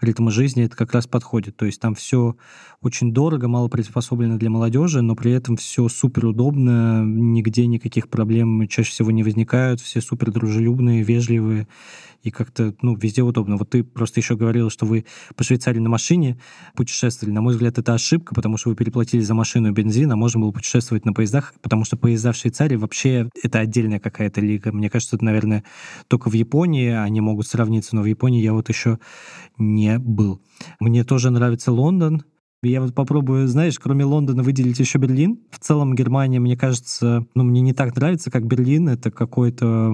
ритма 0.00 0.30
жизни 0.30 0.64
это 0.64 0.76
как 0.76 0.92
раз 0.92 1.06
подходит. 1.06 1.56
То 1.56 1.64
есть 1.64 1.80
там 1.80 1.94
все 1.94 2.36
очень 2.82 3.12
дорого, 3.12 3.48
мало 3.48 3.68
приспособлено 3.68 4.36
для 4.36 4.50
молодежи, 4.50 5.00
но 5.00 5.14
при 5.14 5.32
этом 5.32 5.56
все 5.56 5.88
супер 5.88 6.26
удобно, 6.26 7.04
нигде 7.04 7.66
никаких 7.66 8.08
проблем 8.08 8.68
чаще 8.68 8.90
всего 8.90 9.10
не 9.10 9.22
возникают, 9.22 9.80
все 9.80 10.00
супер 10.00 10.30
дружелюбные, 10.30 11.02
вежливые 11.02 11.68
и 12.22 12.30
как-то, 12.30 12.74
ну, 12.82 12.94
везде 12.94 13.22
удобно. 13.22 13.56
Вот 13.56 13.70
ты 13.70 13.82
просто 13.82 14.20
еще 14.20 14.36
говорила, 14.36 14.70
что 14.70 14.86
вы 14.86 15.04
по 15.34 15.42
Швейцарии 15.42 15.80
на 15.80 15.88
машине 15.88 16.38
путешествовали. 16.74 17.34
На 17.34 17.40
мой 17.40 17.54
взгляд, 17.54 17.78
это 17.78 17.94
ошибка, 17.94 18.34
потому 18.34 18.56
что 18.56 18.70
вы 18.70 18.76
переплатили 18.76 19.22
за 19.22 19.34
машину 19.34 19.68
и 19.68 19.72
бензин, 19.72 20.10
а 20.12 20.16
можно 20.16 20.40
было 20.40 20.52
путешествовать 20.52 21.04
на 21.04 21.12
поездах, 21.12 21.54
потому 21.62 21.84
что 21.84 21.96
поезда 21.96 22.32
в 22.32 22.36
Швейцарии 22.36 22.76
вообще 22.76 23.28
это 23.42 23.58
отдельная 23.58 23.98
какая-то 23.98 24.40
лига. 24.40 24.72
Мне 24.72 24.88
кажется, 24.88 25.16
это, 25.16 25.24
наверное, 25.24 25.61
только 26.08 26.28
в 26.28 26.34
Японии 26.34 26.90
они 26.90 27.20
могут 27.20 27.46
сравниться, 27.46 27.96
но 27.96 28.02
в 28.02 28.06
Японии 28.06 28.42
я 28.42 28.52
вот 28.52 28.68
еще 28.68 28.98
не 29.58 29.98
был. 29.98 30.40
Мне 30.80 31.04
тоже 31.04 31.30
нравится 31.30 31.72
Лондон, 31.72 32.22
я 32.64 32.80
вот 32.80 32.94
попробую, 32.94 33.48
знаешь, 33.48 33.78
кроме 33.80 34.04
Лондона 34.04 34.44
выделить 34.44 34.78
еще 34.78 34.98
Берлин. 34.98 35.40
В 35.50 35.58
целом 35.58 35.96
Германия, 35.96 36.38
мне 36.38 36.56
кажется, 36.56 37.26
ну, 37.34 37.42
мне 37.42 37.60
не 37.60 37.72
так 37.72 37.96
нравится, 37.96 38.30
как 38.30 38.46
Берлин. 38.46 38.88
Это 38.88 39.10
какой-то 39.10 39.92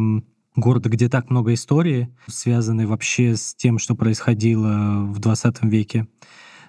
города, 0.55 0.91
где 0.91 1.09
так 1.09 1.31
много 1.31 1.55
истории, 1.55 2.14
связанной 2.27 2.85
вообще 2.85 3.37
с 3.37 3.55
тем, 3.55 3.79
что 3.79 3.95
происходило 3.95 5.07
в 5.07 5.19
20 5.19 5.64
веке 5.64 6.09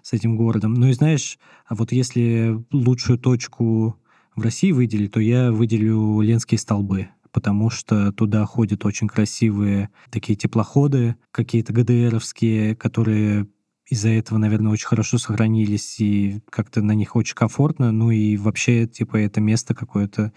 с 0.02 0.14
этим 0.14 0.38
городом. 0.38 0.74
Ну 0.74 0.88
и 0.88 0.94
знаешь, 0.94 1.38
а 1.68 1.76
вот 1.76 1.92
если 1.92 2.64
лучшую 2.72 3.20
точку 3.20 3.98
в 4.38 4.42
России 4.42 4.72
выделить, 4.72 5.12
то 5.12 5.20
я 5.20 5.52
выделю 5.52 6.22
Ленские 6.22 6.60
столбы 6.60 7.10
потому 7.32 7.70
что 7.70 8.12
туда 8.12 8.46
ходят 8.46 8.86
очень 8.86 9.08
красивые 9.08 9.90
такие 10.12 10.38
теплоходы, 10.38 11.16
какие-то 11.32 11.74
ГДРовские, 11.74 12.76
которые 12.76 13.48
из-за 13.90 14.10
этого, 14.10 14.38
наверное, 14.38 14.72
очень 14.72 14.88
хорошо 14.88 15.18
сохранились, 15.18 16.00
и 16.00 16.42
как-то 16.50 16.82
на 16.82 16.92
них 16.92 17.16
очень 17.16 17.36
комфортно. 17.36 17.92
Ну 17.92 18.12
и 18.12 18.38
вообще, 18.38 18.86
типа, 18.86 19.18
это 19.18 19.42
место 19.42 19.74
какое-то 19.74 20.32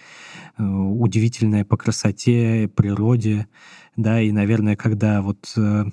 э, 0.56 0.64
удивительное 0.64 1.64
по 1.64 1.76
красоте, 1.76 2.70
природе, 2.74 3.46
да, 3.94 4.22
и, 4.22 4.32
наверное, 4.32 4.74
когда 4.74 5.20
вот 5.20 5.52
э, 5.56 5.84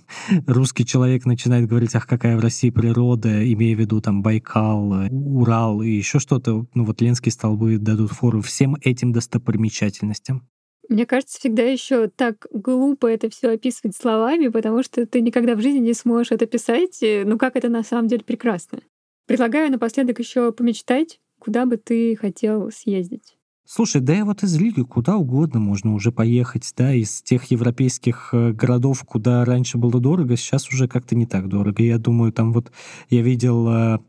русский 0.47 0.85
человек 0.85 1.25
начинает 1.25 1.67
говорить, 1.67 1.93
ах, 1.95 2.07
какая 2.07 2.37
в 2.37 2.39
России 2.39 2.69
природа, 2.69 3.51
имея 3.53 3.75
в 3.75 3.79
виду 3.79 3.99
там 3.99 4.21
Байкал, 4.21 5.07
Урал 5.11 5.81
и 5.81 5.89
еще 5.89 6.19
что-то, 6.19 6.65
ну 6.73 6.85
вот 6.85 7.01
Ленские 7.01 7.33
столбы 7.33 7.77
дадут 7.77 8.11
фору 8.11 8.41
всем 8.41 8.77
этим 8.81 9.11
достопримечательностям. 9.11 10.47
Мне 10.89 11.05
кажется, 11.05 11.39
всегда 11.39 11.61
еще 11.63 12.07
так 12.07 12.47
глупо 12.51 13.05
это 13.05 13.29
все 13.29 13.51
описывать 13.51 13.95
словами, 13.95 14.47
потому 14.47 14.81
что 14.81 15.05
ты 15.05 15.21
никогда 15.21 15.55
в 15.55 15.61
жизни 15.61 15.79
не 15.79 15.93
сможешь 15.93 16.31
это 16.31 16.47
писать. 16.47 16.99
Ну 17.01 17.37
как 17.37 17.55
это 17.55 17.69
на 17.69 17.83
самом 17.83 18.07
деле 18.07 18.23
прекрасно. 18.23 18.79
Предлагаю 19.27 19.71
напоследок 19.71 20.17
еще 20.17 20.51
помечтать, 20.51 21.19
куда 21.37 21.67
бы 21.67 21.77
ты 21.77 22.15
хотел 22.15 22.71
съездить. 22.71 23.35
Слушай, 23.71 24.01
да 24.01 24.17
и 24.17 24.23
вот 24.23 24.41
из 24.41 24.59
Лиги 24.59 24.81
куда 24.81 25.17
угодно 25.17 25.59
можно 25.59 25.93
уже 25.93 26.11
поехать, 26.11 26.73
да, 26.75 26.91
из 26.91 27.21
тех 27.21 27.43
европейских 27.51 28.29
э, 28.31 28.51
городов, 28.51 29.03
куда 29.03 29.45
раньше 29.45 29.77
было 29.77 29.99
дорого, 29.99 30.35
сейчас 30.37 30.67
уже 30.69 30.87
как-то 30.87 31.15
не 31.15 31.27
так 31.27 31.47
дорого. 31.47 31.83
Я 31.83 31.99
думаю, 31.99 32.33
там 32.33 32.51
вот 32.51 32.71
я 33.11 33.21
видел 33.21 33.69
э, 33.69 33.99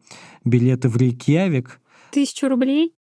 билеты 0.47 0.89
в 0.89 0.97
Рейкьявик. 0.97 1.79
Тысячу 2.11 2.49
рублей? 2.49 2.95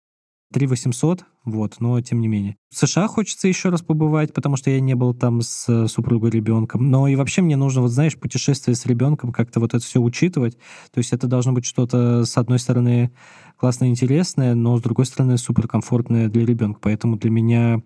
3 0.53 0.67
800, 0.67 1.25
вот, 1.51 1.77
но 1.81 2.01
тем 2.01 2.21
не 2.21 2.29
менее. 2.29 2.57
В 2.71 2.77
США 2.77 3.09
хочется 3.09 3.49
еще 3.49 3.71
раз 3.71 3.83
побывать, 3.83 4.33
потому 4.35 4.57
что 4.57 4.71
я 4.71 4.81
не 4.81 4.95
был 4.95 5.15
там 5.15 5.41
с 5.41 5.69
э, 5.69 5.87
супругой 5.89 6.31
ребенком. 6.31 6.91
Но 6.91 7.09
и 7.09 7.17
вообще 7.17 7.43
мне 7.43 7.57
нужно, 7.57 7.83
вот 7.83 7.91
знаешь, 7.91 8.19
путешествие 8.19 8.75
с 8.75 8.87
ребенком, 8.87 9.33
как-то 9.33 9.61
вот 9.61 9.75
это 9.75 9.85
все 9.85 10.01
учитывать. 10.01 10.57
То 10.93 10.99
есть 10.99 11.13
это 11.13 11.27
должно 11.27 11.53
быть 11.53 11.65
что-то, 11.65 12.25
с 12.25 12.37
одной 12.37 12.59
стороны, 12.59 13.11
классно 13.57 13.89
интересное, 13.89 14.55
но 14.55 14.77
с 14.77 14.83
другой 14.83 15.07
стороны, 15.07 15.39
суперкомфортное 15.39 16.29
для 16.29 16.45
ребенка. 16.45 16.81
Поэтому 16.83 17.17
для 17.17 17.31
меня 17.31 17.83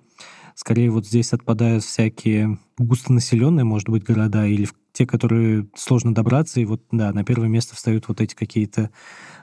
скорее 0.54 0.90
вот 0.90 1.06
здесь 1.06 1.32
отпадают 1.32 1.84
всякие 1.84 2.58
густонаселенные, 2.78 3.64
может 3.64 3.88
быть, 3.88 4.04
города 4.04 4.46
или 4.46 4.68
те, 4.92 5.06
которые 5.06 5.68
сложно 5.74 6.14
добраться, 6.14 6.60
и 6.60 6.64
вот, 6.64 6.82
да, 6.90 7.12
на 7.12 7.24
первое 7.24 7.48
место 7.48 7.74
встают 7.74 8.08
вот 8.08 8.20
эти 8.20 8.34
какие-то 8.34 8.90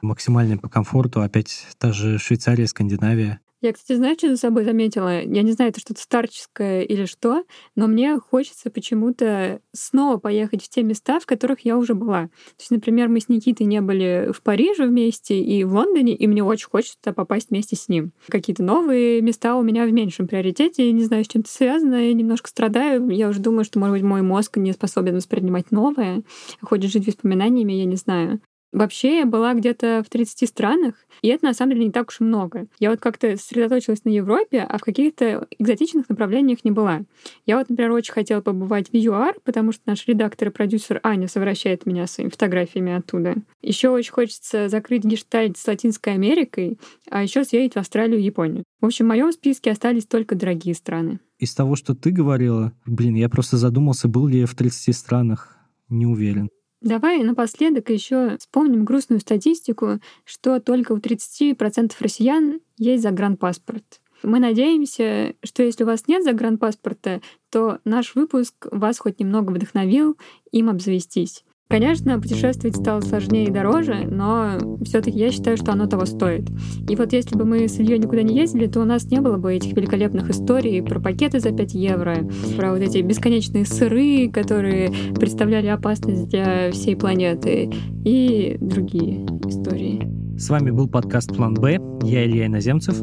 максимальные 0.01 0.57
по 0.57 0.69
комфорту, 0.69 1.21
опять 1.21 1.67
та 1.79 1.91
же 1.91 2.19
Швейцария, 2.19 2.67
Скандинавия. 2.67 3.39
Я, 3.61 3.73
кстати, 3.73 3.97
знаю, 3.97 4.15
что 4.17 4.29
за 4.29 4.37
собой 4.37 4.63
заметила? 4.63 5.21
Я 5.21 5.41
не 5.41 5.51
знаю, 5.51 5.71
это 5.71 5.81
что-то 5.81 6.01
старческое 6.01 6.83
или 6.83 7.03
что, 7.03 7.43
но 7.75 7.87
мне 7.87 8.17
хочется 8.17 8.69
почему-то 8.69 9.59
снова 9.73 10.17
поехать 10.17 10.63
в 10.63 10.69
те 10.69 10.81
места, 10.81 11.19
в 11.19 11.25
которых 11.25 11.65
я 11.65 11.77
уже 11.77 11.93
была. 11.93 12.27
То 12.27 12.59
есть, 12.59 12.71
например, 12.71 13.09
мы 13.09 13.19
с 13.19 13.27
Никитой 13.27 13.65
не 13.65 13.81
были 13.81 14.31
в 14.31 14.41
Париже 14.43 14.85
вместе 14.85 15.41
и 15.41 15.65
в 15.65 15.73
Лондоне, 15.73 16.15
и 16.15 16.25
мне 16.25 16.41
очень 16.41 16.69
хочется 16.69 17.11
попасть 17.11 17.49
вместе 17.49 17.75
с 17.75 17.89
ним. 17.89 18.13
Какие-то 18.29 18.63
новые 18.63 19.21
места 19.21 19.57
у 19.57 19.61
меня 19.61 19.85
в 19.85 19.91
меньшем 19.91 20.29
приоритете, 20.29 20.85
я 20.85 20.93
не 20.93 21.03
знаю, 21.03 21.25
с 21.25 21.27
чем 21.27 21.41
это 21.41 21.51
связано, 21.51 21.95
я 22.07 22.13
немножко 22.13 22.47
страдаю. 22.47 23.09
Я 23.09 23.27
уже 23.27 23.41
думаю, 23.41 23.65
что, 23.65 23.77
может 23.79 23.93
быть, 23.93 24.03
мой 24.03 24.21
мозг 24.21 24.55
не 24.55 24.71
способен 24.71 25.15
воспринимать 25.15 25.71
новое, 25.71 26.23
хочет 26.61 26.91
жить 26.91 27.07
воспоминаниями, 27.07 27.73
я 27.73 27.85
не 27.85 27.97
знаю. 27.97 28.39
Вообще 28.71 29.19
я 29.19 29.25
была 29.25 29.53
где-то 29.55 30.03
в 30.05 30.09
30 30.09 30.47
странах, 30.47 30.95
и 31.21 31.29
это 31.29 31.45
на 31.45 31.53
самом 31.53 31.73
деле 31.73 31.85
не 31.85 31.91
так 31.91 32.09
уж 32.09 32.21
и 32.21 32.23
много. 32.23 32.67
Я 32.79 32.91
вот 32.91 32.99
как-то 32.99 33.35
сосредоточилась 33.35 34.05
на 34.05 34.09
Европе, 34.09 34.61
а 34.61 34.77
в 34.77 34.81
каких-то 34.81 35.47
экзотичных 35.57 36.07
направлениях 36.07 36.63
не 36.63 36.71
была. 36.71 37.01
Я 37.45 37.57
вот, 37.57 37.69
например, 37.69 37.91
очень 37.91 38.13
хотела 38.13 38.41
побывать 38.41 38.89
в 38.91 38.95
ЮАР, 38.95 39.37
потому 39.43 39.71
что 39.71 39.81
наш 39.87 40.07
редактор 40.07 40.49
и 40.49 40.51
продюсер 40.51 40.99
Аня 41.03 41.27
совращает 41.27 41.85
меня 41.85 42.05
своими 42.05 42.29
фотографиями 42.29 42.93
оттуда. 42.93 43.35
Еще 43.61 43.89
очень 43.89 44.11
хочется 44.11 44.69
закрыть 44.69 45.03
гештальт 45.03 45.57
с 45.57 45.65
Латинской 45.65 46.13
Америкой, 46.13 46.79
а 47.09 47.23
еще 47.23 47.43
съездить 47.43 47.73
в 47.73 47.77
Австралию 47.77 48.19
и 48.19 48.23
Японию. 48.23 48.63
В 48.81 48.85
общем, 48.85 49.05
в 49.05 49.09
моем 49.09 49.31
списке 49.31 49.71
остались 49.71 50.05
только 50.05 50.35
дорогие 50.35 50.75
страны. 50.75 51.19
Из 51.39 51.55
того, 51.55 51.75
что 51.75 51.95
ты 51.95 52.11
говорила, 52.11 52.73
блин, 52.85 53.15
я 53.15 53.29
просто 53.29 53.57
задумался, 53.57 54.07
был 54.07 54.27
ли 54.27 54.39
я 54.39 54.45
в 54.45 54.55
30 54.55 54.95
странах. 54.95 55.57
Не 55.89 56.05
уверен. 56.05 56.49
Давай 56.81 57.21
напоследок 57.23 57.89
еще 57.89 58.37
вспомним 58.37 58.85
грустную 58.85 59.19
статистику, 59.19 59.99
что 60.23 60.59
только 60.61 60.93
у 60.93 60.97
30% 60.97 61.91
россиян 61.99 62.61
есть 62.77 63.03
загранпаспорт. 63.03 64.01
Мы 64.23 64.39
надеемся, 64.39 65.33
что 65.43 65.63
если 65.63 65.83
у 65.83 65.87
вас 65.87 66.07
нет 66.07 66.23
загранпаспорта, 66.23 67.21
то 67.49 67.79
наш 67.85 68.15
выпуск 68.15 68.67
вас 68.71 68.99
хоть 68.99 69.19
немного 69.19 69.51
вдохновил 69.51 70.17
им 70.51 70.69
обзавестись. 70.69 71.43
Конечно, 71.71 72.19
путешествовать 72.19 72.77
стало 72.77 73.01
сложнее 73.01 73.45
и 73.45 73.51
дороже, 73.51 74.07
но 74.09 74.57
все-таки 74.83 75.19
я 75.19 75.29
считаю, 75.29 75.55
что 75.55 75.71
оно 75.71 75.85
того 75.85 76.05
стоит. 76.05 76.49
И 76.89 76.95
вот 76.95 77.13
если 77.13 77.37
бы 77.37 77.45
мы 77.45 77.67
с 77.67 77.77
Ильей 77.77 77.99
никуда 77.99 78.23
не 78.23 78.35
ездили, 78.35 78.65
то 78.65 78.81
у 78.81 78.85
нас 78.85 79.05
не 79.11 79.21
было 79.21 79.37
бы 79.37 79.53
этих 79.53 79.77
великолепных 79.77 80.31
историй 80.31 80.81
про 80.81 80.99
пакеты 80.99 81.39
за 81.39 81.51
5 81.51 81.75
евро, 81.75 82.27
про 82.57 82.71
вот 82.71 82.81
эти 82.81 82.97
бесконечные 83.03 83.65
сыры, 83.65 84.31
которые 84.33 84.91
представляли 85.13 85.67
опасность 85.67 86.29
для 86.29 86.71
всей 86.71 86.95
планеты, 86.95 87.69
и 88.03 88.57
другие 88.59 89.27
истории. 89.45 90.09
С 90.39 90.49
вами 90.49 90.71
был 90.71 90.87
подкаст 90.87 91.35
«План 91.35 91.53
Б». 91.53 91.77
Я 92.01 92.25
Илья 92.25 92.47
Иноземцев. 92.47 92.99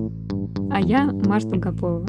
А 0.73 0.81
я 0.81 1.05
Марта 1.05 1.57
Гапова. 1.57 2.05